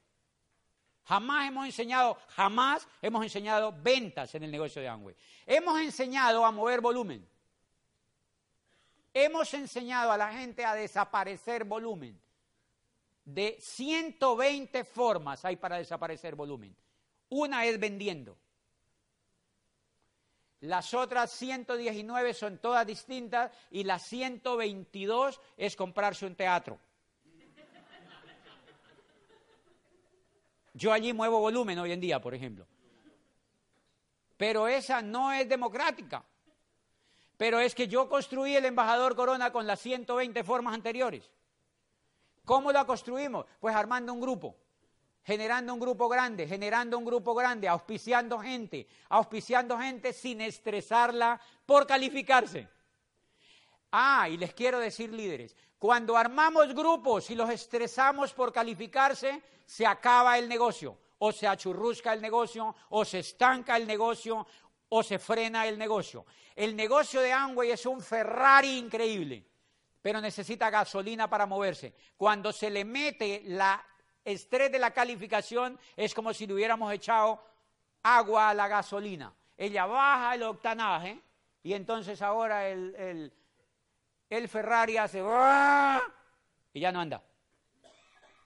Jamás 1.06 1.48
hemos 1.48 1.66
enseñado, 1.66 2.18
jamás 2.30 2.88
hemos 3.00 3.22
enseñado 3.22 3.72
ventas 3.80 4.34
en 4.34 4.42
el 4.42 4.50
negocio 4.50 4.82
de 4.82 4.88
Amway. 4.88 5.14
Hemos 5.46 5.80
enseñado 5.80 6.44
a 6.44 6.50
mover 6.50 6.80
volumen. 6.80 7.26
Hemos 9.14 9.54
enseñado 9.54 10.10
a 10.10 10.16
la 10.16 10.32
gente 10.32 10.64
a 10.64 10.74
desaparecer 10.74 11.64
volumen. 11.64 12.20
De 13.24 13.56
120 13.60 14.84
formas 14.84 15.44
hay 15.44 15.56
para 15.56 15.76
desaparecer 15.76 16.34
volumen. 16.34 16.76
Una 17.28 17.64
es 17.64 17.78
vendiendo. 17.78 18.36
Las 20.60 20.92
otras 20.92 21.30
119 21.30 22.34
son 22.34 22.58
todas 22.58 22.84
distintas 22.84 23.52
y 23.70 23.84
las 23.84 24.02
122 24.06 25.40
es 25.56 25.76
comprarse 25.76 26.26
un 26.26 26.34
teatro. 26.34 26.80
Yo 30.76 30.92
allí 30.92 31.14
muevo 31.14 31.40
volumen 31.40 31.78
hoy 31.78 31.92
en 31.92 32.00
día, 32.00 32.20
por 32.20 32.34
ejemplo. 32.34 32.66
Pero 34.36 34.68
esa 34.68 35.00
no 35.00 35.32
es 35.32 35.48
democrática. 35.48 36.22
Pero 37.38 37.60
es 37.60 37.74
que 37.74 37.88
yo 37.88 38.10
construí 38.10 38.54
el 38.54 38.66
embajador 38.66 39.16
Corona 39.16 39.50
con 39.50 39.66
las 39.66 39.80
120 39.80 40.44
formas 40.44 40.74
anteriores. 40.74 41.30
¿Cómo 42.44 42.72
la 42.72 42.84
construimos? 42.84 43.46
Pues 43.58 43.74
armando 43.74 44.12
un 44.12 44.20
grupo, 44.20 44.54
generando 45.24 45.72
un 45.72 45.80
grupo 45.80 46.10
grande, 46.10 46.46
generando 46.46 46.98
un 46.98 47.06
grupo 47.06 47.34
grande, 47.34 47.68
auspiciando 47.68 48.38
gente, 48.38 48.86
auspiciando 49.08 49.78
gente 49.78 50.12
sin 50.12 50.42
estresarla 50.42 51.40
por 51.64 51.86
calificarse. 51.86 52.68
Ah, 53.98 54.28
y 54.28 54.36
les 54.36 54.52
quiero 54.52 54.78
decir 54.78 55.10
líderes, 55.10 55.56
cuando 55.78 56.18
armamos 56.18 56.74
grupos 56.74 57.30
y 57.30 57.34
los 57.34 57.48
estresamos 57.48 58.34
por 58.34 58.52
calificarse, 58.52 59.42
se 59.64 59.86
acaba 59.86 60.36
el 60.36 60.50
negocio. 60.50 60.98
O 61.16 61.32
se 61.32 61.46
achurrusca 61.46 62.12
el 62.12 62.20
negocio, 62.20 62.76
o 62.90 63.06
se 63.06 63.20
estanca 63.20 63.74
el 63.74 63.86
negocio, 63.86 64.46
o 64.90 65.02
se 65.02 65.18
frena 65.18 65.66
el 65.66 65.78
negocio. 65.78 66.26
El 66.54 66.76
negocio 66.76 67.22
de 67.22 67.32
Amway 67.32 67.70
es 67.70 67.86
un 67.86 68.02
Ferrari 68.02 68.76
increíble, 68.76 69.46
pero 70.02 70.20
necesita 70.20 70.68
gasolina 70.68 71.30
para 71.30 71.46
moverse. 71.46 71.94
Cuando 72.18 72.52
se 72.52 72.68
le 72.68 72.84
mete 72.84 73.44
la 73.46 73.82
estrés 74.22 74.70
de 74.70 74.78
la 74.78 74.90
calificación, 74.90 75.80
es 75.96 76.12
como 76.12 76.34
si 76.34 76.46
le 76.46 76.52
hubiéramos 76.52 76.92
echado 76.92 77.42
agua 78.02 78.50
a 78.50 78.54
la 78.54 78.68
gasolina. 78.68 79.32
Ella 79.56 79.86
baja 79.86 80.34
el 80.34 80.42
octanaje 80.42 81.18
y 81.62 81.72
entonces 81.72 82.20
ahora 82.20 82.68
el 82.68 82.94
el 82.94 83.32
Ferrari 84.48 84.96
hace 84.96 85.22
y 86.72 86.80
ya 86.80 86.92
no 86.92 87.00
anda. 87.00 87.22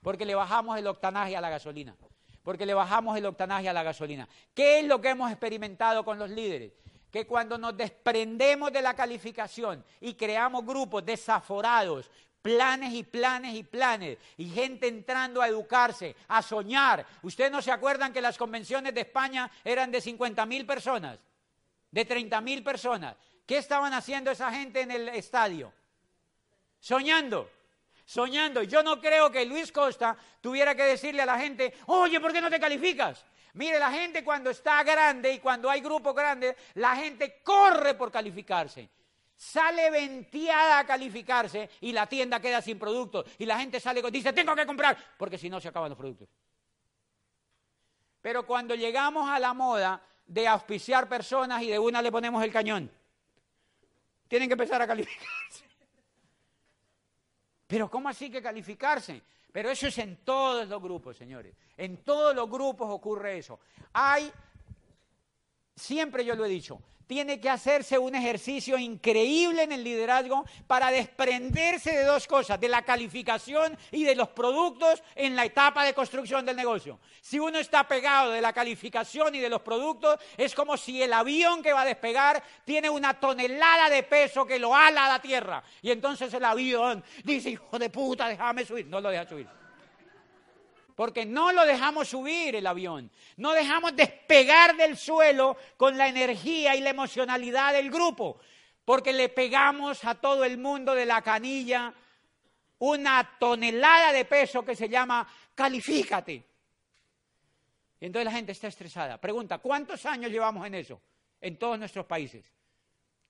Porque 0.01 0.25
le 0.25 0.35
bajamos 0.35 0.77
el 0.77 0.87
octanaje 0.87 1.35
a 1.35 1.41
la 1.41 1.49
gasolina. 1.49 1.95
Porque 2.43 2.65
le 2.65 2.73
bajamos 2.73 3.17
el 3.17 3.25
octanaje 3.25 3.69
a 3.69 3.73
la 3.73 3.83
gasolina. 3.83 4.27
¿Qué 4.53 4.79
es 4.79 4.85
lo 4.85 4.99
que 4.99 5.09
hemos 5.09 5.29
experimentado 5.31 6.03
con 6.03 6.17
los 6.17 6.29
líderes? 6.29 6.73
Que 7.11 7.27
cuando 7.27 7.57
nos 7.57 7.75
desprendemos 7.75 8.71
de 8.71 8.81
la 8.81 8.95
calificación 8.95 9.83
y 9.99 10.13
creamos 10.13 10.65
grupos 10.65 11.05
desaforados, 11.05 12.09
planes 12.41 12.93
y 12.93 13.03
planes 13.03 13.53
y 13.53 13.63
planes, 13.63 14.17
y 14.37 14.49
gente 14.49 14.87
entrando 14.87 15.41
a 15.41 15.47
educarse, 15.47 16.15
a 16.29 16.41
soñar. 16.41 17.05
¿Ustedes 17.21 17.51
no 17.51 17.61
se 17.61 17.71
acuerdan 17.71 18.13
que 18.13 18.21
las 18.21 18.37
convenciones 18.37 18.93
de 18.93 19.01
España 19.01 19.51
eran 19.63 19.91
de 19.91 20.01
50 20.01 20.45
mil 20.45 20.65
personas? 20.65 21.19
De 21.91 22.05
30 22.05 22.41
mil 22.41 22.63
personas. 22.63 23.15
¿Qué 23.51 23.57
estaban 23.57 23.91
haciendo 23.93 24.31
esa 24.31 24.49
gente 24.49 24.79
en 24.79 24.91
el 24.91 25.09
estadio? 25.09 25.73
Soñando, 26.79 27.51
soñando. 28.05 28.63
Yo 28.63 28.81
no 28.81 29.01
creo 29.01 29.29
que 29.29 29.43
Luis 29.43 29.73
Costa 29.73 30.15
tuviera 30.39 30.73
que 30.73 30.83
decirle 30.83 31.23
a 31.23 31.25
la 31.25 31.37
gente, 31.37 31.73
oye, 31.87 32.21
¿por 32.21 32.31
qué 32.31 32.39
no 32.39 32.49
te 32.49 32.61
calificas? 32.61 33.25
Mire, 33.55 33.77
la 33.77 33.91
gente 33.91 34.23
cuando 34.23 34.51
está 34.51 34.81
grande 34.83 35.33
y 35.33 35.39
cuando 35.39 35.69
hay 35.69 35.81
grupos 35.81 36.15
grandes, 36.15 36.55
la 36.75 36.95
gente 36.95 37.41
corre 37.43 37.93
por 37.95 38.09
calificarse. 38.09 38.89
Sale 39.35 39.91
venteada 39.91 40.79
a 40.79 40.85
calificarse 40.85 41.71
y 41.81 41.91
la 41.91 42.07
tienda 42.07 42.39
queda 42.39 42.61
sin 42.61 42.79
productos. 42.79 43.25
Y 43.37 43.45
la 43.45 43.59
gente 43.59 43.81
sale 43.81 43.99
y 43.99 44.11
dice, 44.11 44.31
tengo 44.31 44.55
que 44.55 44.65
comprar, 44.65 44.97
porque 45.17 45.37
si 45.37 45.49
no 45.49 45.59
se 45.59 45.67
acaban 45.67 45.89
los 45.89 45.97
productos. 45.97 46.29
Pero 48.21 48.47
cuando 48.47 48.75
llegamos 48.75 49.29
a 49.29 49.39
la 49.39 49.53
moda 49.53 50.01
de 50.25 50.47
auspiciar 50.47 51.09
personas 51.09 51.61
y 51.63 51.67
de 51.67 51.79
una 51.79 52.01
le 52.01 52.13
ponemos 52.13 52.41
el 52.45 52.53
cañón, 52.53 52.89
tienen 54.31 54.47
que 54.47 54.53
empezar 54.53 54.81
a 54.81 54.87
calificarse. 54.87 55.65
Pero 57.67 57.91
¿cómo 57.91 58.07
así 58.07 58.31
que 58.31 58.41
calificarse? 58.41 59.21
Pero 59.51 59.69
eso 59.69 59.87
es 59.87 59.97
en 59.97 60.23
todos 60.23 60.69
los 60.69 60.81
grupos, 60.81 61.17
señores. 61.17 61.53
En 61.75 61.97
todos 61.97 62.33
los 62.33 62.49
grupos 62.49 62.87
ocurre 62.89 63.39
eso. 63.39 63.59
Hay, 63.91 64.31
siempre 65.75 66.25
yo 66.25 66.35
lo 66.35 66.45
he 66.45 66.49
dicho, 66.49 66.81
tiene 67.11 67.41
que 67.41 67.49
hacerse 67.49 67.97
un 67.97 68.15
ejercicio 68.15 68.77
increíble 68.77 69.63
en 69.63 69.73
el 69.73 69.83
liderazgo 69.83 70.45
para 70.65 70.91
desprenderse 70.91 71.91
de 71.91 72.05
dos 72.05 72.25
cosas, 72.25 72.57
de 72.57 72.69
la 72.69 72.83
calificación 72.83 73.77
y 73.91 74.05
de 74.05 74.15
los 74.15 74.29
productos 74.29 75.03
en 75.15 75.35
la 75.35 75.43
etapa 75.43 75.83
de 75.83 75.93
construcción 75.93 76.45
del 76.45 76.55
negocio. 76.55 77.01
Si 77.19 77.37
uno 77.37 77.59
está 77.59 77.85
pegado 77.85 78.31
de 78.31 78.39
la 78.39 78.53
calificación 78.53 79.35
y 79.35 79.39
de 79.39 79.49
los 79.49 79.61
productos, 79.61 80.21
es 80.37 80.55
como 80.55 80.77
si 80.77 81.03
el 81.03 81.11
avión 81.11 81.61
que 81.61 81.73
va 81.73 81.81
a 81.81 81.85
despegar 81.85 82.41
tiene 82.63 82.89
una 82.89 83.19
tonelada 83.19 83.89
de 83.89 84.03
peso 84.03 84.45
que 84.45 84.57
lo 84.57 84.73
ala 84.73 85.07
a 85.07 85.09
la 85.09 85.21
tierra. 85.21 85.61
Y 85.81 85.91
entonces 85.91 86.33
el 86.33 86.45
avión 86.45 87.03
dice, 87.25 87.49
hijo 87.49 87.77
de 87.77 87.89
puta, 87.89 88.29
déjame 88.29 88.63
subir. 88.63 88.87
No 88.87 89.01
lo 89.01 89.09
deja 89.09 89.27
subir 89.27 89.60
porque 91.01 91.25
no 91.25 91.51
lo 91.51 91.65
dejamos 91.65 92.09
subir 92.09 92.55
el 92.55 92.67
avión, 92.67 93.09
no 93.37 93.53
dejamos 93.53 93.95
despegar 93.95 94.77
del 94.77 94.95
suelo 94.95 95.57
con 95.75 95.97
la 95.97 96.07
energía 96.07 96.75
y 96.75 96.81
la 96.81 96.91
emocionalidad 96.91 97.73
del 97.73 97.89
grupo, 97.89 98.39
porque 98.85 99.11
le 99.11 99.29
pegamos 99.29 100.05
a 100.05 100.13
todo 100.13 100.43
el 100.43 100.59
mundo 100.59 100.93
de 100.93 101.07
la 101.07 101.23
canilla 101.23 101.91
una 102.77 103.35
tonelada 103.39 104.13
de 104.13 104.25
peso 104.25 104.63
que 104.63 104.75
se 104.75 104.89
llama 104.89 105.27
califícate. 105.55 106.33
Y 107.99 108.05
entonces 108.05 108.25
la 108.25 108.33
gente 108.33 108.51
está 108.51 108.67
estresada. 108.67 109.19
Pregunta, 109.19 109.57
¿cuántos 109.57 110.05
años 110.05 110.29
llevamos 110.29 110.67
en 110.67 110.75
eso? 110.75 111.01
En 111.41 111.57
todos 111.57 111.79
nuestros 111.79 112.05
países. 112.05 112.45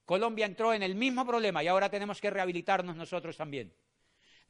Colombia 0.03 0.45
entró 0.45 0.73
en 0.73 0.83
el 0.83 0.95
mismo 0.95 1.25
problema 1.25 1.63
y 1.63 1.69
ahora 1.69 1.89
tenemos 1.89 2.19
que 2.19 2.31
rehabilitarnos 2.31 2.97
nosotros 2.97 3.37
también. 3.37 3.73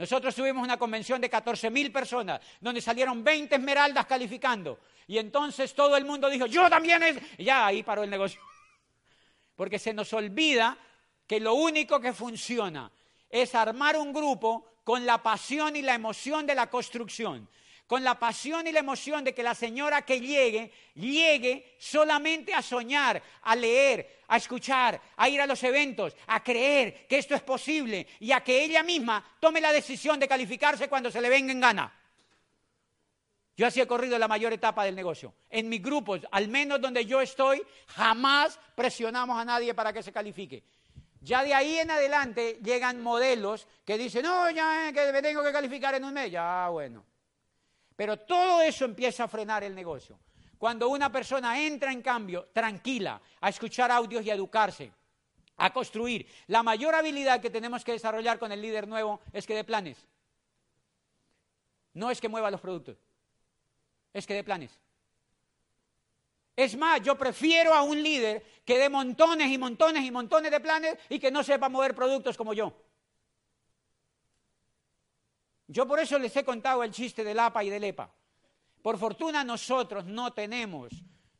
Nosotros 0.01 0.33
tuvimos 0.33 0.63
una 0.63 0.77
convención 0.77 1.21
de 1.21 1.29
14.000 1.29 1.91
personas, 1.91 2.41
donde 2.59 2.81
salieron 2.81 3.23
20 3.23 3.53
esmeraldas 3.53 4.07
calificando. 4.07 4.79
Y 5.05 5.19
entonces 5.19 5.75
todo 5.75 5.95
el 5.95 6.05
mundo 6.05 6.27
dijo, 6.27 6.47
yo 6.47 6.67
también 6.71 7.03
es... 7.03 7.17
Y 7.37 7.43
ya 7.43 7.67
ahí 7.67 7.83
paró 7.83 8.01
el 8.01 8.09
negocio. 8.09 8.41
Porque 9.55 9.77
se 9.77 9.93
nos 9.93 10.11
olvida 10.13 10.75
que 11.27 11.39
lo 11.39 11.53
único 11.53 11.99
que 12.01 12.13
funciona 12.13 12.91
es 13.29 13.53
armar 13.53 13.95
un 13.95 14.11
grupo 14.11 14.73
con 14.83 15.05
la 15.05 15.21
pasión 15.21 15.75
y 15.75 15.83
la 15.83 15.93
emoción 15.93 16.47
de 16.47 16.55
la 16.55 16.67
construcción 16.67 17.47
con 17.91 18.05
la 18.05 18.17
pasión 18.17 18.65
y 18.65 18.71
la 18.71 18.79
emoción 18.79 19.21
de 19.21 19.33
que 19.33 19.43
la 19.43 19.53
señora 19.53 20.03
que 20.03 20.21
llegue, 20.21 20.71
llegue 20.95 21.75
solamente 21.77 22.53
a 22.53 22.61
soñar, 22.61 23.21
a 23.41 23.53
leer, 23.53 24.21
a 24.29 24.37
escuchar, 24.37 25.01
a 25.17 25.27
ir 25.27 25.41
a 25.41 25.45
los 25.45 25.61
eventos, 25.61 26.15
a 26.27 26.41
creer 26.41 27.05
que 27.05 27.17
esto 27.17 27.35
es 27.35 27.41
posible 27.41 28.07
y 28.21 28.31
a 28.31 28.39
que 28.39 28.63
ella 28.63 28.81
misma 28.81 29.21
tome 29.41 29.59
la 29.59 29.73
decisión 29.73 30.21
de 30.21 30.29
calificarse 30.29 30.87
cuando 30.87 31.11
se 31.11 31.19
le 31.19 31.27
venga 31.27 31.51
en 31.51 31.59
gana. 31.59 31.93
Yo 33.57 33.67
así 33.67 33.81
he 33.81 33.87
corrido 33.87 34.17
la 34.17 34.29
mayor 34.29 34.53
etapa 34.53 34.85
del 34.85 34.95
negocio. 34.95 35.33
En 35.49 35.67
mis 35.67 35.81
grupos, 35.81 36.21
al 36.31 36.47
menos 36.47 36.79
donde 36.79 37.05
yo 37.05 37.19
estoy, 37.19 37.61
jamás 37.87 38.57
presionamos 38.73 39.37
a 39.37 39.43
nadie 39.43 39.73
para 39.73 39.91
que 39.91 40.01
se 40.01 40.13
califique. 40.13 40.63
Ya 41.19 41.43
de 41.43 41.53
ahí 41.53 41.77
en 41.79 41.91
adelante 41.91 42.57
llegan 42.63 43.01
modelos 43.03 43.67
que 43.83 43.97
dicen, 43.97 44.23
no, 44.23 44.49
ya 44.49 44.87
eh, 44.87 44.93
que 44.93 45.11
me 45.11 45.21
tengo 45.21 45.43
que 45.43 45.51
calificar 45.51 45.93
en 45.95 46.05
un 46.05 46.13
mes. 46.13 46.31
Ya, 46.31 46.69
bueno. 46.69 47.10
Pero 48.01 48.17
todo 48.17 48.63
eso 48.63 48.83
empieza 48.83 49.25
a 49.25 49.27
frenar 49.27 49.63
el 49.63 49.75
negocio. 49.75 50.17
Cuando 50.57 50.89
una 50.89 51.11
persona 51.11 51.61
entra 51.61 51.91
en 51.91 52.01
cambio 52.01 52.49
tranquila 52.51 53.21
a 53.39 53.49
escuchar 53.49 53.91
audios 53.91 54.25
y 54.25 54.31
a 54.31 54.33
educarse, 54.33 54.91
a 55.57 55.71
construir, 55.71 56.25
la 56.47 56.63
mayor 56.63 56.95
habilidad 56.95 57.39
que 57.39 57.51
tenemos 57.51 57.85
que 57.85 57.91
desarrollar 57.91 58.39
con 58.39 58.51
el 58.51 58.59
líder 58.59 58.87
nuevo 58.87 59.21
es 59.31 59.45
que 59.45 59.53
dé 59.53 59.63
planes. 59.63 59.99
No 61.93 62.09
es 62.09 62.19
que 62.19 62.27
mueva 62.27 62.49
los 62.49 62.59
productos, 62.59 62.97
es 64.11 64.25
que 64.25 64.33
dé 64.33 64.43
planes. 64.43 64.71
Es 66.55 66.75
más, 66.75 67.03
yo 67.03 67.15
prefiero 67.19 67.71
a 67.71 67.83
un 67.83 68.01
líder 68.01 68.43
que 68.65 68.79
dé 68.79 68.89
montones 68.89 69.51
y 69.51 69.59
montones 69.59 70.03
y 70.03 70.09
montones 70.09 70.49
de 70.49 70.59
planes 70.59 70.97
y 71.07 71.19
que 71.19 71.29
no 71.29 71.43
sepa 71.43 71.69
mover 71.69 71.93
productos 71.93 72.35
como 72.35 72.55
yo. 72.55 72.73
Yo 75.71 75.87
por 75.87 75.99
eso 75.99 76.19
les 76.19 76.35
he 76.35 76.43
contado 76.43 76.83
el 76.83 76.91
chiste 76.91 77.23
del 77.23 77.39
APA 77.39 77.63
y 77.63 77.69
del 77.69 77.85
EPA. 77.85 78.11
Por 78.81 78.97
fortuna 78.97 79.41
nosotros 79.45 80.03
no 80.03 80.33
tenemos 80.33 80.91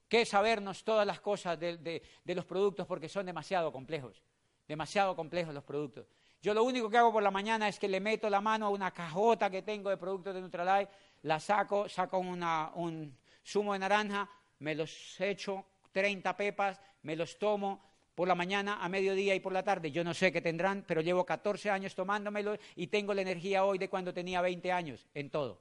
que 0.07 0.25
sabernos 0.25 0.86
todas 0.86 1.05
las 1.05 1.19
cosas 1.19 1.59
de, 1.59 2.01
los 2.23 2.45
productos 2.45 2.88
porque 2.88 3.09
son 3.09 3.25
demasiado 3.25 3.73
complejos, 3.73 4.23
demasiado 4.65 5.17
complejos 5.17 5.53
los 5.53 5.65
productos. 5.65 6.07
Yo 6.41 6.53
lo 6.53 6.63
único 6.63 6.89
que 6.89 6.97
hago 6.97 7.11
por 7.11 7.21
la 7.21 7.29
mañana 7.29 7.67
es 7.67 7.77
que 7.77 7.89
le 7.89 7.99
meto 7.99 8.29
la 8.29 8.39
mano 8.39 8.67
a 8.67 8.69
una 8.69 8.91
cajota 8.91 9.49
que 9.49 9.63
tengo 9.63 9.89
de 9.89 9.97
productos 9.97 10.34
de 10.34 10.39
Nutralife, 10.39 10.91
la 11.23 11.38
saco, 11.38 11.89
saco 11.89 12.17
un 12.19 13.17
zumo 13.45 13.73
de 13.73 13.79
naranja, 13.79 14.29
me 14.59 14.75
los 14.75 15.19
echo 15.19 15.65
30 15.91 16.38
pepas, 16.38 16.79
me 17.01 17.17
los 17.17 17.38
tomo 17.38 17.90
por 18.22 18.28
la 18.28 18.36
mañana, 18.36 18.78
a 18.80 18.88
mediodía 18.88 19.34
y 19.34 19.39
por 19.39 19.51
la 19.51 19.63
tarde. 19.63 19.89
Yo 19.89 20.03
no 20.03 20.13
sé 20.13 20.32
qué 20.32 20.41
tendrán, 20.41 20.84
pero 20.86 21.01
llevo 21.01 21.26
14 21.26 21.72
años 21.72 21.95
tomándomelo 21.95 22.55
y 22.76 22.86
tengo 22.86 23.15
la 23.15 23.24
energía 23.24 23.63
hoy 23.63 23.80
de 23.80 23.89
cuando 23.89 24.13
tenía 24.13 24.41
20 24.41 24.72
años, 24.72 25.07
en 25.15 25.32
todo. 25.32 25.59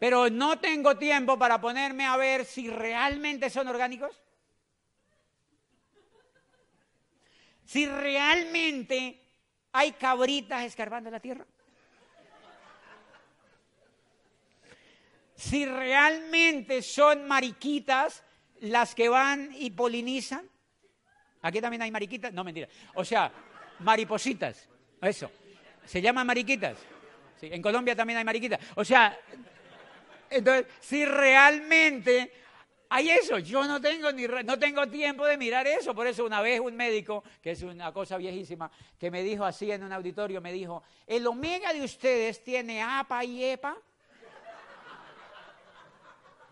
Pero 0.00 0.28
no 0.28 0.58
tengo 0.58 0.96
tiempo 0.96 1.38
para 1.38 1.60
ponerme 1.60 2.04
a 2.04 2.16
ver 2.16 2.44
si 2.44 2.68
realmente 2.68 3.48
son 3.48 3.68
orgánicos. 3.68 4.20
Si 7.64 7.86
realmente 7.86 9.22
hay 9.70 9.92
cabritas 9.92 10.64
escarbando 10.64 11.12
la 11.12 11.20
tierra. 11.20 11.46
Si 15.40 15.64
realmente 15.64 16.82
son 16.82 17.26
mariquitas 17.26 18.22
las 18.60 18.94
que 18.94 19.08
van 19.08 19.50
y 19.56 19.70
polinizan. 19.70 20.46
Aquí 21.40 21.62
también 21.62 21.80
hay 21.80 21.90
mariquitas, 21.90 22.30
no 22.34 22.44
mentira. 22.44 22.68
O 22.94 23.02
sea, 23.06 23.32
maripositas, 23.78 24.68
eso. 25.00 25.32
Se 25.86 26.02
llaman 26.02 26.26
mariquitas. 26.26 26.76
Sí, 27.40 27.48
en 27.50 27.62
Colombia 27.62 27.96
también 27.96 28.18
hay 28.18 28.24
mariquitas. 28.24 28.60
O 28.74 28.84
sea, 28.84 29.18
entonces, 30.28 30.66
si 30.78 31.06
realmente 31.06 32.32
hay 32.90 33.08
eso, 33.08 33.38
yo 33.38 33.64
no 33.64 33.80
tengo 33.80 34.12
ni 34.12 34.26
no 34.26 34.58
tengo 34.58 34.86
tiempo 34.88 35.24
de 35.24 35.38
mirar 35.38 35.66
eso, 35.66 35.94
por 35.94 36.06
eso 36.06 36.26
una 36.26 36.42
vez 36.42 36.60
un 36.60 36.76
médico, 36.76 37.24
que 37.40 37.52
es 37.52 37.62
una 37.62 37.94
cosa 37.94 38.18
viejísima, 38.18 38.70
que 38.98 39.10
me 39.10 39.22
dijo 39.22 39.46
así 39.46 39.72
en 39.72 39.84
un 39.84 39.92
auditorio, 39.92 40.42
me 40.42 40.52
dijo, 40.52 40.82
"El 41.06 41.26
omega 41.26 41.72
de 41.72 41.82
ustedes 41.82 42.44
tiene 42.44 42.82
APA 42.82 43.24
y 43.24 43.42
EPA." 43.42 43.78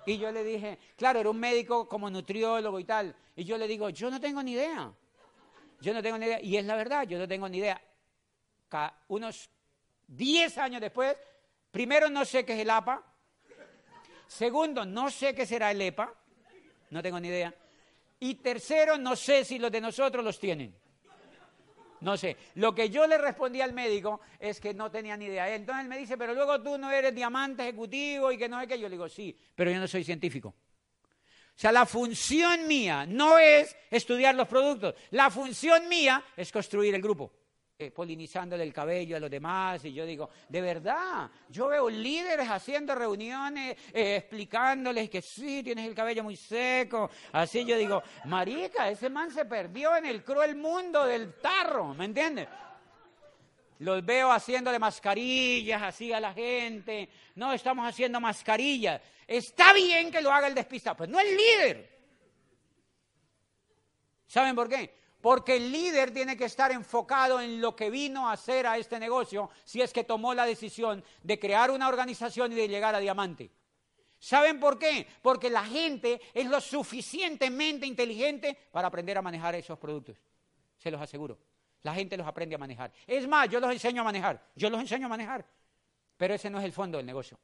Y 0.07 0.19
yo 0.19 0.33
le 0.33 0.43
dije, 0.45 0.79
claro, 0.97 1.21
era 1.21 1.31
un 1.31 1.39
médico 1.39 1.89
como 1.89 2.09
nutriólogo 2.11 2.79
y 2.81 2.85
tal. 2.85 3.15
Y 3.37 3.45
yo 3.45 3.59
le 3.59 3.69
digo, 3.69 3.91
yo 3.91 4.11
no 4.11 4.21
tengo 4.21 4.43
ni 4.43 4.53
idea. 4.53 4.93
Yo 5.81 5.95
no 5.95 6.03
tengo 6.03 6.19
ni 6.19 6.27
idea. 6.27 6.41
Y 6.41 6.57
es 6.57 6.65
la 6.65 6.77
verdad, 6.77 7.07
yo 7.07 7.19
no 7.19 7.29
tengo 7.29 7.49
ni 7.49 7.59
idea. 7.59 7.81
unos 9.09 9.51
10 10.07 10.59
años 10.59 10.81
después, 10.81 11.17
primero 11.71 12.09
no 12.09 12.25
sé 12.25 12.45
qué 12.45 12.55
es 12.55 12.61
el 12.61 12.71
APA. 12.71 13.05
Segundo, 14.27 14.85
no 14.85 15.11
sé 15.11 15.35
qué 15.35 15.47
será 15.47 15.71
el 15.71 15.81
EPA. 15.81 16.13
No 16.91 17.03
tengo 17.03 17.19
ni 17.21 17.29
idea. 17.29 17.55
Y 18.21 18.37
tercero, 18.37 18.99
no 18.99 19.15
sé 19.15 19.45
si 19.45 19.59
los 19.59 19.71
de 19.71 19.81
nosotros 19.81 20.25
los 20.25 20.39
tienen. 20.39 20.75
No 22.01 22.17
sé. 22.17 22.37
Lo 22.55 22.75
que 22.75 22.91
yo 22.91 23.07
le 23.07 23.19
respondí 23.19 23.61
al 23.61 23.73
médico 23.73 24.21
es 24.39 24.61
que 24.61 24.75
no 24.75 24.91
tenía 24.91 25.17
ni 25.17 25.27
idea. 25.27 25.55
Entonces 25.55 25.83
él 25.83 25.89
me 25.89 25.99
dice, 25.99 26.17
pero 26.17 26.35
luego 26.35 26.63
tú 26.63 26.79
no 26.79 26.91
eres 26.91 27.15
diamante 27.15 27.63
ejecutivo 27.63 28.31
y 28.31 28.39
que 28.39 28.49
no 28.49 28.61
es 28.61 28.69
que 28.69 28.79
yo 28.79 28.89
le 28.89 28.95
digo, 28.95 29.09
sí, 29.09 29.37
pero 29.55 29.71
yo 29.71 29.79
no 29.79 29.89
soy 29.89 30.05
científico. 30.05 30.49
O 30.49 31.61
sea, 31.61 31.73
la 31.73 31.87
función 31.87 32.69
mía 32.69 33.05
no 33.05 33.37
es 33.37 33.77
estudiar 33.91 34.35
los 34.37 34.47
productos, 34.47 34.95
la 35.11 35.29
función 35.29 35.89
mía 35.89 36.25
es 36.37 36.53
construir 36.53 36.95
el 36.95 37.03
grupo. 37.03 37.33
Eh, 37.81 37.93
polinizándole 37.93 38.65
el 38.65 38.73
cabello 38.73 39.17
a 39.17 39.21
los 39.21 39.31
demás 39.31 39.85
y 39.85 39.93
yo 39.93 40.05
digo, 40.05 40.31
de 40.49 40.61
verdad, 40.61 41.31
yo 41.49 41.69
veo 41.69 41.89
líderes 41.89 42.49
haciendo 42.49 42.93
reuniones, 42.93 43.77
eh, 43.93 44.17
explicándoles 44.17 45.09
que 45.09 45.23
sí, 45.23 45.63
tienes 45.63 45.87
el 45.87 45.95
cabello 45.95 46.25
muy 46.25 46.35
seco, 46.35 47.09
así 47.31 47.65
yo 47.65 47.79
digo, 47.79 48.03
marica, 48.25 48.91
ese 48.91 49.09
man 49.09 49.31
se 49.31 49.45
perdió 49.45 49.95
en 49.97 50.07
el 50.07 50.25
cruel 50.25 50.57
mundo 50.57 51.07
del 51.07 51.35
tarro, 51.35 51.95
¿me 51.95 52.07
entiendes? 52.07 52.49
Los 53.79 54.05
veo 54.05 54.33
haciéndole 54.33 54.81
mascarillas 54.81 55.81
así 55.81 56.13
a 56.13 56.19
la 56.19 56.35
gente, 56.35 57.09
no, 57.37 57.53
estamos 57.53 57.89
haciendo 57.89 58.19
mascarillas, 58.19 59.01
está 59.25 59.73
bien 59.73 60.11
que 60.11 60.21
lo 60.21 60.33
haga 60.33 60.49
el 60.49 60.55
despistado, 60.57 60.97
pues 60.97 61.09
no 61.09 61.21
el 61.21 61.29
líder. 61.29 61.97
¿Saben 64.27 64.57
por 64.57 64.69
qué? 64.69 64.98
Porque 65.21 65.57
el 65.57 65.73
líder 65.73 66.13
tiene 66.13 66.37
que 66.37 66.45
estar 66.45 66.71
enfocado 66.71 67.41
en 67.41 67.61
lo 67.61 67.75
que 67.75 67.91
vino 67.91 68.29
a 68.29 68.33
hacer 68.33 68.67
a 68.67 68.79
este 68.79 68.99
negocio 68.99 69.51
si 69.65 69.83
es 69.83 69.93
que 69.93 70.05
tomó 70.05 70.33
la 70.33 70.47
decisión 70.47 71.03
de 71.23 71.39
crear 71.39 71.71
una 71.71 71.89
organización 71.89 72.53
y 72.53 72.55
de 72.55 72.69
llegar 72.69 72.95
a 72.95 73.01
diamante. 73.01 73.51
¿Saben 74.21 74.59
por 74.59 74.79
qué? 74.79 75.07
Porque 75.23 75.51
la 75.51 75.65
gente 75.65 76.21
es 76.35 76.47
lo 76.47 76.61
suficientemente 76.61 77.87
inteligente 77.87 78.57
para 78.73 78.89
aprender 78.89 79.19
a 79.19 79.23
manejar 79.23 79.55
esos 79.55 79.79
productos. 79.79 80.17
Se 80.77 80.91
los 80.91 81.01
aseguro. 81.01 81.39
La 81.83 81.95
gente 81.95 82.17
los 82.17 82.27
aprende 82.27 82.55
a 82.55 82.59
manejar. 82.59 82.93
Es 83.07 83.27
más, 83.29 83.49
yo 83.49 83.61
los 83.61 83.71
enseño 83.71 84.03
a 84.03 84.05
manejar. 84.05 84.45
Yo 84.57 84.71
los 84.71 84.81
enseño 84.81 85.07
a 85.07 85.09
manejar. 85.09 85.47
Pero 86.17 86.35
ese 86.35 86.51
no 86.51 86.59
es 86.59 86.65
el 86.65 86.73
fondo 86.73 86.99
del 86.99 87.07
negocio. 87.07 87.39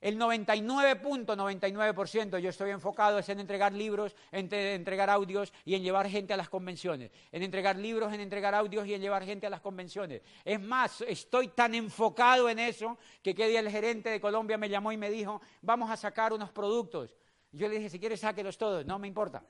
El 0.00 0.18
99.99% 0.18 2.38
yo 2.38 2.50
estoy 2.50 2.70
enfocado 2.70 3.18
es 3.18 3.28
en 3.30 3.40
entregar 3.40 3.72
libros, 3.72 4.14
en 4.30 4.52
entregar 4.52 5.08
audios 5.08 5.50
y 5.64 5.74
en 5.74 5.82
llevar 5.82 6.06
gente 6.08 6.34
a 6.34 6.36
las 6.36 6.50
convenciones. 6.50 7.10
En 7.32 7.42
entregar 7.42 7.76
libros, 7.76 8.12
en 8.12 8.20
entregar 8.20 8.54
audios 8.54 8.86
y 8.86 8.92
en 8.94 9.00
llevar 9.00 9.24
gente 9.24 9.46
a 9.46 9.50
las 9.50 9.62
convenciones. 9.62 10.20
Es 10.44 10.60
más, 10.60 11.00
estoy 11.00 11.48
tan 11.48 11.74
enfocado 11.74 12.50
en 12.50 12.58
eso 12.58 12.98
que 13.22 13.34
qué 13.34 13.48
día 13.48 13.60
el 13.60 13.70
gerente 13.70 14.10
de 14.10 14.20
Colombia 14.20 14.58
me 14.58 14.68
llamó 14.68 14.92
y 14.92 14.98
me 14.98 15.10
dijo, 15.10 15.40
vamos 15.62 15.90
a 15.90 15.96
sacar 15.96 16.32
unos 16.32 16.52
productos. 16.52 17.16
Yo 17.52 17.68
le 17.68 17.76
dije, 17.76 17.88
si 17.88 17.98
quieres 17.98 18.20
sáquelos 18.20 18.58
todos, 18.58 18.84
no 18.84 18.98
me 18.98 19.08
importa. 19.08 19.42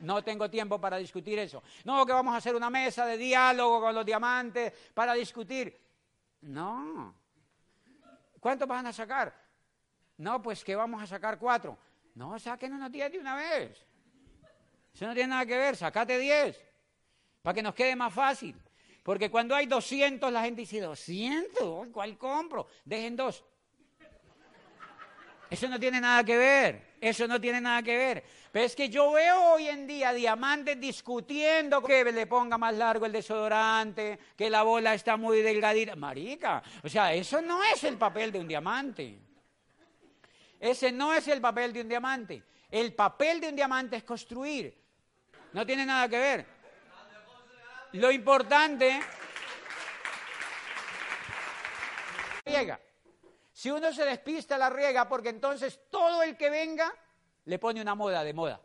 No 0.00 0.22
tengo 0.22 0.50
tiempo 0.50 0.80
para 0.80 0.96
discutir 0.96 1.38
eso. 1.38 1.62
No, 1.84 2.06
que 2.06 2.12
vamos 2.12 2.34
a 2.34 2.38
hacer 2.38 2.54
una 2.54 2.70
mesa 2.70 3.06
de 3.06 3.16
diálogo 3.16 3.80
con 3.80 3.94
los 3.94 4.04
diamantes 4.04 4.72
para 4.94 5.14
discutir. 5.14 5.78
No, 6.42 7.14
¿Cuántos 8.46 8.68
van 8.68 8.86
a 8.86 8.92
sacar? 8.92 9.34
No, 10.18 10.40
pues 10.40 10.62
que 10.62 10.76
vamos 10.76 11.02
a 11.02 11.06
sacar 11.08 11.36
cuatro. 11.36 11.76
No, 12.14 12.38
saquen 12.38 12.74
unos 12.74 12.92
diez 12.92 13.10
de 13.10 13.18
una 13.18 13.34
vez. 13.34 13.84
Eso 14.94 15.04
no 15.04 15.14
tiene 15.14 15.30
nada 15.30 15.44
que 15.44 15.58
ver, 15.58 15.76
sacate 15.76 16.16
diez. 16.16 16.56
Para 17.42 17.54
que 17.54 17.62
nos 17.64 17.74
quede 17.74 17.96
más 17.96 18.14
fácil. 18.14 18.54
Porque 19.02 19.32
cuando 19.32 19.56
hay 19.56 19.66
200, 19.66 20.32
la 20.32 20.44
gente 20.44 20.60
dice, 20.60 20.80
200, 20.80 21.88
¿cuál 21.88 22.16
compro? 22.16 22.68
Dejen 22.84 23.16
dos. 23.16 23.42
Eso 25.48 25.68
no 25.68 25.78
tiene 25.78 26.00
nada 26.00 26.24
que 26.24 26.36
ver, 26.36 26.96
eso 27.00 27.28
no 27.28 27.40
tiene 27.40 27.60
nada 27.60 27.82
que 27.82 27.96
ver. 27.96 28.24
Pero 28.50 28.64
es 28.64 28.74
que 28.74 28.88
yo 28.88 29.12
veo 29.12 29.52
hoy 29.52 29.68
en 29.68 29.86
día 29.86 30.12
diamantes 30.12 30.80
discutiendo 30.80 31.80
que 31.82 32.04
le 32.04 32.26
ponga 32.26 32.58
más 32.58 32.74
largo 32.74 33.06
el 33.06 33.12
desodorante, 33.12 34.18
que 34.36 34.50
la 34.50 34.62
bola 34.62 34.94
está 34.94 35.16
muy 35.16 35.42
delgadita. 35.42 35.94
Marica, 35.94 36.62
o 36.82 36.88
sea, 36.88 37.14
eso 37.14 37.40
no 37.40 37.62
es 37.62 37.84
el 37.84 37.96
papel 37.96 38.32
de 38.32 38.40
un 38.40 38.48
diamante. 38.48 39.18
Ese 40.58 40.90
no 40.90 41.14
es 41.14 41.28
el 41.28 41.40
papel 41.40 41.72
de 41.72 41.82
un 41.82 41.88
diamante. 41.88 42.42
El 42.70 42.92
papel 42.94 43.40
de 43.40 43.48
un 43.50 43.56
diamante 43.56 43.96
es 43.96 44.04
construir. 44.04 44.74
No 45.52 45.64
tiene 45.64 45.86
nada 45.86 46.08
que 46.08 46.18
ver. 46.18 46.46
Lo 47.92 48.10
importante... 48.10 49.00
Llega. 52.44 52.78
Si 53.56 53.70
uno 53.70 53.90
se 53.90 54.04
despista, 54.04 54.58
la 54.58 54.68
riega, 54.68 55.08
porque 55.08 55.30
entonces 55.30 55.80
todo 55.88 56.22
el 56.22 56.36
que 56.36 56.50
venga 56.50 56.92
le 57.46 57.58
pone 57.58 57.80
una 57.80 57.94
moda 57.94 58.22
de 58.22 58.34
moda. 58.34 58.60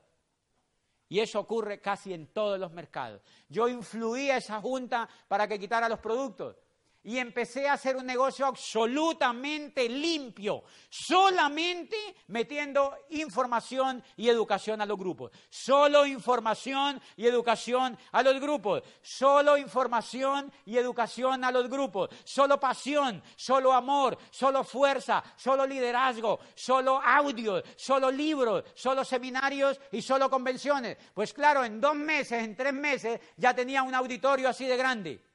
Y 1.08 1.22
eso 1.22 1.40
ocurre 1.40 1.80
casi 1.80 2.14
en 2.14 2.28
todos 2.34 2.60
los 2.60 2.74
mercados. 2.74 3.22
Yo 3.48 3.70
influí 3.70 4.30
a 4.30 4.36
esa 4.36 4.60
junta 4.60 5.08
para 5.30 5.48
que 5.48 5.58
quitara 5.58 5.88
los 5.88 6.00
productos 6.00 6.58
y 7.04 7.18
empecé 7.18 7.68
a 7.68 7.74
hacer 7.74 7.96
un 7.98 8.06
negocio 8.06 8.46
absolutamente 8.46 9.90
limpio, 9.90 10.64
solamente 10.90 11.98
metiendo 12.28 12.96
información 13.10 14.04
y 14.18 14.30
educación 14.30 14.82
a 14.82 14.86
los 14.86 14.98
grupos. 14.98 15.32
Solo 15.50 16.06
información 16.06 17.02
y 17.16 17.26
educación 17.26 17.98
a 18.12 18.22
los 18.22 18.40
grupos. 18.40 18.84
Solo 19.02 19.58
información 19.58 20.52
y 20.66 20.78
educación 20.78 21.44
a 21.44 21.52
los 21.52 21.68
grupos. 21.70 22.10
Solo 22.24 22.60
pasión, 22.60 23.24
solo 23.36 23.74
amor, 23.74 24.18
solo 24.30 24.64
fuerza, 24.64 25.24
solo 25.36 25.66
liderazgo, 25.66 26.40
solo 26.54 27.02
audio, 27.04 27.64
solo 27.76 28.12
libros, 28.12 28.64
solo 28.76 29.04
seminarios 29.04 29.80
y 29.92 30.02
solo 30.02 30.30
convenciones. 30.30 30.98
Pues 31.14 31.34
claro, 31.34 31.66
en 31.66 31.82
dos 31.82 31.96
meses, 31.96 32.44
en 32.44 32.56
tres 32.56 32.74
meses, 32.74 33.20
ya 33.38 33.56
tenía 33.56 33.82
un 33.82 33.96
auditorio 33.96 34.50
así 34.50 34.68
de 34.68 34.78
grande 34.78 35.31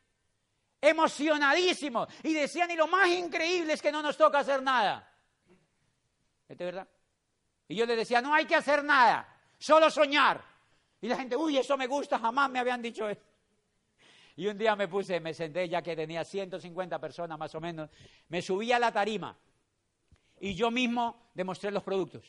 emocionadísimos, 0.81 2.09
y 2.23 2.35
decían, 2.35 2.71
y 2.71 2.77
lo 2.77 2.87
más 2.87 3.09
increíble 3.09 3.73
es 3.73 3.83
que 3.83 3.93
no 3.93 4.03
nos 4.03 4.17
toca 4.17 4.39
hacer 4.39 4.63
nada. 4.63 5.13
¿Es 6.49 6.57
verdad? 6.57 6.89
Y 7.69 7.75
yo 7.75 7.87
les 7.87 7.97
decía, 7.97 8.21
no 8.21 8.33
hay 8.33 8.45
que 8.45 8.55
hacer 8.55 8.85
nada, 8.85 9.27
solo 9.59 9.91
soñar. 9.91 10.43
Y 11.01 11.09
la 11.09 11.17
gente, 11.17 11.37
uy, 11.37 11.59
eso 11.59 11.77
me 11.77 11.87
gusta, 11.87 12.19
jamás 12.19 12.51
me 12.51 12.59
habían 12.59 12.81
dicho 12.81 13.09
eso. 13.09 13.23
Y 14.37 14.47
un 14.47 14.59
día 14.59 14.77
me 14.77 14.87
puse, 14.87 15.19
me 15.19 15.33
senté 15.33 15.69
ya 15.69 15.83
que 15.83 15.97
tenía 15.97 16.25
150 16.25 16.99
personas 17.01 17.39
más 17.39 17.55
o 17.55 17.61
menos, 17.61 17.91
me 18.29 18.43
subí 18.43 18.71
a 18.71 18.79
la 18.79 18.93
tarima 18.93 19.37
y 20.39 20.55
yo 20.55 20.71
mismo 20.71 21.31
demostré 21.35 21.71
los 21.71 21.83
productos. 21.83 22.25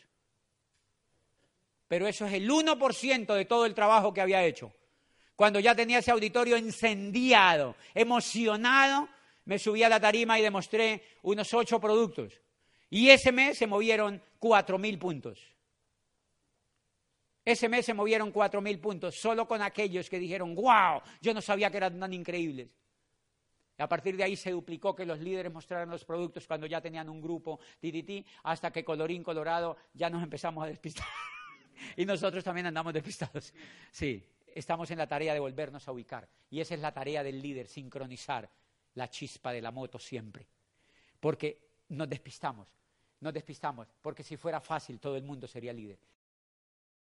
pero 1.88 2.08
eso 2.08 2.26
es 2.26 2.34
el 2.34 2.50
1% 2.50 3.34
de 3.34 3.46
todo 3.46 3.66
el 3.66 3.74
trabajo 3.74 4.14
que 4.14 4.22
había 4.22 4.44
hecho. 4.44 4.74
Cuando 5.38 5.60
ya 5.60 5.76
tenía 5.76 6.00
ese 6.00 6.10
auditorio 6.10 6.58
encendiado, 6.58 7.76
emocionado, 7.94 9.08
me 9.46 9.60
subí 9.60 9.84
a 9.84 9.88
la 9.88 10.00
tarima 10.00 10.40
y 10.40 10.42
demostré 10.42 11.04
unos 11.22 11.54
ocho 11.54 11.80
productos. 11.80 12.42
Y 12.90 13.12
ese 13.12 13.32
mes 13.32 13.56
se 13.56 13.68
movieron 13.68 14.20
cuatro 14.40 14.80
mil 14.80 14.98
puntos. 14.98 15.40
Ese 17.46 17.70
mes 17.70 17.86
se 17.86 17.94
movieron 17.94 18.32
cuatro 18.32 18.62
mil 18.62 18.80
puntos, 18.80 19.14
solo 19.16 19.48
con 19.48 19.62
aquellos 19.62 20.10
que 20.10 20.18
dijeron, 20.18 20.56
wow, 20.56 21.04
yo 21.22 21.36
no 21.36 21.42
sabía 21.42 21.70
que 21.70 21.78
eran 21.78 22.00
tan 22.00 22.14
increíbles. 22.14 22.70
A 23.78 23.88
partir 23.88 24.18
de 24.18 24.24
ahí 24.24 24.36
se 24.36 24.50
duplicó 24.50 24.96
que 24.96 25.06
los 25.06 25.20
líderes 25.20 25.54
mostraran 25.54 25.92
los 25.92 26.04
productos 26.04 26.48
cuando 26.48 26.66
ya 26.66 26.82
tenían 26.82 27.10
un 27.10 27.22
grupo, 27.22 27.60
tititi, 27.80 28.26
hasta 28.42 28.72
que 28.72 28.84
colorín 28.84 29.24
colorado 29.24 29.78
ya 29.94 30.10
nos 30.10 30.24
empezamos 30.24 30.64
a 30.64 30.68
despistar. 30.68 31.06
y 31.96 32.06
nosotros 32.06 32.44
también 32.44 32.66
andamos 32.66 32.92
despistados. 32.92 33.54
Sí, 33.92 34.28
estamos 34.58 34.90
en 34.92 34.98
la 34.98 35.08
tarea 35.08 35.34
de 35.34 35.40
volvernos 35.40 35.88
a 35.88 35.92
ubicar. 35.92 36.28
Y 36.50 36.60
esa 36.60 36.74
es 36.74 36.82
la 36.82 36.94
tarea 36.94 37.24
del 37.24 37.42
líder, 37.42 37.68
sincronizar 37.68 38.50
la 38.96 39.10
chispa 39.10 39.52
de 39.52 39.62
la 39.62 39.72
moto 39.72 40.00
siempre. 40.00 40.48
Porque 41.20 41.60
nos 41.90 42.10
despistamos, 42.10 42.68
nos 43.20 43.34
despistamos, 43.34 43.88
porque 44.02 44.24
si 44.24 44.38
fuera 44.38 44.60
fácil 44.60 45.00
todo 45.00 45.16
el 45.16 45.24
mundo 45.24 45.48
sería 45.48 45.74
líder. 45.74 46.00